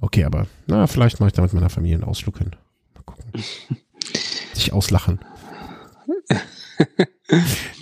[0.00, 2.50] okay, aber na, vielleicht mache ich da mit meiner Familie einen Ausflug hin.
[2.94, 3.24] Mal gucken.
[4.54, 5.20] Sich auslachen.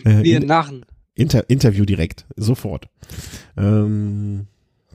[0.05, 0.85] äh, Wir in, Narren.
[1.15, 2.89] Inter, Interview direkt, sofort.
[3.57, 4.47] Ähm,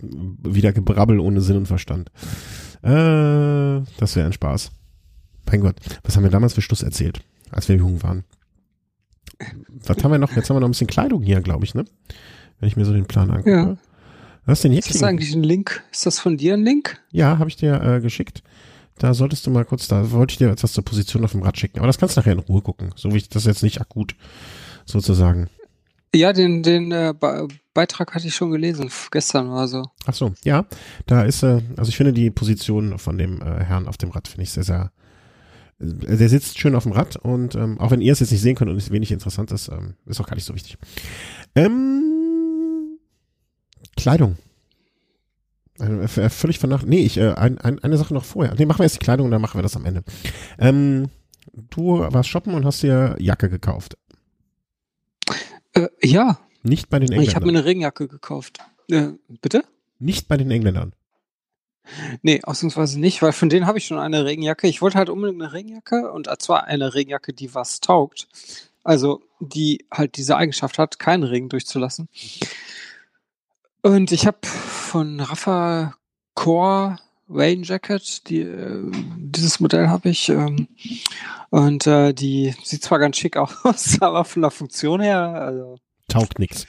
[0.02, 2.10] wieder Gebrabbel ohne Sinn und Verstand.
[2.82, 4.72] Äh, das wäre ein Spaß.
[5.50, 8.24] Mein Gott, was haben wir damals für Schluss erzählt, als wir jung waren?
[9.86, 10.36] Was haben wir noch?
[10.36, 11.86] Jetzt haben wir noch ein bisschen Kleidung hier, glaube ich, ne?
[12.60, 13.52] Wenn ich mir so den Plan angucke.
[13.52, 13.78] Ja.
[14.46, 14.96] Was ist denn Ist jetzt?
[14.96, 15.84] das eigentlich ein Link?
[15.92, 17.00] Ist das von dir ein Link?
[17.12, 18.42] Ja, habe ich dir äh, geschickt.
[18.98, 21.58] Da solltest du mal kurz, da wollte ich dir etwas zur Position auf dem Rad
[21.60, 21.78] schicken.
[21.78, 22.92] Aber das kannst du nachher in Ruhe gucken.
[22.96, 24.16] So wie ich das jetzt nicht akut
[24.86, 25.50] sozusagen.
[26.16, 29.84] Ja, den, den äh, Be Beitrag hatte ich schon gelesen, gestern war so.
[30.08, 30.66] Ach so, ja,
[31.06, 34.28] da ist, äh, also ich finde die Position von dem äh, Herrn auf dem Rad
[34.28, 34.92] finde ich sehr, sehr
[35.80, 38.56] der sitzt schön auf dem Rad und ähm, auch wenn ihr es jetzt nicht sehen
[38.56, 40.78] könnt und es wenig interessant ist, ähm, ist auch gar nicht so wichtig.
[41.54, 42.98] Ähm,
[43.96, 44.38] Kleidung.
[45.78, 46.90] Also, äh, völlig vernachlässigt.
[46.90, 48.56] Nee, ich, äh, ein, ein, eine Sache noch vorher.
[48.58, 50.04] Nee, machen wir erst die Kleidung und dann machen wir das am Ende.
[50.58, 51.10] Ähm,
[51.70, 53.98] du warst shoppen und hast dir Jacke gekauft.
[55.78, 56.40] Äh, ja.
[56.64, 57.30] Nicht bei den Engländern.
[57.30, 58.60] Ich habe mir eine Regenjacke gekauft.
[58.90, 59.10] Äh,
[59.42, 59.64] bitte?
[60.00, 60.94] Nicht bei den Engländern.
[62.22, 64.68] Nee, ausnahmsweise nicht, weil von denen habe ich schon eine Regenjacke.
[64.68, 68.28] Ich wollte halt unbedingt eine Regenjacke und zwar eine Regenjacke, die was taugt.
[68.84, 72.10] Also, die halt diese Eigenschaft hat, keinen Regen durchzulassen.
[73.82, 75.96] Und ich habe von Rafa
[76.34, 76.98] Core
[77.30, 80.30] Rain Jacket, die, äh, dieses Modell habe ich.
[80.30, 80.68] Ähm,
[81.50, 83.58] und äh, die sieht zwar ganz schick aus,
[84.02, 85.78] aber von der Funktion her, also.
[86.08, 86.68] Taugt nichts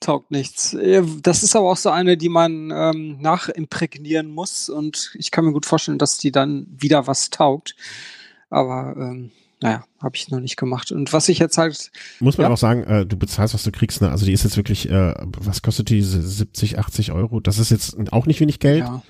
[0.00, 0.74] taugt nichts.
[0.74, 5.44] Äh, das ist aber auch so eine, die man ähm, nachimprägnieren muss und ich kann
[5.44, 7.74] mir gut vorstellen, dass die dann wieder was taugt.
[8.50, 10.92] Aber ähm, naja, habe ich noch nicht gemacht.
[10.92, 11.90] Und was ich jetzt halt.
[12.20, 12.52] Muss man ja.
[12.52, 14.10] auch sagen, äh, du bezahlst, was du kriegst, ne?
[14.10, 16.02] Also die ist jetzt wirklich, äh, was kostet die?
[16.02, 17.40] 70, 80 Euro?
[17.40, 18.80] Das ist jetzt auch nicht wenig Geld.
[18.80, 19.02] Ja.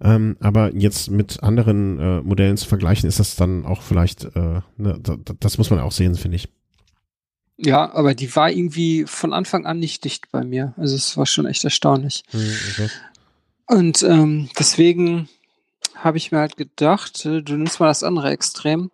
[0.00, 4.60] Ähm, aber jetzt mit anderen äh, Modellen zu vergleichen, ist das dann auch vielleicht, äh,
[4.76, 5.00] ne,
[5.40, 6.48] das muss man auch sehen, finde ich.
[7.56, 10.74] Ja, aber die war irgendwie von Anfang an nicht dicht bei mir.
[10.76, 12.24] Also es war schon echt erstaunlich.
[12.30, 12.88] Hm, okay.
[13.66, 15.28] Und ähm, deswegen
[15.94, 18.90] habe ich mir halt gedacht, äh, du nimmst mal das andere Extrem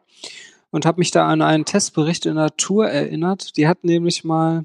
[0.70, 3.56] und habe mich da an einen Testbericht in der Tour erinnert.
[3.56, 4.62] Die hat nämlich mal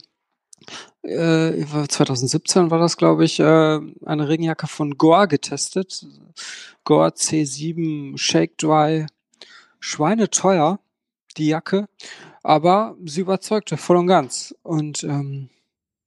[1.04, 6.06] äh, 2017 war das, glaube ich, äh, eine Regenjacke von Gore getestet.
[6.84, 9.06] Gore C7 Shake Dry.
[9.80, 10.80] Schweineteuer,
[11.38, 11.88] die Jacke
[12.46, 14.54] aber sie überzeugte voll und ganz.
[14.62, 15.50] Und ähm,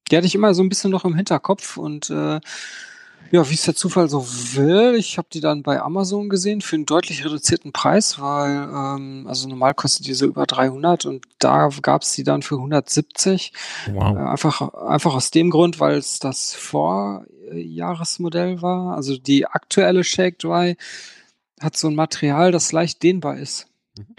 [0.09, 2.39] die hatte ich immer so ein bisschen noch im Hinterkopf und äh,
[3.31, 6.75] ja, wie es der Zufall so will, ich habe die dann bei Amazon gesehen für
[6.75, 11.69] einen deutlich reduzierten Preis, weil ähm, also normal kostet die so über 300 und da
[11.81, 13.53] gab es die dann für 170.
[13.93, 14.15] Wow.
[14.15, 18.95] Äh, einfach einfach aus dem Grund, weil es das Vorjahresmodell war.
[18.95, 20.75] Also die aktuelle Shake Dry
[21.59, 23.67] hat so ein Material, das leicht dehnbar ist.
[23.97, 24.15] Mhm.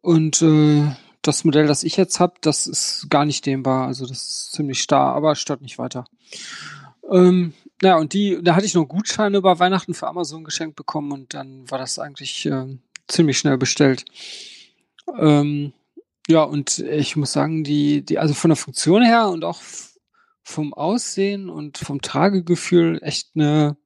[0.00, 0.90] Und äh,
[1.22, 3.86] das Modell, das ich jetzt habe, das ist gar nicht dehnbar.
[3.86, 6.04] Also das ist ziemlich starr, aber stört nicht weiter.
[7.10, 11.12] Ähm, ja, und die, da hatte ich noch Gutscheine über Weihnachten für Amazon geschenkt bekommen
[11.12, 12.66] und dann war das eigentlich äh,
[13.06, 14.04] ziemlich schnell bestellt.
[15.18, 15.72] Ähm,
[16.28, 19.60] ja, und ich muss sagen, die, die, also von der Funktion her und auch
[20.42, 23.76] vom Aussehen und vom Tragegefühl echt eine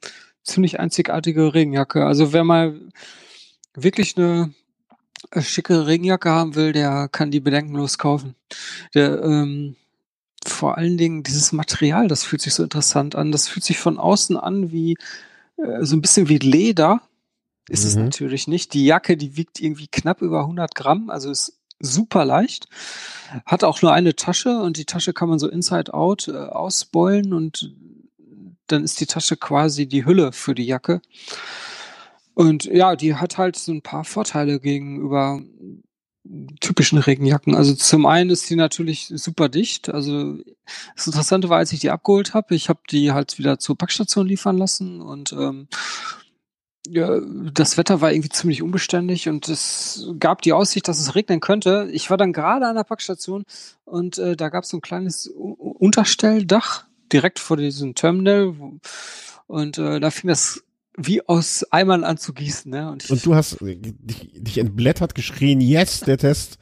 [0.42, 2.04] ziemlich einzigartige Regenjacke.
[2.04, 2.80] Also wer mal
[3.74, 4.54] wirklich eine
[5.30, 8.34] äh, schicke Regenjacke haben will, der kann die bedenkenlos kaufen.
[8.94, 9.76] Der, ähm,
[10.44, 13.32] vor allen Dingen dieses Material, das fühlt sich so interessant an.
[13.32, 14.96] Das fühlt sich von außen an wie
[15.56, 17.02] äh, so ein bisschen wie Leder.
[17.68, 17.88] Ist mhm.
[17.88, 18.74] es natürlich nicht.
[18.74, 22.68] Die Jacke, die wiegt irgendwie knapp über 100 Gramm, also ist super leicht.
[23.46, 27.32] Hat auch nur eine Tasche und die Tasche kann man so inside out äh, ausbeulen
[27.32, 27.74] und
[28.66, 31.02] dann ist die Tasche quasi die Hülle für die Jacke.
[32.34, 35.42] Und ja, die hat halt so ein paar Vorteile gegenüber
[36.60, 37.54] typischen Regenjacken.
[37.54, 39.88] Also zum einen ist die natürlich super dicht.
[39.88, 40.38] Also
[40.94, 44.26] das Interessante war, als ich die abgeholt habe, ich habe die halt wieder zur Packstation
[44.26, 45.66] liefern lassen und ähm,
[46.86, 47.20] ja,
[47.52, 51.88] das Wetter war irgendwie ziemlich unbeständig und es gab die Aussicht, dass es regnen könnte.
[51.92, 53.44] Ich war dann gerade an der Packstation
[53.84, 58.54] und äh, da gab es so ein kleines Unterstelldach direkt vor diesem Terminal
[59.46, 60.64] und äh, da fing das
[60.96, 62.70] wie aus Eimern anzugießen.
[62.70, 62.90] Ne?
[62.90, 66.58] Und, und du hast dich, dich entblättert geschrien, yes, der Test.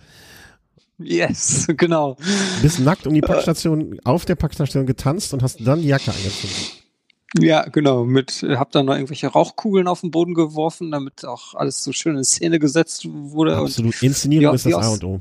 [0.98, 2.16] Yes, genau.
[2.62, 6.54] Bist nackt um die Packstation, auf der Packstation getanzt und hast dann die Jacke angezogen.
[7.38, 8.04] Ja, genau.
[8.04, 12.16] Mit hab dann noch irgendwelche Rauchkugeln auf den Boden geworfen, damit auch alles so schön
[12.16, 13.56] in Szene gesetzt wurde.
[13.56, 13.94] Absolut.
[13.94, 15.20] Und Inszenierung ist das A und O.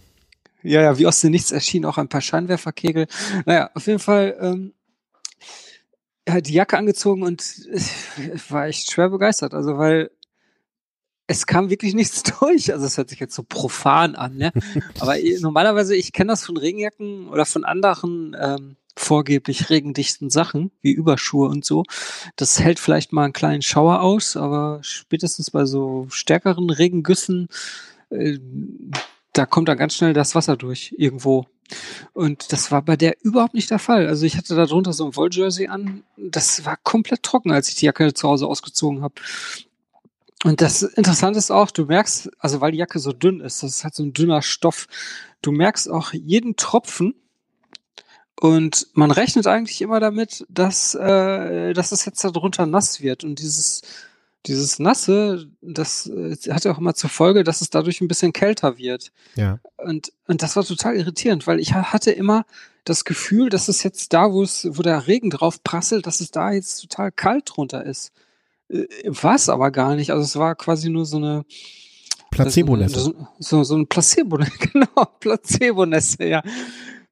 [0.64, 3.08] Ja, ja, wie aus dem Nichts erschienen auch ein paar Scheinwerferkegel.
[3.46, 4.74] Naja, auf jeden Fall ähm,
[6.28, 9.54] halt die Jacke angezogen und ich war echt schwer begeistert.
[9.54, 10.12] Also, weil
[11.28, 12.74] es kam wirklich nichts durch.
[12.74, 14.52] Also, es hört sich jetzt so profan an, ne?
[15.00, 20.92] Aber normalerweise, ich kenne das von Regenjacken oder von anderen ähm, vorgeblich regendichten Sachen, wie
[20.92, 21.84] Überschuhe und so.
[22.36, 27.48] Das hält vielleicht mal einen kleinen Schauer aus, aber spätestens bei so stärkeren Regengüssen,
[28.10, 28.38] äh,
[29.40, 31.46] da kommt dann ganz schnell das Wasser durch irgendwo.
[32.12, 34.08] Und das war bei der überhaupt nicht der Fall.
[34.08, 36.04] Also ich hatte da drunter so ein Wolljersey an.
[36.18, 39.14] Das war komplett trocken, als ich die Jacke zu Hause ausgezogen habe.
[40.44, 43.78] Und das Interessante ist auch, du merkst, also weil die Jacke so dünn ist, das
[43.78, 44.88] ist halt so ein dünner Stoff,
[45.42, 47.16] du merkst auch jeden Tropfen
[48.42, 53.24] und man rechnet eigentlich immer damit, dass, äh, dass es jetzt darunter nass wird.
[53.24, 53.82] Und dieses
[54.46, 58.32] dieses Nasse, das äh, hat ja auch immer zur Folge, dass es dadurch ein bisschen
[58.34, 59.12] kälter wird.
[59.36, 59.60] Ja.
[59.78, 62.46] Und, und das war total irritierend, weil ich ha- hatte immer
[62.86, 66.32] das Gefühl, dass es jetzt da, wo es, wo der Regen drauf prasselt, dass es
[66.32, 68.12] da jetzt total kalt drunter ist.
[68.70, 70.12] Äh, War es aber gar nicht.
[70.12, 71.44] Also es war quasi nur so eine
[72.32, 73.00] Placebo-Nässe.
[73.00, 74.38] So, so, so ein Placebo,
[74.74, 76.44] genau, Placebo-Nässe, ja.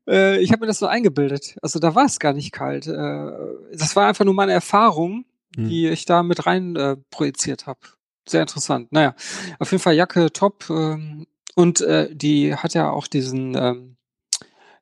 [0.07, 1.57] Äh, ich habe mir das so eingebildet.
[1.61, 2.87] Also da war es gar nicht kalt.
[2.87, 5.25] Das war einfach nur meine Erfahrung,
[5.55, 5.69] Hm.
[5.69, 7.79] die ich da mit rein äh, projiziert habe.
[8.27, 8.91] Sehr interessant.
[8.91, 9.15] Naja,
[9.59, 10.69] auf jeden Fall Jacke top.
[10.69, 11.25] Ähm,
[11.55, 13.97] und äh, die hat ja auch diesen, ähm,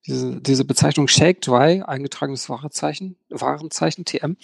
[0.06, 4.38] diese, diese Bezeichnung Shake Dry, eingetragenes Warenzeichen, Warenzeichen TM.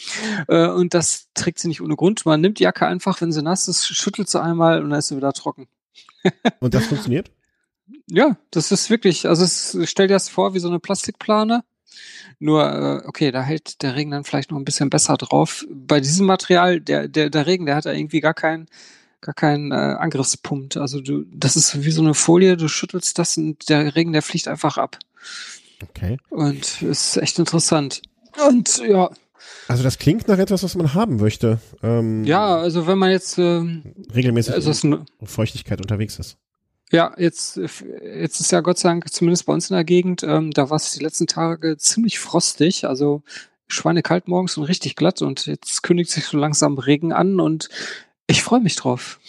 [0.47, 2.25] Äh, und das trägt sie nicht ohne Grund.
[2.25, 5.07] Man nimmt die Jacke einfach, wenn sie nass ist, schüttelt sie einmal und dann ist
[5.07, 5.67] sie wieder trocken.
[6.59, 7.31] Und das funktioniert?
[8.07, 11.63] Ja, das ist wirklich, also es stell dir das vor wie so eine Plastikplane.
[12.39, 12.63] Nur,
[13.03, 15.65] äh, okay, da hält der Regen dann vielleicht noch ein bisschen besser drauf.
[15.69, 18.67] Bei diesem Material, der, der, der Regen, der hat ja irgendwie gar keinen,
[19.21, 20.77] gar keinen äh, Angriffspunkt.
[20.77, 24.21] Also du, das ist wie so eine Folie, du schüttelst das und der Regen, der
[24.21, 24.97] fliegt einfach ab.
[25.83, 26.17] Okay.
[26.29, 28.01] Und ist echt interessant.
[28.47, 29.09] Und ja,
[29.67, 31.59] Also das klingt nach etwas, was man haben möchte.
[31.83, 36.37] Ähm, ja, also wenn man jetzt, ähm, Regelmäßig also in Feuchtigkeit unterwegs ist.
[36.91, 40.51] Ja, jetzt, jetzt ist ja Gott sei Dank, zumindest bei uns in der Gegend, ähm,
[40.51, 43.23] da war es die letzten Tage ziemlich frostig, also
[43.67, 47.69] schweinekalt morgens und richtig glatt und jetzt kündigt sich so langsam Regen an und
[48.27, 49.19] ich freue mich drauf.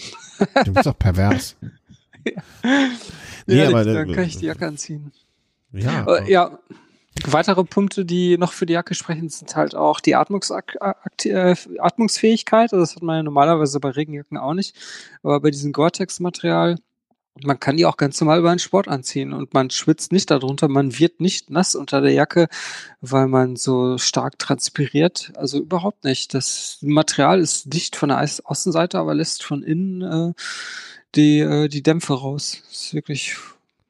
[0.65, 1.57] Du bist doch pervers.
[3.47, 5.11] Nee, ja, aber, dann kann ich die Jacke anziehen.
[5.73, 6.07] Ja.
[6.07, 6.59] Äh, ja,
[7.27, 11.57] weitere Punkte, die noch für die Jacke sprechen, sind halt auch die Atmungsak Akti- äh,
[11.81, 12.73] Atmungsfähigkeit.
[12.73, 14.77] Also das hat man ja normalerweise bei Regenjacken auch nicht.
[15.25, 16.79] Aber bei diesem Gore-Tex-Material,
[17.43, 20.69] man kann die auch ganz normal über einen Sport anziehen und man schwitzt nicht darunter,
[20.69, 22.49] man wird nicht nass unter der Jacke,
[23.01, 25.33] weil man so stark transpiriert.
[25.37, 26.35] Also überhaupt nicht.
[26.35, 30.33] Das Material ist dicht von der Außenseite, aber lässt von innen äh,
[31.15, 32.63] die, äh, die Dämpfe raus.
[32.69, 33.37] Das ist wirklich,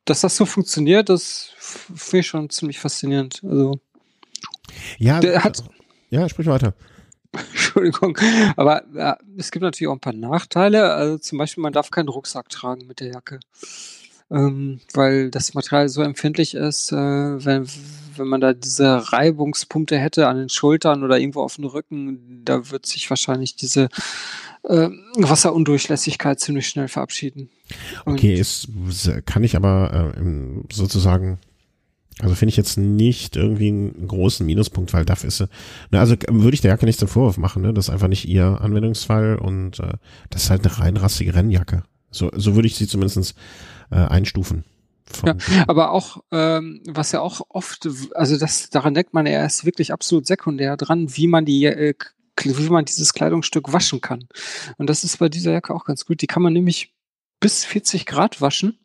[0.05, 3.43] dass das so funktioniert, das finde ich schon ziemlich faszinierend.
[3.45, 3.81] Also,
[4.99, 5.65] ja, der hat-
[6.11, 6.75] ja, sprich weiter.
[7.53, 8.19] Entschuldigung.
[8.57, 10.93] Aber ja, es gibt natürlich auch ein paar Nachteile.
[10.93, 13.41] Also zum Beispiel, man darf keinen Rucksack tragen mit der Jacke.
[14.31, 17.67] Ähm, weil das Material so empfindlich ist, äh, wenn,
[18.17, 22.71] wenn man da diese Reibungspunkte hätte an den Schultern oder irgendwo auf dem Rücken, da
[22.71, 23.89] wird sich wahrscheinlich diese
[24.65, 27.51] äh, Wasserundurchlässigkeit ziemlich schnell verabschieden.
[28.05, 28.69] Und- Okay, ist,
[29.27, 30.21] kann ich aber äh,
[30.73, 31.39] sozusagen,
[32.23, 35.49] also finde ich jetzt nicht irgendwie einen großen Minuspunkt, weil dafür ist sie,
[35.91, 38.29] ne, also würde ich der Jacke nicht zum Vorwurf machen, ne, das ist einfach nicht
[38.29, 39.95] ihr Anwendungsfall und äh,
[40.31, 41.83] das ist halt eine rein rassige Rennjacke.
[42.11, 43.35] So, so würde ich sie zumindest
[43.91, 44.65] äh, einstufen.
[45.05, 49.65] Von, Aber auch, ähm, was ja auch oft, also das, daran denkt man ja erst
[49.65, 51.95] wirklich absolut sekundär dran, wie man die, äh,
[52.41, 54.29] wie man dieses Kleidungsstück waschen kann.
[54.79, 56.23] Und das ist bei dieser Jacke auch ganz gut.
[56.23, 56.95] Die kann man nämlich
[57.41, 58.79] bis 40 Grad waschen.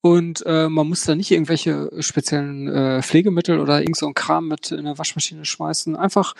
[0.00, 4.48] Und äh, man muss da nicht irgendwelche speziellen äh, Pflegemittel oder irgend so ein Kram
[4.48, 5.96] mit in der Waschmaschine schmeißen.
[5.96, 6.34] Einfach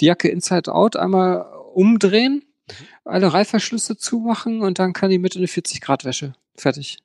[0.00, 2.44] die Jacke inside out einmal umdrehen,
[3.04, 6.34] alle Reißverschlüsse zumachen und dann kann die mit in eine 40 Grad Wäsche.
[6.56, 6.98] Fertig.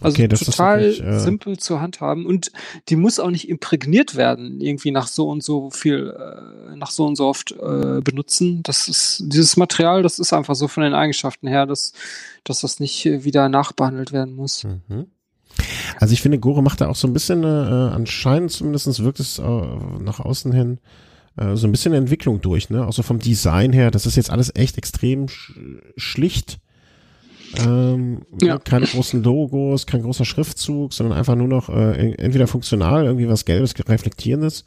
[0.00, 2.52] Also Okay, total wirklich, äh, simpel zu handhaben und
[2.90, 7.06] die muss auch nicht imprägniert werden, irgendwie nach so und so viel, äh, nach so
[7.06, 8.62] und so oft äh, benutzen.
[8.62, 11.92] Das ist dieses Material, das ist einfach so von den Eigenschaften her, dass,
[12.44, 14.64] dass das nicht äh, wieder nachbehandelt werden muss.
[14.64, 15.06] Mhm.
[15.98, 19.38] Also ich finde, Gore macht da auch so ein bisschen, äh, anscheinend zumindest wirkt es
[19.38, 19.42] äh,
[20.00, 20.78] nach außen hin,
[21.36, 22.86] äh, so ein bisschen Entwicklung durch, ne?
[22.86, 25.58] Auch so vom Design her, das ist jetzt alles echt extrem sch
[25.96, 26.58] schlicht.
[27.58, 28.58] Ähm, Ja.
[28.58, 33.44] Keine großen Logos, kein großer Schriftzug, sondern einfach nur noch äh, entweder funktional, irgendwie was
[33.44, 34.64] Gelbes, Reflektierendes,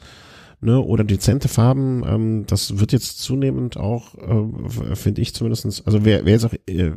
[0.62, 2.04] ne, oder dezente Farben.
[2.06, 6.54] Ähm, das wird jetzt zunehmend auch, äh, finde ich zumindestens, also wer, wer jetzt auch,
[6.68, 6.92] äh,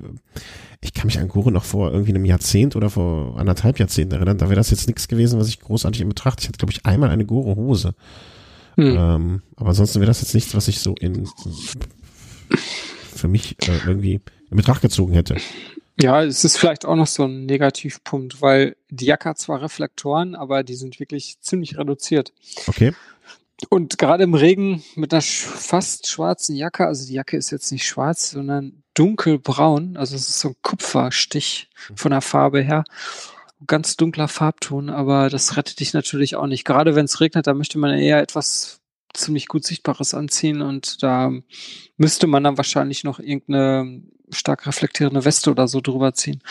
[0.81, 4.39] ich kann mich an Gore noch vor irgendwie einem Jahrzehnt oder vor anderthalb Jahrzehnten erinnern,
[4.39, 6.41] da wäre das jetzt nichts gewesen, was ich großartig in Betracht.
[6.41, 7.95] Ich hatte, glaube ich, einmal eine Gore-Hose.
[8.77, 8.97] Hm.
[8.99, 11.29] Ähm, aber ansonsten wäre das jetzt nichts, was ich so in
[13.15, 14.21] für mich äh, irgendwie
[14.51, 15.37] in Betracht gezogen hätte.
[16.01, 20.35] Ja, es ist vielleicht auch noch so ein Negativpunkt, weil die Jacke hat zwar Reflektoren,
[20.35, 22.33] aber die sind wirklich ziemlich reduziert.
[22.67, 22.93] Okay.
[23.69, 27.87] Und gerade im Regen mit einer fast schwarzen Jacke, also die Jacke ist jetzt nicht
[27.87, 32.85] schwarz, sondern dunkelbraun, also es ist so ein Kupferstich von der Farbe her.
[33.67, 36.65] Ganz dunkler Farbton, aber das rettet dich natürlich auch nicht.
[36.65, 38.81] Gerade wenn es regnet, da möchte man eher etwas
[39.15, 41.33] ziemlich gut Sichtbares anziehen und da
[41.97, 46.43] müsste man dann wahrscheinlich noch irgendeine stark reflektierende Weste oder so drüber ziehen.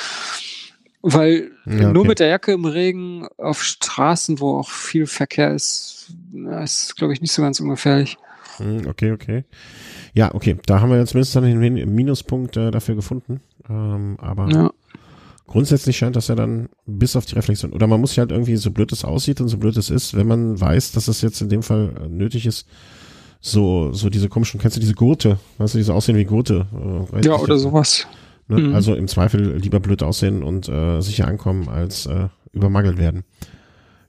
[1.01, 2.07] Weil Ja, nur okay.
[2.09, 7.13] mit der Jacke im Regen auf Straßen, wo auch viel Verkehr ist, na, ist, glaube
[7.13, 8.17] ich, nicht so ganz ungefährlich.
[8.57, 9.43] Hm, okay, okay.
[10.13, 10.57] Ja, okay.
[10.65, 13.39] Da haben wir jetzt zumindest dann den Minuspunkt äh, dafür gefunden.
[13.69, 14.71] Ähm, aber Ja.
[15.47, 17.71] grundsätzlich scheint das ja dann bis auf die Reflexion.
[17.73, 20.15] Oder man muss sich halt irgendwie, so blöd es aussieht und so blöd es ist,
[20.15, 22.67] wenn man weiß, dass es jetzt in dem Fall äh, nötig ist,
[23.39, 25.39] so, so diese komischen, kennst du diese Gurte?
[25.57, 26.67] Weißt du, diese aussehen wie Gurte?
[27.13, 28.05] Äh, Ja, oder ob- sowas.
[28.47, 28.59] Ne?
[28.59, 28.75] Mhm.
[28.75, 33.23] Also im Zweifel lieber blöd aussehen und äh, sicher ankommen, als äh, übermangelt werden.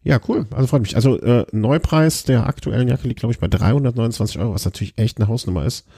[0.04, 0.46] Ja, cool.
[0.50, 0.96] Also freut mich.
[0.96, 5.18] Also äh, Neupreis der aktuellen Jacke liegt, glaube ich, bei 329 Euro, was natürlich echt
[5.18, 5.86] eine Hausnummer ist.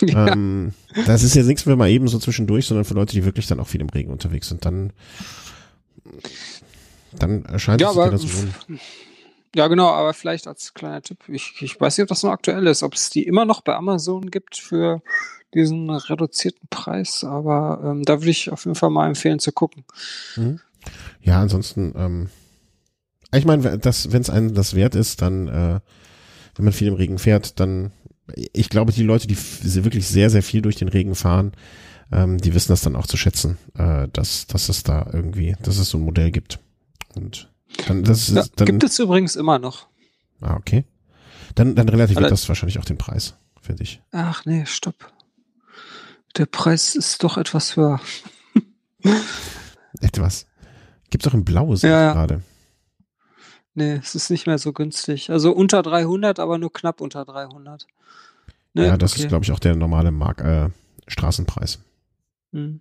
[0.00, 0.32] Ja.
[0.32, 0.72] Ähm,
[1.06, 3.60] das ist jetzt nichts für mal eben so zwischendurch, sondern für Leute, die wirklich dann
[3.60, 4.64] auch viel im Regen unterwegs sind.
[4.64, 4.92] Dann,
[7.12, 8.80] dann erscheint Ja, es aber lohnen.
[9.54, 12.66] Ja, genau, aber vielleicht als kleiner Tipp, ich, ich weiß nicht, ob das noch aktuell
[12.66, 15.02] ist, ob es die immer noch bei Amazon gibt für
[15.54, 19.84] diesen reduzierten Preis, aber ähm, da würde ich auf jeden Fall mal empfehlen zu gucken.
[21.22, 22.30] Ja, ansonsten, ähm,
[23.38, 25.80] ich meine, das, wenn es einem das wert ist, dann, äh,
[26.56, 27.92] wenn man viel im Regen fährt, dann,
[28.52, 29.36] ich glaube, die Leute, die
[29.84, 31.52] wirklich sehr, sehr viel durch den Regen fahren,
[32.12, 35.78] ähm, die wissen das dann auch zu schätzen, äh, dass, dass es da irgendwie, dass
[35.78, 36.58] es so ein Modell gibt.
[37.14, 37.48] Und
[37.86, 39.86] dann, das ist, Ja, dann, gibt es übrigens immer noch.
[40.40, 40.84] ah, okay.
[41.54, 44.00] Dann, dann relativiert Alle- das wahrscheinlich auch den Preis, finde ich.
[44.12, 45.12] Ach nee, stopp.
[46.36, 48.00] Der Preis ist doch etwas höher.
[50.00, 50.46] Etwas.
[51.10, 52.12] Gibt's auch in Blau, sehe ja.
[52.12, 52.42] gerade.
[53.74, 55.30] Nee, es ist nicht mehr so günstig.
[55.30, 57.86] Also unter 300, aber nur knapp unter 300.
[58.74, 59.22] Nee, Ja, das okay.
[59.22, 60.68] ist, glaube ich, auch der normale Mark, äh,
[61.06, 61.78] Straßenpreis.
[62.52, 62.80] Hm.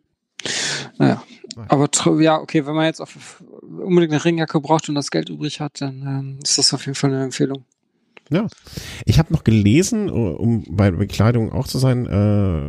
[0.98, 1.22] Naja,
[1.68, 5.30] aber tr- ja, okay, wenn man jetzt auf, unbedingt eine Regenjacke braucht und das Geld
[5.30, 7.66] übrig hat, dann ähm, ist das auf jeden Fall eine Empfehlung.
[8.30, 8.48] Ja.
[9.06, 12.68] Ich habe noch gelesen, um bei Bekleidung auch zu sein, äh,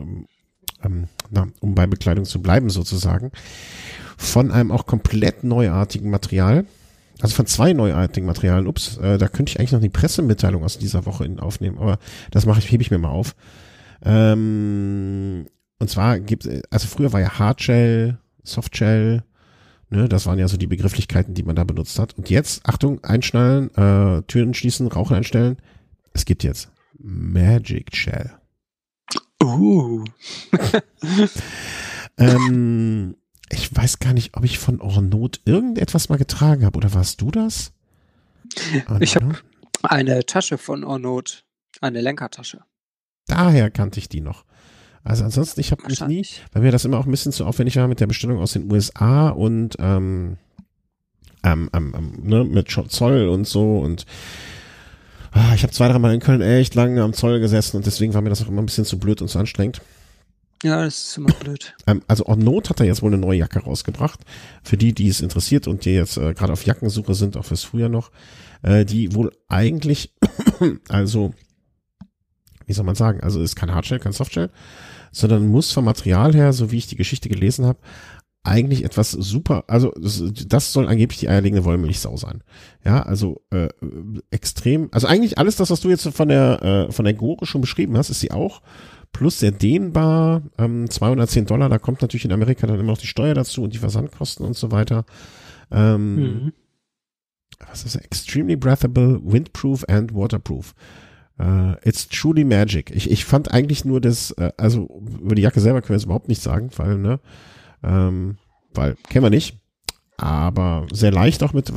[0.86, 3.30] ähm, na, um bei Bekleidung zu bleiben sozusagen,
[4.16, 6.64] von einem auch komplett neuartigen Material,
[7.20, 8.66] also von zwei neuartigen Materialien.
[8.66, 11.98] Ups, äh, da könnte ich eigentlich noch die Pressemitteilung aus dieser Woche in, aufnehmen, aber
[12.30, 13.34] das mache ich, hebe ich mir mal auf.
[14.02, 15.46] Ähm,
[15.78, 19.22] und zwar gibt also früher war ja Hardshell, Softshell,
[19.90, 22.16] ne, das waren ja so die Begrifflichkeiten, die man da benutzt hat.
[22.16, 25.56] Und jetzt, Achtung, einschnallen, äh, Türen schließen, Rauchen einstellen.
[26.12, 28.30] Es gibt jetzt Magic Shell.
[29.42, 30.04] Uh.
[32.20, 33.16] Ähm,
[33.52, 36.76] ich weiß gar nicht, ob ich von Ornot irgendetwas mal getragen habe.
[36.76, 37.72] Oder warst du das?
[39.00, 39.44] Ich hab- Ornot?
[39.82, 41.44] Eine Tasche von Ornot.
[41.80, 42.60] Eine Lenkertasche.
[43.26, 44.44] Daher kannte ich die noch.
[45.02, 47.76] Also ansonsten, ich habe mich nie, weil mir das immer auch ein bisschen zu aufwendig
[47.76, 50.36] war mit der Bestellung aus den USA und ähm,
[51.42, 54.04] ähm, ähm, ähm, ne, mit Zoll und so und
[55.32, 58.20] ah, ich habe zwei, dreimal in Köln echt lange am Zoll gesessen und deswegen war
[58.20, 59.80] mir das auch immer ein bisschen zu blöd und zu anstrengend.
[60.62, 61.74] Ja, das ist immer blöd.
[61.86, 64.20] Ähm, also Ornot hat da jetzt wohl eine neue Jacke rausgebracht.
[64.62, 67.64] Für die, die es interessiert und die jetzt äh, gerade auf Jackensuche sind, auch fürs
[67.64, 68.10] Frühjahr noch,
[68.62, 70.14] äh, die wohl eigentlich,
[70.88, 71.32] also,
[72.66, 74.50] wie soll man sagen, also ist kein Hardshell, kein Softshell,
[75.12, 77.78] sondern muss vom Material her, so wie ich die Geschichte gelesen habe,
[78.42, 82.42] eigentlich etwas super, also das, das soll angeblich die eierlegende Wollmilchsau sein.
[82.84, 83.68] Ja, also äh,
[84.30, 87.60] extrem, also eigentlich alles das, was du jetzt von der äh, von der Gore schon
[87.60, 88.62] beschrieben hast, ist sie auch.
[89.12, 93.06] Plus sehr dehnbar, ähm, 210 Dollar, da kommt natürlich in Amerika dann immer noch die
[93.06, 95.04] Steuer dazu und die Versandkosten und so weiter.
[95.70, 96.52] Ähm, Mhm.
[97.68, 98.02] was ist das?
[98.02, 100.74] Extremely breathable, windproof and waterproof.
[101.38, 102.90] Uh, it's truly magic.
[102.94, 106.04] Ich, ich fand eigentlich nur das, äh, also über die Jacke selber können wir jetzt
[106.04, 107.18] überhaupt nicht sagen, weil, ne,
[107.82, 108.36] ähm,
[108.74, 109.56] weil kennen wir nicht.
[110.18, 111.72] Aber sehr leicht auch mit,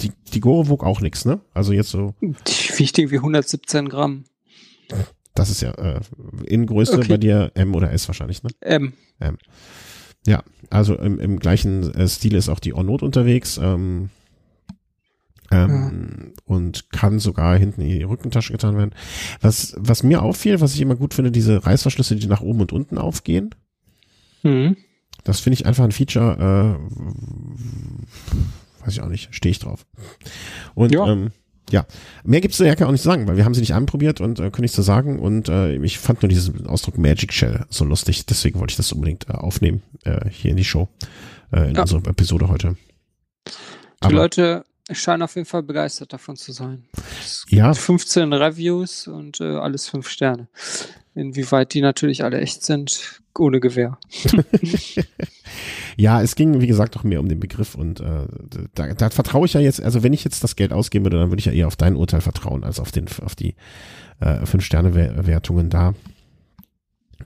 [0.00, 1.40] die, die Gore wog auch nichts, ne?
[1.54, 4.24] Also jetzt so, Die wiegt irgendwie 117 Gramm.
[5.38, 6.00] Das ist ja äh,
[6.46, 7.08] in Größe Okay.
[7.08, 8.50] bei dir M oder S wahrscheinlich, ne?
[8.62, 8.92] Ähm,
[10.26, 14.10] Ja, also im, im gleichen äh, Stil ist auch die Ornot unterwegs ähm,
[15.50, 18.94] ähm, und kann sogar hinten in die Rückentasche getan werden.
[19.40, 22.72] Was, was mir auffiel, was ich immer gut finde, diese Reißverschlüsse, die nach oben und
[22.72, 23.54] unten aufgehen.
[24.42, 24.76] mhm.
[25.24, 26.78] Das finde ich einfach ein Feature,
[28.80, 29.84] äh, weiß ich auch nicht, stehe ich drauf.
[30.74, 31.06] Und Ja.
[31.10, 31.32] ähm,
[31.70, 31.86] ja,
[32.24, 34.38] mehr gibt's zur Jacke auch nicht zu sagen, weil wir haben sie nicht anprobiert und
[34.38, 37.84] äh, können nichts zu sagen und äh, ich fand nur diesen Ausdruck Magic Shell so
[37.84, 40.88] lustig, deswegen wollte ich das unbedingt äh, aufnehmen äh, hier in die Show,
[41.52, 41.82] äh, in Ja.
[41.82, 42.76] unserer Episode heute.
[43.46, 43.52] Die
[44.00, 46.84] Aber Leute scheinen auf jeden Fall begeistert davon zu sein.
[47.20, 47.74] Es gibt Ja.
[47.74, 50.48] 15 Reviews und äh, alles 5 Sterne.
[51.14, 53.98] Inwieweit die natürlich alle echt sind, ohne Gewehr.
[55.98, 58.26] ja, es ging wie gesagt auch mehr um den Begriff und äh,
[58.74, 61.30] da, da vertraue ich ja jetzt, also wenn ich jetzt das Geld ausgeben würde, dann
[61.30, 63.56] würde ich ja eher auf dein Urteil vertrauen als auf den auf die
[64.20, 65.94] äh, fünf Sterne Wertungen da.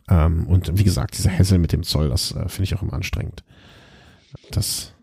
[0.08, 2.94] Ähm, und wie gesagt, dieser Hassel mit dem Zoll, das äh, finde ich auch immer
[2.94, 3.44] anstrengend.
[4.50, 4.94] Das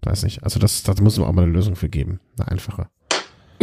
[0.00, 0.42] weiß nicht.
[0.42, 2.88] Also das, da muss man auch mal eine Lösung für geben, eine einfache.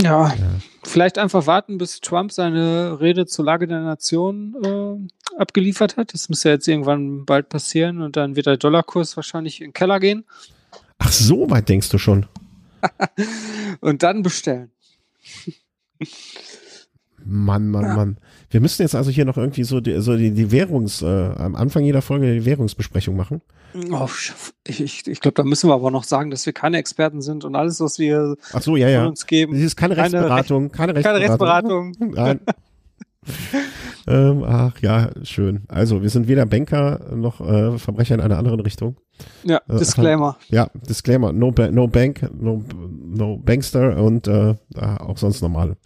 [0.01, 0.35] Ja, ja,
[0.83, 6.13] vielleicht einfach warten, bis Trump seine Rede zur Lage der Nation äh, abgeliefert hat.
[6.13, 9.73] Das muss ja jetzt irgendwann bald passieren und dann wird der Dollarkurs wahrscheinlich in den
[9.73, 10.25] Keller gehen.
[10.97, 12.25] Ach, so weit denkst du schon.
[13.79, 14.71] und dann bestellen.
[17.23, 17.95] Mann, Mann, ja.
[17.95, 18.17] Mann.
[18.49, 21.55] Wir müssen jetzt also hier noch irgendwie so die, so die, die Währungs, äh, am
[21.55, 23.41] Anfang jeder Folge die Währungsbesprechung machen.
[23.91, 24.09] Oh,
[24.67, 27.45] ich ich, ich glaube, da müssen wir aber noch sagen, dass wir keine Experten sind
[27.45, 29.05] und alles, was wir Ach so, ja, ja.
[29.05, 29.53] uns geben.
[29.53, 30.71] Das ist keine Rechtsberatung.
[30.71, 31.95] Keine, Recht, keine Rechtsberatung.
[31.99, 32.39] Nein.
[34.07, 35.63] ähm, ach ja, schön.
[35.67, 38.97] Also wir sind weder Banker noch äh, Verbrecher in einer anderen Richtung.
[39.43, 40.37] Ja, äh, Disclaimer.
[40.49, 41.31] ja, Disclaimer.
[41.31, 45.77] No, ba no Bank, no, no Bankster und äh, auch sonst normal.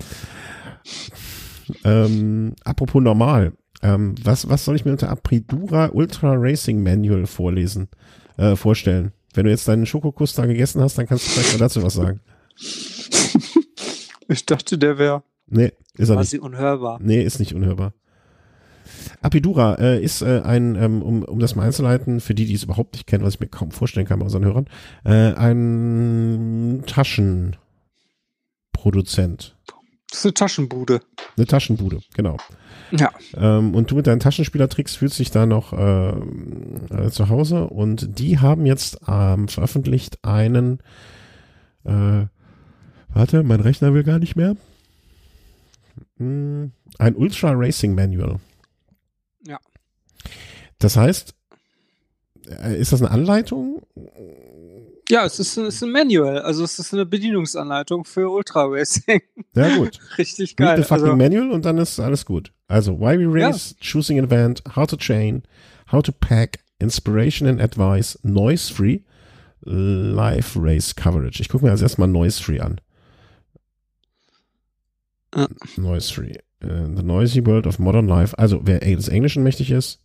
[1.84, 3.54] Ähm, apropos normal.
[3.86, 7.88] Ähm, was, was soll ich mir unter Apridura Ultra Racing Manual vorlesen,
[8.38, 9.12] äh, vorstellen?
[9.34, 11.94] Wenn du jetzt deinen Schokokuss da gegessen hast, dann kannst du vielleicht mal dazu was
[11.94, 12.20] sagen.
[14.28, 15.22] Ich dachte, der wäre.
[15.46, 16.44] Nee, ist er quasi nicht.
[16.44, 16.98] unhörbar.
[17.00, 17.94] Nee, ist nicht unhörbar.
[19.22, 22.64] Apidura äh, ist äh, ein, ähm, um, um das mal einzuleiten, für die, die es
[22.64, 24.66] überhaupt nicht kennen, was ich mir kaum vorstellen kann bei unseren Hörern,
[25.04, 29.56] äh, ein Taschenproduzent.
[30.10, 31.02] Das ist eine Taschenbude.
[31.38, 32.38] Eine Taschenbude, genau.
[32.92, 33.12] Ja.
[33.36, 38.20] Ähm, und du mit deinen Taschenspielertricks fühlst dich da noch äh, äh, zu Hause und
[38.20, 40.80] die haben jetzt ähm, veröffentlicht einen
[41.84, 42.26] äh,
[43.16, 44.56] warte, mein Rechner will gar nicht mehr.
[46.18, 48.40] Hm, ein Ultra Racing Manual.
[49.46, 49.60] Ja.
[50.80, 51.34] Das heißt,
[52.48, 53.82] äh, ist das eine Anleitung?
[55.10, 59.22] Ja, es ist, es ist ein Manual, also es ist eine Bedienungsanleitung für Ultra Racing.
[59.56, 60.00] Ja, gut.
[60.18, 60.70] Richtig geil.
[60.70, 62.52] Read the fucking also, Manual und dann ist alles gut.
[62.68, 63.78] Also, why we race, ja.
[63.80, 65.44] choosing an event, how to chain,
[65.92, 69.04] how to pack, inspiration and advice, noise free,
[69.64, 71.40] live race coverage.
[71.40, 72.82] Ich gucke mir als erstmal noise free an.
[75.36, 75.48] Ja.
[75.78, 76.34] Noise free.
[76.64, 78.34] Uh, the noisy world of modern life.
[78.40, 80.02] Also, wer des Englischen mächtig ist.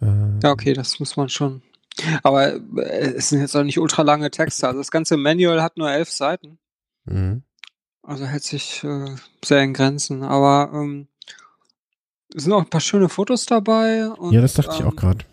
[0.00, 0.06] Äh,
[0.42, 1.62] ja, okay, das muss man schon
[2.22, 4.66] aber äh, es sind jetzt auch nicht ultra lange Texte.
[4.66, 6.58] Also das ganze Manual hat nur elf Seiten.
[7.04, 7.42] Mhm.
[8.02, 10.22] Also hält sich äh, sehr in Grenzen.
[10.22, 11.08] Aber ähm,
[12.34, 14.08] es sind auch ein paar schöne Fotos dabei.
[14.08, 15.24] Und, ja, das dachte ähm, ich auch ähm, gerade.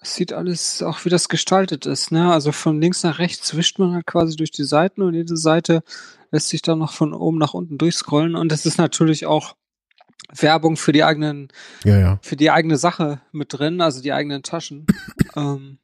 [0.00, 2.12] Es sieht alles auch, wie das gestaltet ist.
[2.12, 2.30] Ne?
[2.30, 5.82] Also von links nach rechts wischt man halt quasi durch die Seiten und jede Seite
[6.30, 8.36] lässt sich dann noch von oben nach unten durchscrollen.
[8.36, 9.56] Und es ist natürlich auch
[10.32, 11.48] Werbung für die eigenen,
[11.84, 12.18] ja, ja.
[12.22, 14.86] für die eigene Sache mit drin, also die eigenen Taschen.
[15.36, 15.78] ähm,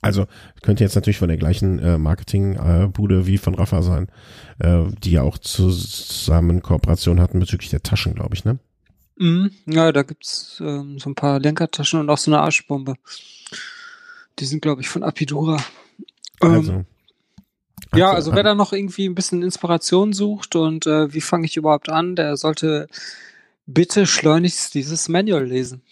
[0.00, 0.26] also
[0.62, 4.08] könnte jetzt natürlich von der gleichen äh, Marketingbude äh, wie von Rafa sein,
[4.58, 8.58] äh, die ja auch zusammen Kooperation hatten bezüglich der Taschen, glaube ich, ne?
[9.16, 12.94] Mhm, ja, da gibt's ähm, so ein paar Lenkertaschen und auch so eine Arschbombe.
[14.38, 15.58] Die sind, glaube ich, von Apidura.
[16.42, 16.84] Ähm, also,
[17.94, 21.56] ja, also, wer da noch irgendwie ein bisschen Inspiration sucht und äh, wie fange ich
[21.56, 22.88] überhaupt an, der sollte
[23.66, 25.82] bitte schleunigst dieses Manual lesen.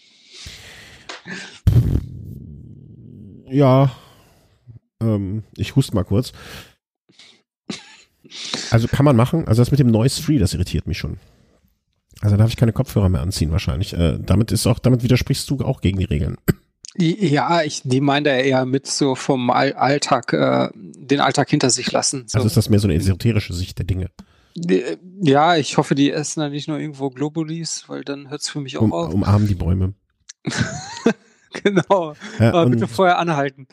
[3.46, 3.90] Ja,
[5.02, 6.32] ähm, ich huste mal kurz.
[8.70, 9.48] Also kann man machen.
[9.48, 11.18] Also das mit dem Noise Free, das irritiert mich schon.
[12.20, 13.94] Also darf ich keine Kopfhörer mehr anziehen wahrscheinlich.
[13.94, 16.36] Äh, damit ist auch, damit widersprichst du auch gegen die Regeln.
[16.96, 21.92] Ja, ich die meint er eher mit so vom Alltag, äh, den Alltag hinter sich
[21.92, 22.24] lassen.
[22.26, 22.38] So.
[22.38, 24.10] Also ist das mehr so eine esoterische Sicht der Dinge?
[25.20, 28.60] Ja, ich hoffe, die essen da nicht nur irgendwo Globulis, weil dann hört es für
[28.60, 29.14] mich auch um, auf.
[29.14, 29.94] Umarmen die Bäume.
[31.62, 32.14] genau.
[32.40, 33.68] Ja, Aber bitte vorher anhalten.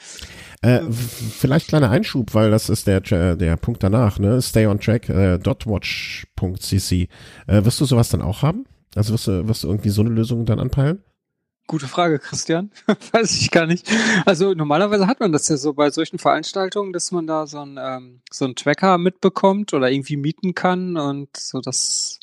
[0.61, 4.41] Äh, vielleicht kleiner Einschub, weil das ist der, der Punkt danach, ne?
[4.41, 7.07] Stay on track, äh, dotwatch.cc.
[7.47, 8.65] Äh, wirst du sowas dann auch haben?
[8.95, 11.03] Also wirst du, wirst du irgendwie so eine Lösung dann anpeilen?
[11.67, 12.71] Gute Frage, Christian.
[13.11, 13.85] Weiß ich gar nicht.
[14.25, 17.77] Also normalerweise hat man das ja so bei solchen Veranstaltungen, dass man da so einen
[17.77, 22.21] ähm, so einen Tracker mitbekommt oder irgendwie mieten kann und so, dass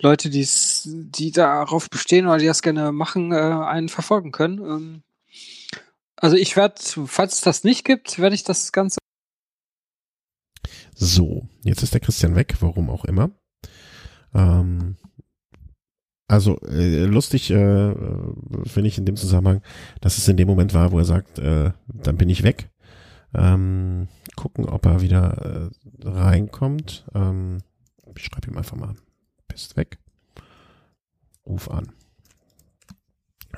[0.00, 4.58] Leute, die's, die darauf bestehen oder die das gerne machen, äh, einen verfolgen können.
[4.58, 5.02] Ähm,
[6.16, 6.74] also ich werde,
[7.06, 8.98] falls es das nicht gibt, werde ich das Ganze.
[10.94, 13.30] So, jetzt ist der Christian weg, warum auch immer.
[14.34, 14.98] Ähm,
[16.32, 17.94] also äh, lustig äh,
[18.64, 19.60] finde ich in dem Zusammenhang,
[20.00, 22.70] dass es in dem Moment war, wo er sagt, äh, dann bin ich weg.
[23.34, 25.70] Ähm, gucken, ob er wieder
[26.02, 27.04] äh, reinkommt.
[27.14, 27.58] Ähm,
[28.16, 28.94] ich schreibe ihm einfach mal,
[29.46, 29.98] bist weg.
[31.44, 31.92] Ruf an.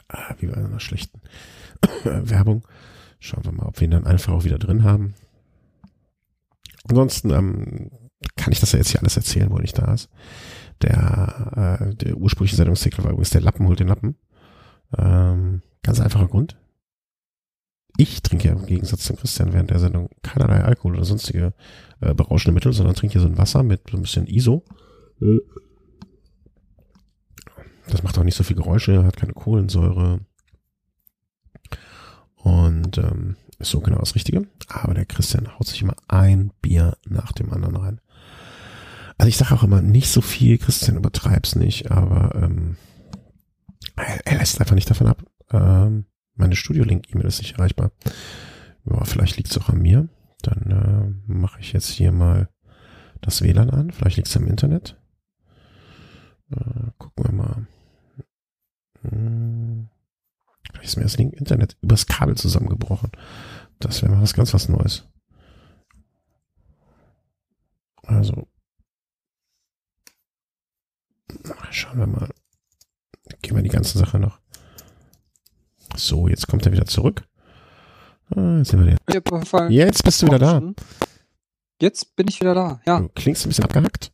[0.08, 1.20] Ah, wie bei einer schlechten
[2.02, 2.66] Werbung.
[3.20, 5.14] Schauen wir mal, ob wir ihn dann einfach auch wieder drin haben.
[6.88, 7.90] Ansonsten ähm,
[8.36, 10.08] kann ich das ja jetzt hier alles erzählen, wo er nicht da ist.
[10.82, 14.16] Der, äh, der ursprüngliche Sendungstitel war übrigens der Lappen holt den Lappen.
[14.96, 16.56] Ähm, ganz einfacher Grund.
[17.96, 21.54] ich trinke ja im Gegensatz zum Christian während der Sendung keinerlei Alkohol oder sonstige
[22.00, 24.64] äh, berauschende Mittel, sondern trinke hier so ein Wasser mit so ein bisschen ISO.
[27.88, 30.20] Das macht auch nicht so viel Geräusche, hat keine Kohlensäure.
[32.36, 34.46] Und ähm, ist so genau das Richtige.
[34.68, 38.00] Aber der Christian haut sich immer ein Bier nach dem anderen rein.
[39.18, 42.76] Also ich sage auch immer, nicht so viel, Christian, übertreib's nicht, aber ähm,
[43.96, 45.22] er, lässt einfach nicht davon ab.
[45.50, 47.92] Ähm, meine Studio-Link-E-Mail ist nicht erreichbar.
[48.84, 50.08] Ja, vielleicht liegt's auch an mir.
[50.42, 50.70] Dann
[51.26, 52.48] äh, mache ich jetzt hier mal
[53.20, 53.90] das WLAN an.
[53.92, 55.00] Vielleicht liegt's am Internet.
[56.50, 57.66] Äh, gucken wir mal.
[59.02, 59.88] Hm.
[60.72, 63.10] Vielleicht ist mir das Internet übers Kabel zusammengebrochen.
[63.78, 65.08] Das wäre mal was ganz was Neues.
[68.02, 68.48] Also.
[71.70, 72.28] Schauen wir mal.
[73.42, 74.38] Gehen wir die ganze Sache noch.
[75.96, 77.24] So, jetzt kommt er wieder zurück.
[78.34, 79.70] Ah, jetzt, sind wir wieder.
[79.70, 80.62] jetzt bist du wieder da.
[81.80, 83.00] Jetzt bin ich wieder da, ja.
[83.00, 84.12] Du klingst ein bisschen abgehackt.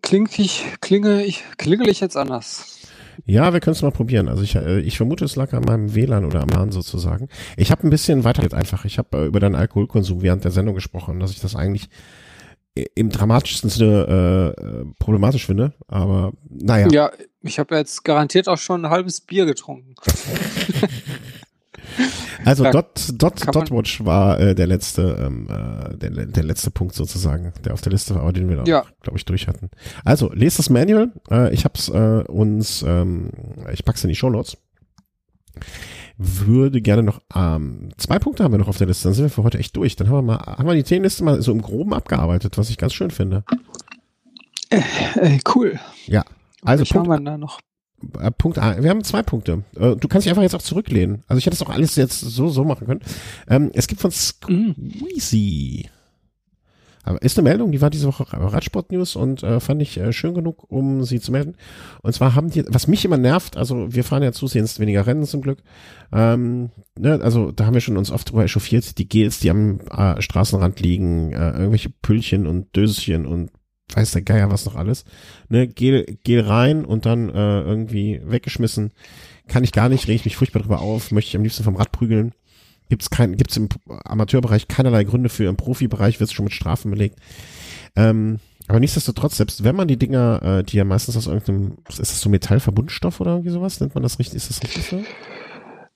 [0.00, 2.78] Kling ich, klinge ich, klingel ich jetzt anders.
[3.24, 4.28] Ja, wir können es mal probieren.
[4.28, 7.28] Also ich, äh, ich vermute, es lag an meinem WLAN oder am LAN sozusagen.
[7.56, 8.84] Ich habe ein bisschen weiter einfach.
[8.84, 11.88] Ich habe äh, über deinen Alkoholkonsum während der Sendung gesprochen, dass ich das eigentlich
[12.74, 15.74] im dramatischsten Sinne äh, problematisch finde.
[15.88, 16.88] Aber naja.
[16.90, 17.10] Ja,
[17.42, 19.94] ich habe jetzt garantiert auch schon ein halbes Bier getrunken.
[22.44, 27.52] Also Dot, Dot, Dotwatch war äh, der letzte, ähm, äh, der, der letzte Punkt sozusagen,
[27.64, 28.84] der auf der Liste war, den wir, ja.
[29.00, 29.70] glaube ich, durch hatten.
[30.04, 31.12] Also, lest das Manual.
[31.30, 33.30] Äh, ich hab's äh, uns, ähm,
[33.72, 34.56] ich pack's in die Show Notes.
[36.18, 39.30] Würde gerne noch, ähm, zwei Punkte haben wir noch auf der Liste, dann sind wir
[39.30, 39.96] für heute echt durch.
[39.96, 42.78] Dann haben wir mal, haben wir die Themenliste mal so im Groben abgearbeitet, was ich
[42.78, 43.44] ganz schön finde.
[44.70, 44.80] Äh,
[45.16, 45.78] äh, cool.
[46.06, 46.24] Ja.
[46.62, 47.60] Also, Punkt, wir da noch?
[48.18, 48.82] Äh, Punkt A.
[48.82, 49.64] Wir haben zwei Punkte.
[49.76, 51.22] Äh, du kannst dich einfach jetzt auch zurücklehnen.
[51.28, 53.00] Also ich hätte es auch alles jetzt so, so machen können.
[53.48, 55.88] Ähm, es gibt von Squeezy.
[57.02, 60.12] Aber ist eine Meldung, die war diese Woche Radsport News und äh, fand ich äh,
[60.12, 61.56] schön genug, um sie zu melden.
[62.02, 65.24] Und zwar haben die, was mich immer nervt, also wir fahren ja zusehends weniger Rennen
[65.24, 65.62] zum Glück.
[66.12, 69.80] Ähm, ne, also da haben wir schon uns oft drüber echauffiert, die Gels, die am
[69.90, 73.50] äh, Straßenrand liegen, äh, irgendwelche Püllchen und Döschen und
[73.94, 75.04] weiß der Geier was noch alles.
[75.48, 78.92] Ne, Gel, Gel rein und dann äh, irgendwie weggeschmissen.
[79.48, 81.76] Kann ich gar nicht, reg ich mich furchtbar drüber auf, möchte ich am liebsten vom
[81.76, 82.32] Rad prügeln.
[82.92, 83.70] Gibt's kein, gibt's im
[84.04, 87.18] Amateurbereich keinerlei Gründe für, im Profibereich wird es schon mit Strafen belegt.
[87.96, 88.38] Ähm,
[88.68, 92.20] aber nichtsdestotrotz, selbst wenn man die Dinger, äh, die ja meistens aus irgendeinem, ist das
[92.20, 95.02] so Metallverbundstoff oder irgendwie sowas, nennt man das richtig, ist das richtig so?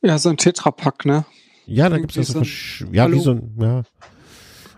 [0.01, 1.27] Ja, so ein Tetrapack, ne?
[1.67, 3.83] Ja, da gibt's ja so, so ja, wie so ein, ja.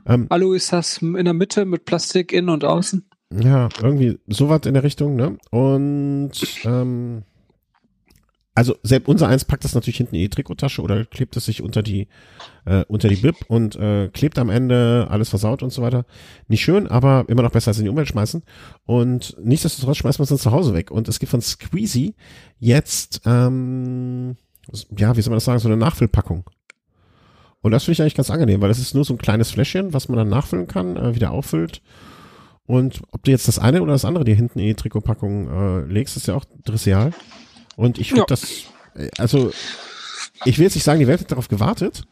[0.04, 3.08] Ähm, Alu ist das in der Mitte mit Plastik innen und außen?
[3.32, 5.38] Ja, irgendwie sowas in der Richtung, ne?
[5.52, 6.32] Und
[6.64, 7.22] ähm,
[8.58, 11.62] also selbst unser eins packt das natürlich hinten in die Trikottasche oder klebt es sich
[11.62, 12.08] unter die
[12.64, 16.04] äh, unter die Bib und äh, klebt am Ende alles versaut und so weiter.
[16.48, 18.42] Nicht schön, aber immer noch besser als in die Umwelt schmeißen.
[18.84, 20.90] Und nichtsdestotrotz schmeißt man es dann zu Hause weg.
[20.90, 22.16] Und es gibt von Squeezy
[22.58, 24.36] jetzt ähm,
[24.96, 26.44] ja, wie soll man das sagen, so eine Nachfüllpackung.
[27.60, 29.92] Und das finde ich eigentlich ganz angenehm, weil das ist nur so ein kleines Fläschchen,
[29.92, 31.80] was man dann nachfüllen kann, äh, wieder auffüllt.
[32.66, 35.84] Und ob du jetzt das eine oder das andere dir hinten in die Trikotpackung äh,
[35.86, 37.12] legst, ist ja auch dressial.
[37.78, 38.26] Und ich finde ja.
[38.26, 38.64] das,
[38.94, 39.52] äh, also
[40.44, 42.02] ich will jetzt nicht sagen, die Welt hat darauf gewartet,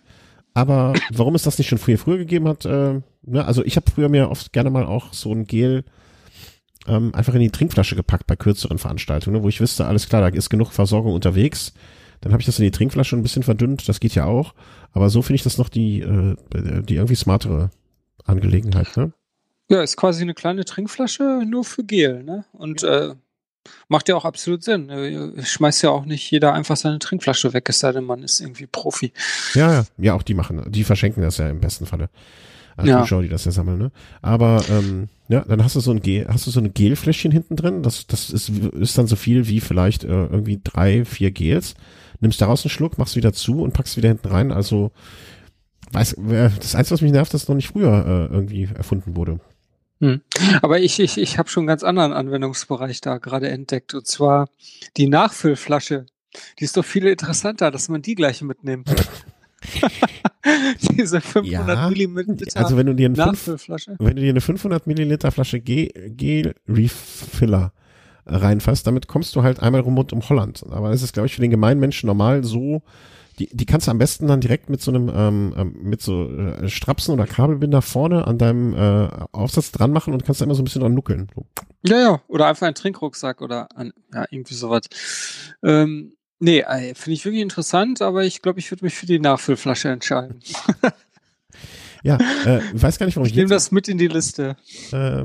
[0.55, 3.91] aber warum es das nicht schon früher früher gegeben hat, äh, ne, also ich habe
[3.91, 5.85] früher mir oft gerne mal auch so ein Gel
[6.87, 10.23] ähm, einfach in die Trinkflasche gepackt bei kürzeren Veranstaltungen, ne, wo ich wüsste, alles klar,
[10.23, 11.75] da ist genug Versorgung unterwegs
[12.21, 14.55] dann habe ich das in die Trinkflasche ein bisschen verdünnt, das geht ja auch.
[14.93, 16.37] Aber so finde ich das noch die, äh,
[16.83, 17.71] die irgendwie smartere
[18.25, 19.13] Angelegenheit, ne?
[19.69, 22.45] Ja, ist quasi eine kleine Trinkflasche nur für Gel, ne?
[22.53, 23.11] Und ja.
[23.11, 23.15] äh,
[23.89, 24.91] macht ja auch absolut Sinn.
[24.91, 28.41] Äh, schmeißt ja auch nicht jeder einfach seine Trinkflasche weg, es sei denn, man ist
[28.41, 29.13] irgendwie Profi.
[29.55, 32.09] Ja, ja, ja, auch die machen, die verschenken das ja im besten Falle.
[32.79, 33.01] An ja.
[33.01, 33.91] Zuschauer, die das ja sammeln, ne?
[34.21, 37.57] Aber ähm, ja, dann hast du so ein Gel, hast du so eine Gelfläschchen hinten
[37.57, 37.83] drin.
[37.83, 41.75] Das, das ist, ist dann so viel wie vielleicht äh, irgendwie drei, vier Gels
[42.21, 44.53] nimmst daraus einen Schluck, machst wieder zu und packst wieder hinten rein.
[44.53, 44.93] Also,
[45.93, 46.17] weiß,
[46.59, 49.41] das Einzige, was mich nervt, dass noch nicht früher äh, irgendwie erfunden wurde.
[50.01, 50.21] Hm.
[50.63, 53.95] Aber ich, ich, ich habe schon einen ganz anderen Anwendungsbereich da gerade entdeckt.
[53.95, 54.49] Und zwar
[54.97, 56.07] die Nachfüllflasche.
[56.59, 58.91] Die ist doch viel interessanter, dass man die gleiche mitnimmt.
[60.97, 63.97] Diese 500 ja, Milliliter also wenn du dir, Nachfüllflasche.
[63.99, 66.53] wenn du dir eine 500 Milliliter Flasche Gel-Refiller
[68.27, 70.65] reinfasst, damit kommst du halt einmal rum und um Holland.
[70.71, 72.83] Aber es ist, glaube ich, für den gemeinen Menschen normal so,
[73.39, 76.31] die, die kannst du am besten dann direkt mit so einem, ähm, ähm, mit so
[76.31, 80.55] äh, Strapsen oder Kabelbinder vorne an deinem äh, Aufsatz dran machen und kannst da immer
[80.55, 81.29] so ein bisschen dran nuckeln.
[81.35, 81.47] So.
[81.87, 84.85] Ja, ja, oder einfach ein Trinkrucksack oder ein, ja, irgendwie sowas.
[85.63, 86.63] Ähm, Nee,
[86.95, 90.41] finde ich wirklich interessant, aber ich glaube, ich würde mich für die Nachfüllflasche entscheiden.
[92.03, 93.33] ja, äh, weiß gar nicht, warum ich.
[93.33, 94.57] Ich nehme das mit in die Liste.
[94.93, 95.25] Äh,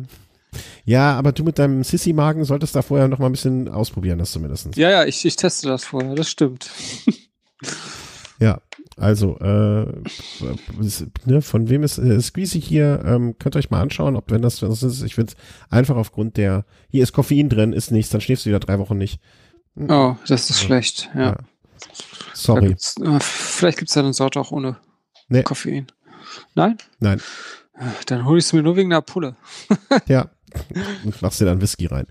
[0.85, 4.31] ja, aber du mit deinem Sissy-Magen solltest da vorher noch mal ein bisschen ausprobieren, das
[4.31, 4.75] zumindest.
[4.77, 6.69] Ja, ja, ich, ich teste das vorher, das stimmt.
[8.39, 8.59] Ja,
[8.97, 9.85] also, äh,
[11.25, 13.03] ne, von wem ist äh, Squeezy hier?
[13.05, 15.01] Ähm, könnt ihr euch mal anschauen, ob wenn das, wenn das ist.
[15.03, 15.33] Ich finde
[15.69, 18.97] einfach aufgrund der, hier ist Koffein drin, ist nichts, dann schläfst du wieder drei Wochen
[18.97, 19.19] nicht.
[19.75, 19.89] Hm.
[19.89, 20.67] Oh, das ist ja.
[20.67, 21.21] schlecht, ja.
[21.21, 21.37] ja.
[22.33, 22.69] Sorry.
[22.69, 24.77] Gibt's, äh, vielleicht gibt es ja eine Sorte auch ohne
[25.29, 25.43] nee.
[25.43, 25.87] Koffein.
[26.55, 26.77] Nein?
[26.99, 27.21] Nein.
[28.05, 29.35] Dann hole ich es mir nur wegen der Pulle.
[30.07, 30.29] ja.
[31.03, 32.05] Und machst dir dann Whisky rein.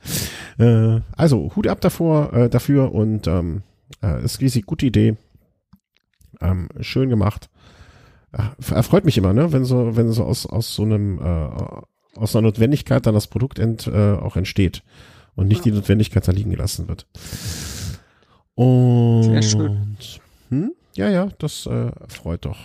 [0.58, 3.62] Äh, also, Hut ab davor, äh, dafür und ähm,
[4.02, 5.16] äh, ist riesig gute Idee.
[6.40, 7.50] Ähm, schön gemacht.
[8.36, 12.34] Ja, erfreut mich immer, ne, wenn so, wenn so aus, aus so einem, äh, aus
[12.34, 14.82] einer Notwendigkeit dann das Produkt ent, äh, auch entsteht
[15.34, 17.06] und nicht die Notwendigkeit da liegen gelassen wird.
[18.54, 19.96] Und Sehr schön.
[20.48, 20.72] Hm?
[20.94, 22.58] ja, ja, das äh, freut doch.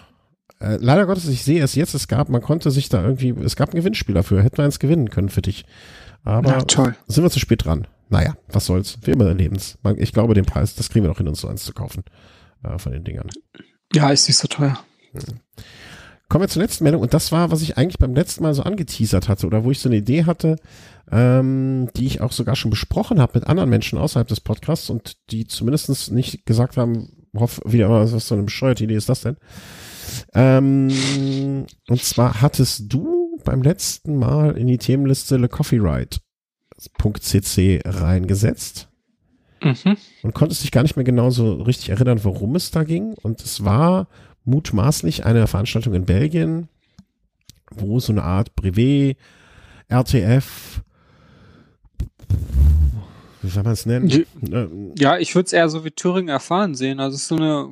[0.59, 3.55] Äh, leider Gottes, ich sehe es jetzt, es gab, man konnte sich da irgendwie, es
[3.55, 5.65] gab ein Gewinnspiel dafür, hätten wir eins gewinnen können für dich.
[6.23, 6.95] Aber ja, toll.
[7.07, 7.87] sind wir zu spät dran.
[8.09, 9.79] Naja, was soll's, wir immer erleben's.
[9.97, 12.03] Ich glaube, den Preis, das kriegen wir noch hin, uns so eins zu kaufen
[12.65, 13.29] äh, von den Dingern.
[13.93, 14.79] Ja, ist nicht so teuer.
[15.11, 15.39] Hm.
[16.27, 18.63] Kommen wir zur letzten Meldung und das war, was ich eigentlich beim letzten Mal so
[18.63, 20.55] angeteasert hatte oder wo ich so eine Idee hatte,
[21.11, 25.17] ähm, die ich auch sogar schon besprochen habe mit anderen Menschen außerhalb des Podcasts und
[25.29, 29.21] die zumindest nicht gesagt haben, hoff, wieder mal, was so eine bescheuerte Idee ist das
[29.21, 29.37] denn?
[30.33, 36.21] Ähm, und zwar hattest du beim letzten Mal in die Themenliste Le Coffeeright.cc
[37.85, 38.89] reingesetzt
[39.65, 39.97] mhm.
[40.23, 43.15] und konntest dich gar nicht mehr genau so richtig erinnern, worum es da ging.
[43.21, 44.07] Und es war
[44.45, 46.69] mutmaßlich eine Veranstaltung in Belgien,
[47.71, 49.17] wo so eine Art Brevet,
[49.89, 50.81] RTF,
[53.45, 54.09] wie soll man es nennen?
[54.09, 54.67] Äh,
[54.97, 56.99] ja, ich würde es eher so wie Thüringen erfahren sehen.
[56.99, 57.69] Also es ist so eine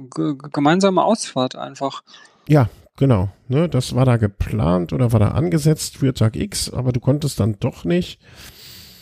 [0.52, 2.04] gemeinsame Ausfahrt einfach.
[2.48, 3.30] Ja, genau.
[3.48, 7.40] Ne, das war da geplant oder war da angesetzt für Tag X, aber du konntest
[7.40, 8.20] dann doch nicht.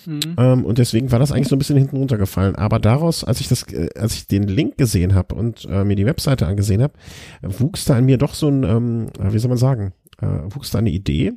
[0.06, 0.36] Mhm.
[0.38, 2.56] Ähm, und deswegen war das eigentlich so ein bisschen hinten runtergefallen.
[2.56, 5.95] Aber daraus, als ich das, äh, als ich den Link gesehen habe und äh, mir
[5.95, 6.94] die Webseite angesehen habe,
[7.41, 10.80] wuchs da in mir doch so ein, ähm, wie soll man sagen, äh, wuchs da
[10.80, 11.34] eine Idee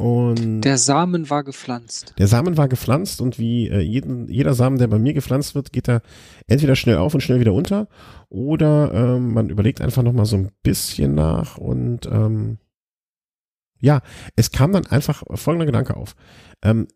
[0.00, 2.14] und der Samen war gepflanzt.
[2.16, 5.74] Der Samen war gepflanzt und wie äh, jeden, jeder Samen, der bei mir gepflanzt wird,
[5.74, 6.00] geht er
[6.46, 7.86] entweder schnell auf und schnell wieder unter
[8.30, 12.56] oder ähm, man überlegt einfach nochmal so ein bisschen nach und ähm,
[13.80, 14.02] ja,
[14.36, 16.14] es kam dann einfach folgender Gedanke auf.
[16.62, 16.88] Ähm,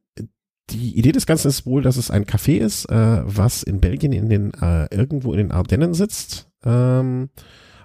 [0.70, 4.12] die Idee des Ganzen ist wohl, dass es ein Café ist, äh, was in Belgien
[4.12, 6.48] in den äh, irgendwo in den Ardennen sitzt.
[6.64, 7.28] Ähm,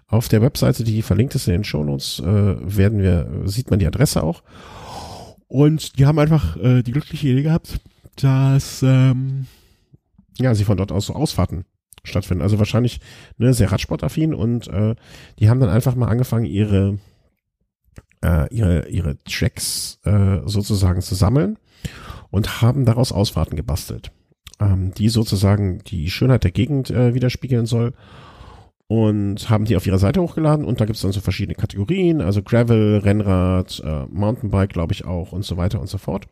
[0.07, 3.87] auf der Webseite, die verlinkt ist in den Shownotes, äh, werden wir sieht man die
[3.87, 4.43] Adresse auch.
[5.47, 7.79] Und die haben einfach äh, die glückliche Idee gehabt,
[8.15, 9.45] dass ähm,
[10.37, 11.65] ja sie von dort aus so Ausfahrten
[12.03, 12.41] stattfinden.
[12.41, 13.01] Also wahrscheinlich
[13.37, 14.95] ne, sehr radsportaffin und äh,
[15.39, 16.97] die haben dann einfach mal angefangen, ihre
[18.23, 21.57] äh, ihre ihre Tracks äh, sozusagen zu sammeln
[22.31, 24.11] und haben daraus Ausfahrten gebastelt,
[24.59, 27.93] ähm, die sozusagen die Schönheit der Gegend äh, widerspiegeln soll
[28.87, 32.41] und haben die auf ihrer Seite hochgeladen und da gibt's dann so verschiedene Kategorien, also
[32.41, 36.25] Gravel, Rennrad, äh, Mountainbike, glaube ich auch und so weiter und so fort.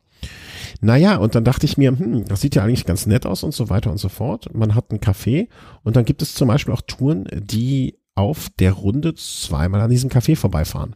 [0.81, 3.53] Naja, und dann dachte ich mir, hm, das sieht ja eigentlich ganz nett aus und
[3.53, 4.53] so weiter und so fort.
[4.55, 5.49] Man hat ein Café
[5.83, 10.09] und dann gibt es zum Beispiel auch Touren, die auf der Runde zweimal an diesem
[10.09, 10.95] Café vorbeifahren.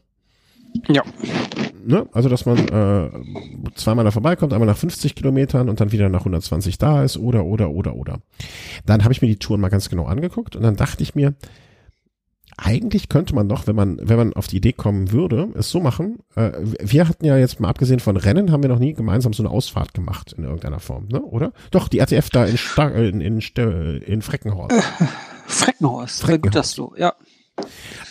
[0.87, 1.03] Ja
[1.85, 2.07] ne?
[2.11, 3.09] Also, dass man äh,
[3.75, 7.45] zweimal da vorbeikommt, einmal nach 50 Kilometern und dann wieder nach 120 da ist oder,
[7.45, 8.19] oder, oder, oder.
[8.85, 11.35] Dann habe ich mir die Touren mal ganz genau angeguckt und dann dachte ich mir,
[12.57, 15.79] eigentlich könnte man doch, wenn man, wenn man auf die Idee kommen würde, es so
[15.79, 16.19] machen.
[16.35, 19.41] Äh, wir hatten ja jetzt mal abgesehen von Rennen, haben wir noch nie gemeinsam so
[19.41, 21.21] eine Ausfahrt gemacht in irgendeiner Form, ne?
[21.21, 21.53] Oder?
[21.71, 24.77] Doch, die RTF da in, Star in, in, in Freckenhorst.
[24.77, 25.05] Äh,
[25.47, 26.43] Freckenhorst, Freckenhorst.
[26.43, 27.13] gut, dass du, ja.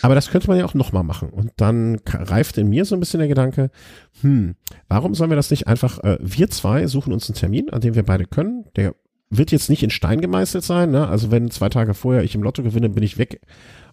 [0.03, 1.31] Aber das könnte man ja auch nochmal machen.
[1.31, 3.71] Und dann reift in mir so ein bisschen der Gedanke,
[4.21, 4.55] hm,
[4.89, 7.95] warum sollen wir das nicht einfach, äh, wir zwei suchen uns einen Termin, an dem
[7.95, 8.95] wir beide können, der
[9.31, 11.07] wird jetzt nicht in Stein gemeißelt sein, ne?
[11.07, 13.41] Also wenn zwei Tage vorher ich im Lotto gewinne, bin ich weg.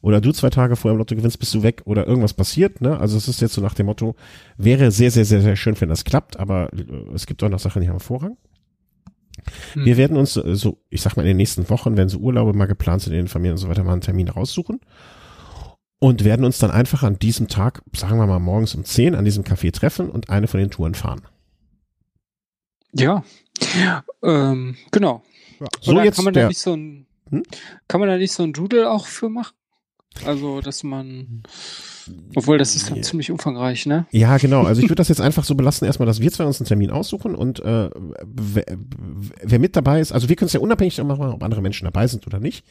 [0.02, 3.00] Oder du zwei Tage vorher im Lotto gewinnst, bist du weg oder irgendwas passiert, ne?
[3.00, 4.16] Also es ist jetzt so nach dem Motto,
[4.58, 7.60] wäre sehr, sehr, sehr, sehr schön, wenn das klappt, aber äh, es gibt auch noch
[7.60, 8.38] Sachen, die haben Vorrang.
[9.74, 9.86] Hm.
[9.86, 12.54] Wir werden uns äh, so, ich sag mal, in den nächsten Wochen, wenn so Urlaube
[12.54, 14.80] mal geplant sind in den Familien und so weiter, mal einen Termin raussuchen
[16.00, 19.26] und werden uns dann einfach an diesem Tag, sagen wir mal morgens um 10 an
[19.26, 21.22] diesem Café treffen und eine von den Touren fahren.
[22.94, 23.24] Ja,
[24.24, 25.24] ähm, genau.
[25.60, 27.44] Ja, so Oder jetzt kann man der, da nicht so ein, hm?
[27.88, 29.56] kann man da nicht so ein Doodle auch für machen?
[30.26, 31.44] Also, dass man,
[32.36, 34.06] obwohl das ist dann ziemlich umfangreich, ne?
[34.12, 34.64] Ja, genau.
[34.64, 36.92] Also ich würde das jetzt einfach so belassen, erstmal, dass wir zwei uns einen Termin
[36.92, 37.90] aussuchen und äh,
[38.26, 38.66] wer,
[39.44, 42.08] wer mit dabei ist, also wir können es ja unabhängig machen, ob andere Menschen dabei
[42.08, 42.66] sind oder nicht.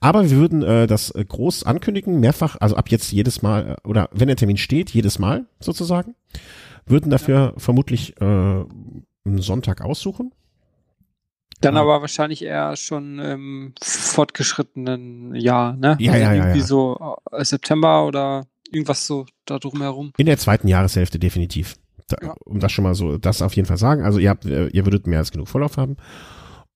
[0.00, 3.88] Aber wir würden äh, das äh, groß ankündigen, mehrfach, also ab jetzt jedes Mal, äh,
[3.88, 6.14] oder wenn der Termin steht, jedes Mal sozusagen,
[6.86, 10.32] würden dafür vermutlich äh, einen Sonntag aussuchen.
[11.60, 11.80] Dann Ja.
[11.80, 15.96] aber wahrscheinlich eher schon im fortgeschrittenen Jahr, ne?
[16.00, 16.66] Ja, also ja, ja, irgendwie ja.
[16.66, 18.46] so äh, September oder
[18.76, 20.12] irgendwas so da drumherum.
[20.16, 21.76] In der zweiten Jahreshälfte definitiv.
[22.08, 22.34] Da, Ja.
[22.44, 24.02] Um das schon mal so, das auf jeden Fall sagen.
[24.02, 25.96] Also ihr habt, äh, ihr würdet mehr als genug Vorlauf haben.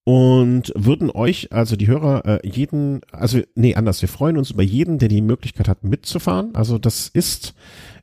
[0.05, 4.63] Und würden euch, also die Hörer, äh, jeden, also nee, anders, wir freuen uns über
[4.63, 6.55] jeden, der die Möglichkeit hat, mitzufahren.
[6.55, 7.55] Also das ist,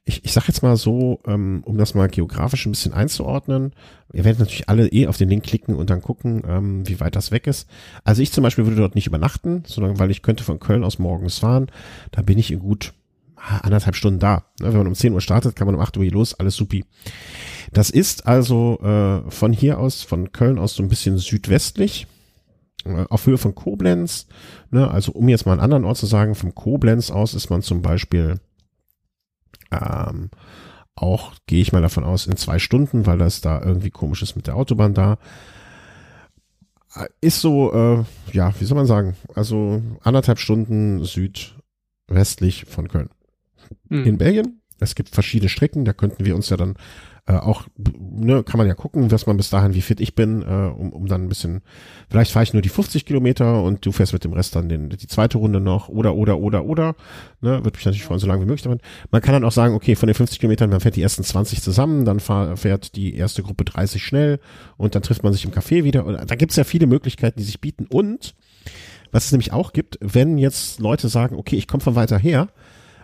[0.05, 3.73] ich, ich sag jetzt mal so, ähm, um das mal geografisch ein bisschen einzuordnen,
[4.13, 7.15] ihr werdet natürlich alle eh auf den Link klicken und dann gucken, ähm, wie weit
[7.15, 7.67] das weg ist.
[8.03, 10.99] Also ich zum Beispiel würde dort nicht übernachten, sondern weil ich könnte von Köln aus
[10.99, 11.67] morgens fahren,
[12.11, 12.93] da bin ich in gut
[13.37, 14.45] anderthalb Stunden da.
[14.59, 16.55] Ne, Wenn man um 10 Uhr startet, kann man um 8 Uhr hier los, alles
[16.55, 16.85] supi.
[17.71, 22.07] Das ist also äh, von hier aus, von Köln aus so ein bisschen südwestlich,
[22.85, 24.27] äh, auf Höhe von Koblenz.
[24.71, 27.61] Ne, also um jetzt mal einen anderen Ort zu sagen, vom Koblenz aus ist man
[27.61, 28.39] zum Beispiel
[29.71, 30.29] ähm,
[30.95, 34.35] auch, gehe ich mal davon aus, in zwei Stunden, weil das da irgendwie komisch ist
[34.35, 35.17] mit der Autobahn da.
[36.95, 38.03] Äh, Ist so, äh,
[38.33, 43.09] ja, wie soll man sagen, also anderthalb Stunden südwestlich von Köln
[43.89, 44.05] Hm.
[44.05, 44.61] in Belgien.
[44.79, 46.75] Es gibt verschiedene Strecken, da könnten wir uns ja dann
[47.27, 50.41] äh, auch, ne, kann man ja gucken, was man bis dahin, wie fit ich bin,
[50.43, 51.61] äh, um, um dann ein bisschen,
[52.09, 54.89] vielleicht fahre ich nur die 50 Kilometer und du fährst mit dem Rest dann den,
[54.89, 56.95] die zweite Runde noch oder, oder, oder, oder,
[57.41, 58.81] ne, wird mich natürlich freuen, so lange wie möglich damit.
[59.11, 61.61] Man kann dann auch sagen, okay, von den 50 Kilometern, man fährt die ersten 20
[61.61, 64.39] zusammen, dann fahr, fährt die erste Gruppe 30 schnell
[64.77, 66.05] und dann trifft man sich im Café wieder.
[66.05, 68.35] Und da gibt es ja viele Möglichkeiten, die sich bieten und
[69.11, 72.49] was es nämlich auch gibt, wenn jetzt Leute sagen, okay, ich komme von weiter her,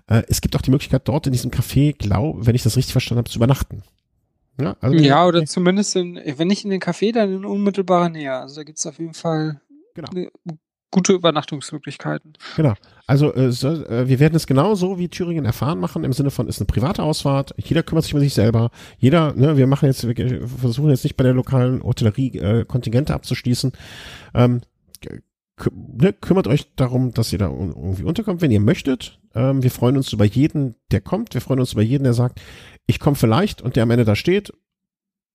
[0.08, 2.92] äh, es gibt auch die Möglichkeit, dort in diesem Café, glaub, wenn ich das richtig
[2.94, 3.84] verstanden habe, zu übernachten.
[4.60, 8.34] Ja, also, Ja, oder zumindest in, wenn nicht in den Café, dann in unmittelbarer Nähe.
[8.34, 9.62] Also da gibt's auf jeden Fall
[9.96, 10.10] Genau.
[10.14, 10.30] ne-
[10.92, 12.34] gute Übernachtungsmöglichkeiten.
[12.56, 12.74] Genau.
[13.08, 16.48] Also äh, so, äh, wir werden es genauso wie Thüringen erfahren machen, im Sinne von
[16.48, 18.70] ist eine private Ausfahrt, jeder kümmert sich um sich selber,
[19.00, 23.14] jeder, ne, wir machen jetzt, wir versuchen jetzt nicht bei der lokalen Hotellerie äh, Kontingente
[23.16, 23.72] abzuschließen.
[24.36, 24.62] Ähm,
[25.72, 29.20] ne, kümmert euch darum, dass ihr da irgendwie unterkommt, wenn ihr möchtet.
[29.36, 32.42] Ähm, wir freuen uns über jeden, der kommt, wir freuen uns über jeden, der sagt,
[32.86, 34.54] ich komme vielleicht und der am Ende da steht.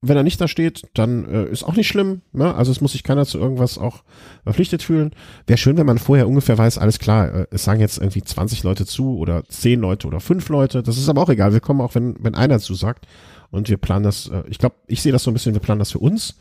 [0.00, 2.22] Wenn er nicht da steht, dann äh, ist auch nicht schlimm.
[2.32, 2.54] Ne?
[2.54, 4.04] Also es muss sich keiner zu irgendwas auch
[4.44, 5.10] verpflichtet fühlen.
[5.48, 8.62] Wäre schön, wenn man vorher ungefähr weiß, alles klar, äh, es sagen jetzt irgendwie 20
[8.62, 10.84] Leute zu oder 10 Leute oder 5 Leute.
[10.84, 11.52] Das ist aber auch egal.
[11.52, 13.08] Wir kommen auch, wenn, wenn einer zusagt.
[13.50, 15.80] Und wir planen das, äh, ich glaube, ich sehe das so ein bisschen, wir planen
[15.80, 16.38] das für uns.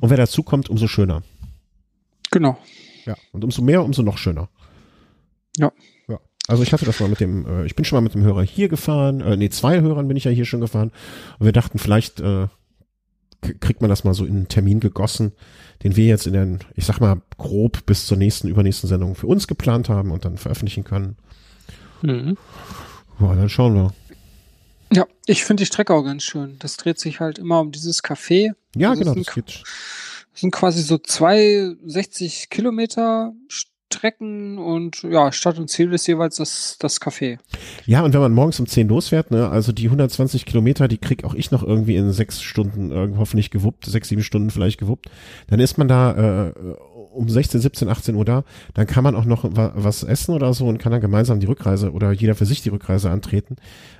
[0.00, 1.22] Und wer dazu kommt, umso schöner.
[2.32, 2.58] Genau.
[3.04, 3.14] Ja.
[3.32, 4.48] Und umso mehr, umso noch schöner.
[5.56, 5.72] Ja.
[6.08, 6.18] Ja.
[6.48, 8.42] Also ich hatte das mal mit dem, äh, ich bin schon mal mit dem Hörer
[8.42, 10.92] hier gefahren, äh, nee, zwei Hörern bin ich ja hier schon gefahren.
[11.38, 12.48] Und wir dachten, vielleicht äh,
[13.60, 15.32] kriegt man das mal so in einen Termin gegossen,
[15.82, 19.26] den wir jetzt in den, ich sag mal, grob bis zur nächsten, übernächsten Sendung für
[19.26, 21.16] uns geplant haben und dann veröffentlichen können.
[22.02, 22.36] Mhm.
[23.20, 23.92] Ja, dann schauen wir.
[24.92, 26.56] Ja, ich finde die Strecke auch ganz schön.
[26.58, 28.52] Das dreht sich halt immer um dieses Café.
[28.76, 29.62] Ja, Das genau, das geht.
[30.34, 33.32] Sind quasi so zwei 60 Kilometer
[33.94, 37.38] Strecken und ja, Stadt und Ziel ist jeweils das, das Café.
[37.86, 41.24] Ja, und wenn man morgens um 10 losfährt, ne, also die 120 Kilometer, die krieg
[41.24, 45.06] auch ich noch irgendwie in sechs Stunden äh, hoffentlich gewuppt, sechs, sieben Stunden vielleicht gewuppt,
[45.48, 46.52] dann ist man da äh,
[47.14, 50.52] um 16, 17, 18 Uhr da, dann kann man auch noch wa was essen oder
[50.54, 53.56] so und kann dann gemeinsam die Rückreise oder jeder für sich die Rückreise antreten.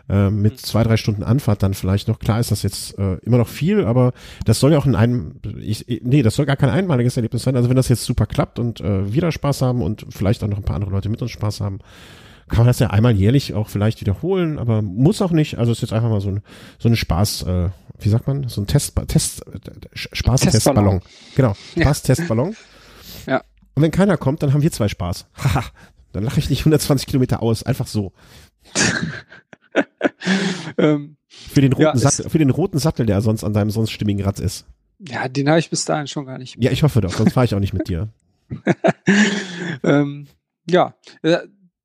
[0.09, 2.19] Äh, mit zwei, drei Stunden Anfahrt dann vielleicht noch.
[2.19, 4.12] Klar ist das jetzt äh, immer noch viel, aber
[4.45, 7.57] das soll ja auch in einem, ich, nee, das soll gar kein einmaliges Erlebnis sein.
[7.57, 10.49] Also wenn das jetzt super klappt und äh, wir da Spaß haben und vielleicht auch
[10.49, 11.78] noch ein paar andere Leute mit uns Spaß haben,
[12.49, 15.59] kann man das ja einmal jährlich auch vielleicht wiederholen, aber muss auch nicht.
[15.59, 16.43] Also es ist jetzt einfach mal so ein
[16.78, 17.69] so eine Spaß, äh,
[17.99, 19.59] wie sagt man, so ein Test, Test, äh,
[19.95, 21.01] Spaß-Testballon.
[21.01, 21.01] Testballon.
[21.35, 21.55] Genau.
[21.78, 22.51] Spaß-Testballon.
[22.51, 22.57] Ja.
[23.76, 25.26] Und wenn keiner kommt, dann haben wir zwei Spaß.
[25.36, 25.64] Haha,
[26.12, 28.12] dann lache ich nicht 120 Kilometer aus, einfach so.
[30.78, 33.90] Ähm, Für den roten Ja, Sattel, für den roten Sattel, der sonst an deinem sonst
[33.90, 34.64] stimmigen Rad ist.
[35.01, 36.56] ja, den habe ich bis dahin schon gar nicht.
[36.62, 38.09] Ja, ich hoffe doch, sonst fahre ich auch nicht mit dir.
[39.82, 40.28] ähm,
[40.70, 41.39] ja, äh,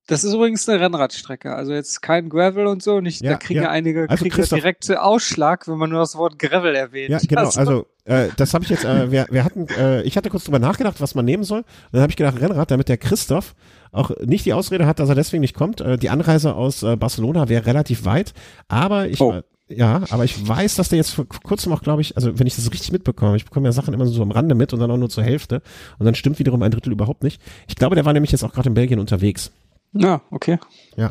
[0.10, 1.56] das ist übrigens eine Rennradstrecke.
[1.56, 2.99] Also jetzt kein Gravel und so.
[2.99, 3.69] Nicht, Ja, da kriegen ja.
[3.69, 7.10] einige Also kriegen Christoph- direkt Ausschlag, wenn man nur das Wort Gravel erwähnt.
[7.10, 7.49] Ja, genau.
[7.56, 8.86] Also äh, das habe ich jetzt.
[8.86, 9.68] Äh, wir, wir hatten.
[9.77, 11.60] Äh, ich hatte kurz drüber nachgedacht, was man nehmen soll.
[11.60, 13.56] Und dann habe ich gedacht Rennrad, damit der Christoph
[13.91, 15.81] auch nicht die Ausrede hat, dass er deswegen nicht kommt.
[15.81, 18.34] Äh, die Anreise aus äh, Barcelona wäre relativ weit,
[18.68, 19.22] aber ich.
[19.22, 19.34] Oh.
[19.34, 22.48] Äh, ja, aber ich weiß, dass der jetzt vor kurzem auch, glaube ich, also wenn
[22.48, 24.90] ich das richtig mitbekomme, ich bekomme ja Sachen immer so am Rande mit und dann
[24.90, 25.61] auch nur zur Hälfte
[25.99, 27.40] und dann stimmt wiederum ein Drittel überhaupt nicht.
[27.68, 29.52] Ich glaube, der war nämlich jetzt auch gerade in Belgien unterwegs.
[29.94, 30.60] Ja, okay.
[30.95, 31.10] Ja.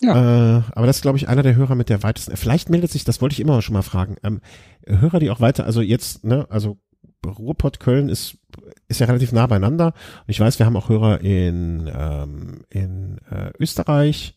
[0.00, 0.58] Ja.
[0.58, 2.36] Äh, aber das ist, glaube ich, einer der Hörer mit der weitesten.
[2.36, 4.16] Vielleicht meldet sich, das wollte ich immer schon mal fragen.
[4.22, 4.40] Ähm,
[4.86, 6.78] Hörer, die auch weiter, also jetzt, ne, also
[7.26, 8.38] Ruhrpott Köln ist,
[8.86, 9.86] ist ja relativ nah beieinander.
[9.86, 14.36] Und ich weiß, wir haben auch Hörer in, ähm, in äh, Österreich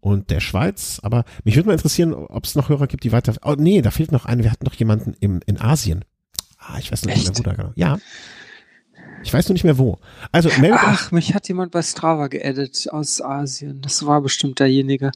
[0.00, 1.00] und der Schweiz.
[1.02, 3.34] Aber mich würde mal interessieren, ob es noch Hörer gibt, die weiter.
[3.44, 4.42] Oh nee, da fehlt noch eine.
[4.42, 6.04] Wir hatten noch jemanden im, in Asien.
[6.58, 7.72] Ah, ich weiß nicht wo da genau.
[7.74, 7.98] Ja.
[9.22, 9.98] Ich weiß nur nicht mehr wo.
[10.32, 13.80] Also meldet Ach, mich hat jemand bei Strava geedit aus Asien.
[13.82, 15.10] Das war bestimmt derjenige.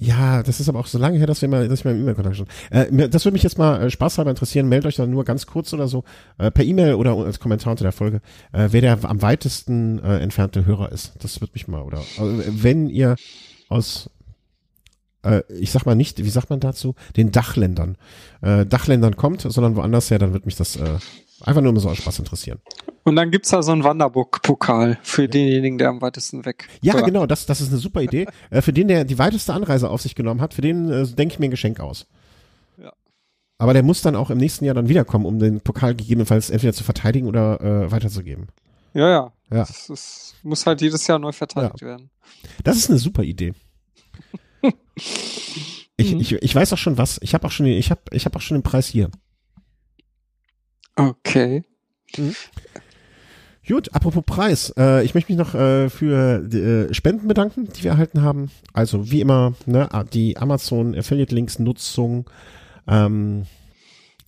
[0.00, 2.02] Ja, das ist aber auch so lange her, dass wir mal, dass ich mal im
[2.02, 2.46] E-Mail-Kontakt schon.
[2.70, 4.68] Äh, das würde mich jetzt mal äh, spaßhalber interessieren.
[4.68, 6.04] Meldet euch dann nur ganz kurz oder so
[6.38, 8.20] äh, per E-Mail oder als Kommentar unter der Folge,
[8.52, 11.12] äh, wer der am weitesten äh, entfernte Hörer ist.
[11.20, 13.16] Das würde mich mal oder also, wenn ihr
[13.68, 14.10] aus
[15.22, 17.96] äh, ich sag mal nicht, wie sagt man dazu, den Dachländern,
[18.40, 20.98] äh, Dachländern kommt, sondern woanders her, dann wird mich das äh,
[21.42, 22.60] einfach nur so aus Spaß interessieren.
[23.04, 26.68] Und dann gibt's da so einen Wanderburg-Pokal für denjenigen, der am weitesten weg.
[26.82, 27.04] Ja, oder?
[27.04, 28.26] genau, das, das ist eine super Idee.
[28.50, 31.34] äh, für den, der die weiteste Anreise auf sich genommen hat, für den äh, denke
[31.34, 32.06] ich mir ein Geschenk aus.
[32.76, 32.92] Ja.
[33.56, 36.74] Aber der muss dann auch im nächsten Jahr dann wiederkommen, um den Pokal gegebenenfalls entweder
[36.74, 38.48] zu verteidigen oder äh, weiterzugeben.
[38.92, 39.32] Ja, ja.
[39.50, 39.58] ja.
[39.64, 41.86] Das, das muss halt jedes Jahr neu verteidigt ja.
[41.86, 42.10] werden.
[42.62, 43.54] Das ist eine super Idee.
[45.96, 46.20] ich, mhm.
[46.20, 47.18] ich, ich weiß auch schon was.
[47.22, 49.10] Ich habe auch schon, ich habe, ich habe auch schon den Preis hier.
[50.98, 51.62] Okay.
[52.16, 52.34] Mhm.
[53.68, 54.72] Gut, apropos Preis.
[54.76, 58.50] Äh, ich möchte mich noch äh, für die, äh, Spenden bedanken, die wir erhalten haben.
[58.72, 62.28] Also wie immer, ne, die Amazon Affiliate Links Nutzung,
[62.88, 63.44] ähm,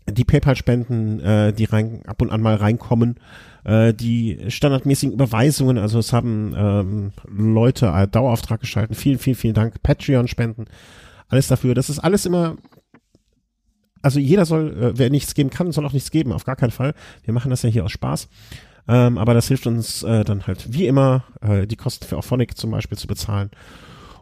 [0.07, 3.17] die PayPal-Spenden, äh, die rein, ab und an mal reinkommen,
[3.65, 8.95] äh, die standardmäßigen Überweisungen, also es haben ähm, Leute einen Dauerauftrag geschalten.
[8.95, 9.83] Vielen, vielen, vielen Dank.
[9.83, 10.67] Patreon-Spenden,
[11.29, 11.75] alles dafür.
[11.75, 12.57] Das ist alles immer
[14.03, 16.71] also jeder soll, äh, wer nichts geben kann, soll auch nichts geben, auf gar keinen
[16.71, 16.95] Fall.
[17.25, 18.29] Wir machen das ja hier aus Spaß.
[18.89, 22.57] Ähm, aber das hilft uns äh, dann halt wie immer, äh, die Kosten für Auphonic
[22.57, 23.51] zum Beispiel zu bezahlen.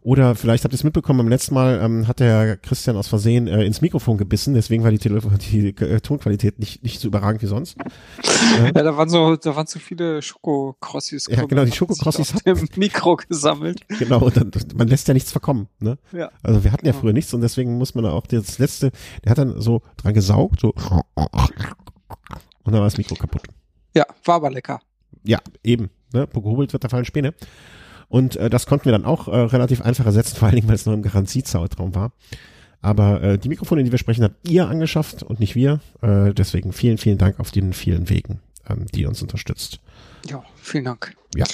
[0.02, 3.46] Oder vielleicht habt ihr es mitbekommen, beim letzten Mal ähm, hat der Christian aus Versehen
[3.46, 5.20] äh, ins Mikrofon gebissen, deswegen war die, Tele
[5.50, 7.76] die äh, Tonqualität nicht, nicht so überragend wie sonst.
[8.58, 11.26] ja, da waren so, da waren zu viele Schokokrossis.
[11.28, 13.80] Ja, genau, die Schokokrossis hat im Mikro gesammelt.
[13.98, 15.68] Genau, und dann, man lässt ja nichts verkommen.
[15.80, 15.98] Ne?
[16.12, 16.30] Ja.
[16.42, 18.92] Also wir hatten ja früher nichts und deswegen muss man auch das letzte,
[19.24, 20.68] der hat dann so dran gesaugt, so
[21.14, 23.42] und dann war das Mikro kaputt.
[23.94, 24.80] Ja, war aber lecker.
[25.24, 25.90] Ja, eben.
[26.12, 26.26] Ne?
[26.32, 27.34] Gehobelt wird, da fallen Späne.
[28.08, 30.76] Und äh, das konnten wir dann auch äh, relativ einfach ersetzen, vor allen Dingen, weil
[30.76, 32.12] es nur im Garantiezeitraum war.
[32.80, 35.80] Aber äh, die Mikrofone, die wir sprechen, hat ihr angeschafft und nicht wir.
[36.00, 39.80] Äh, deswegen vielen, vielen Dank auf den vielen Wegen, ähm, die uns unterstützt.
[40.28, 41.14] Ja, vielen Dank.
[41.34, 41.44] Ja.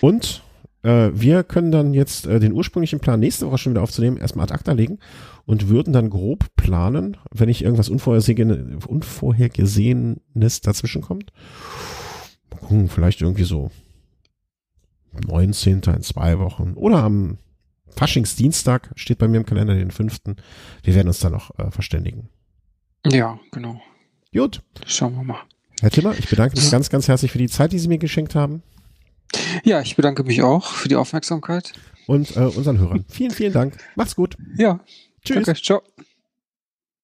[0.00, 0.42] Und
[0.82, 4.44] äh, wir können dann jetzt äh, den ursprünglichen Plan nächste Woche schon wieder aufzunehmen, erstmal
[4.44, 4.98] ad acta legen
[5.46, 11.32] und würden dann grob planen, wenn nicht irgendwas Unvorhergesehenes, Unvorhergesehenes dazwischen kommt.
[12.50, 13.70] Mal gucken, vielleicht irgendwie so
[15.26, 15.80] 19.
[15.86, 17.38] in zwei Wochen oder am
[17.96, 20.20] Faschingsdienstag steht bei mir im Kalender den 5.
[20.82, 22.28] Wir werden uns dann noch äh, verständigen.
[23.06, 23.80] Ja, genau.
[24.32, 24.62] Gut.
[24.86, 25.40] Schauen wir mal.
[25.80, 28.34] Herr Timmer, ich bedanke mich ganz, ganz herzlich für die Zeit, die Sie mir geschenkt
[28.34, 28.62] haben.
[29.64, 31.72] Ja, ich bedanke mich auch für die Aufmerksamkeit.
[32.06, 33.04] Und äh, unseren Hörern.
[33.08, 33.76] vielen, vielen Dank.
[33.96, 34.36] Macht's gut.
[34.56, 34.80] Ja.
[35.24, 35.44] Tschüss.
[35.44, 35.60] Danke.
[35.60, 35.82] Ciao.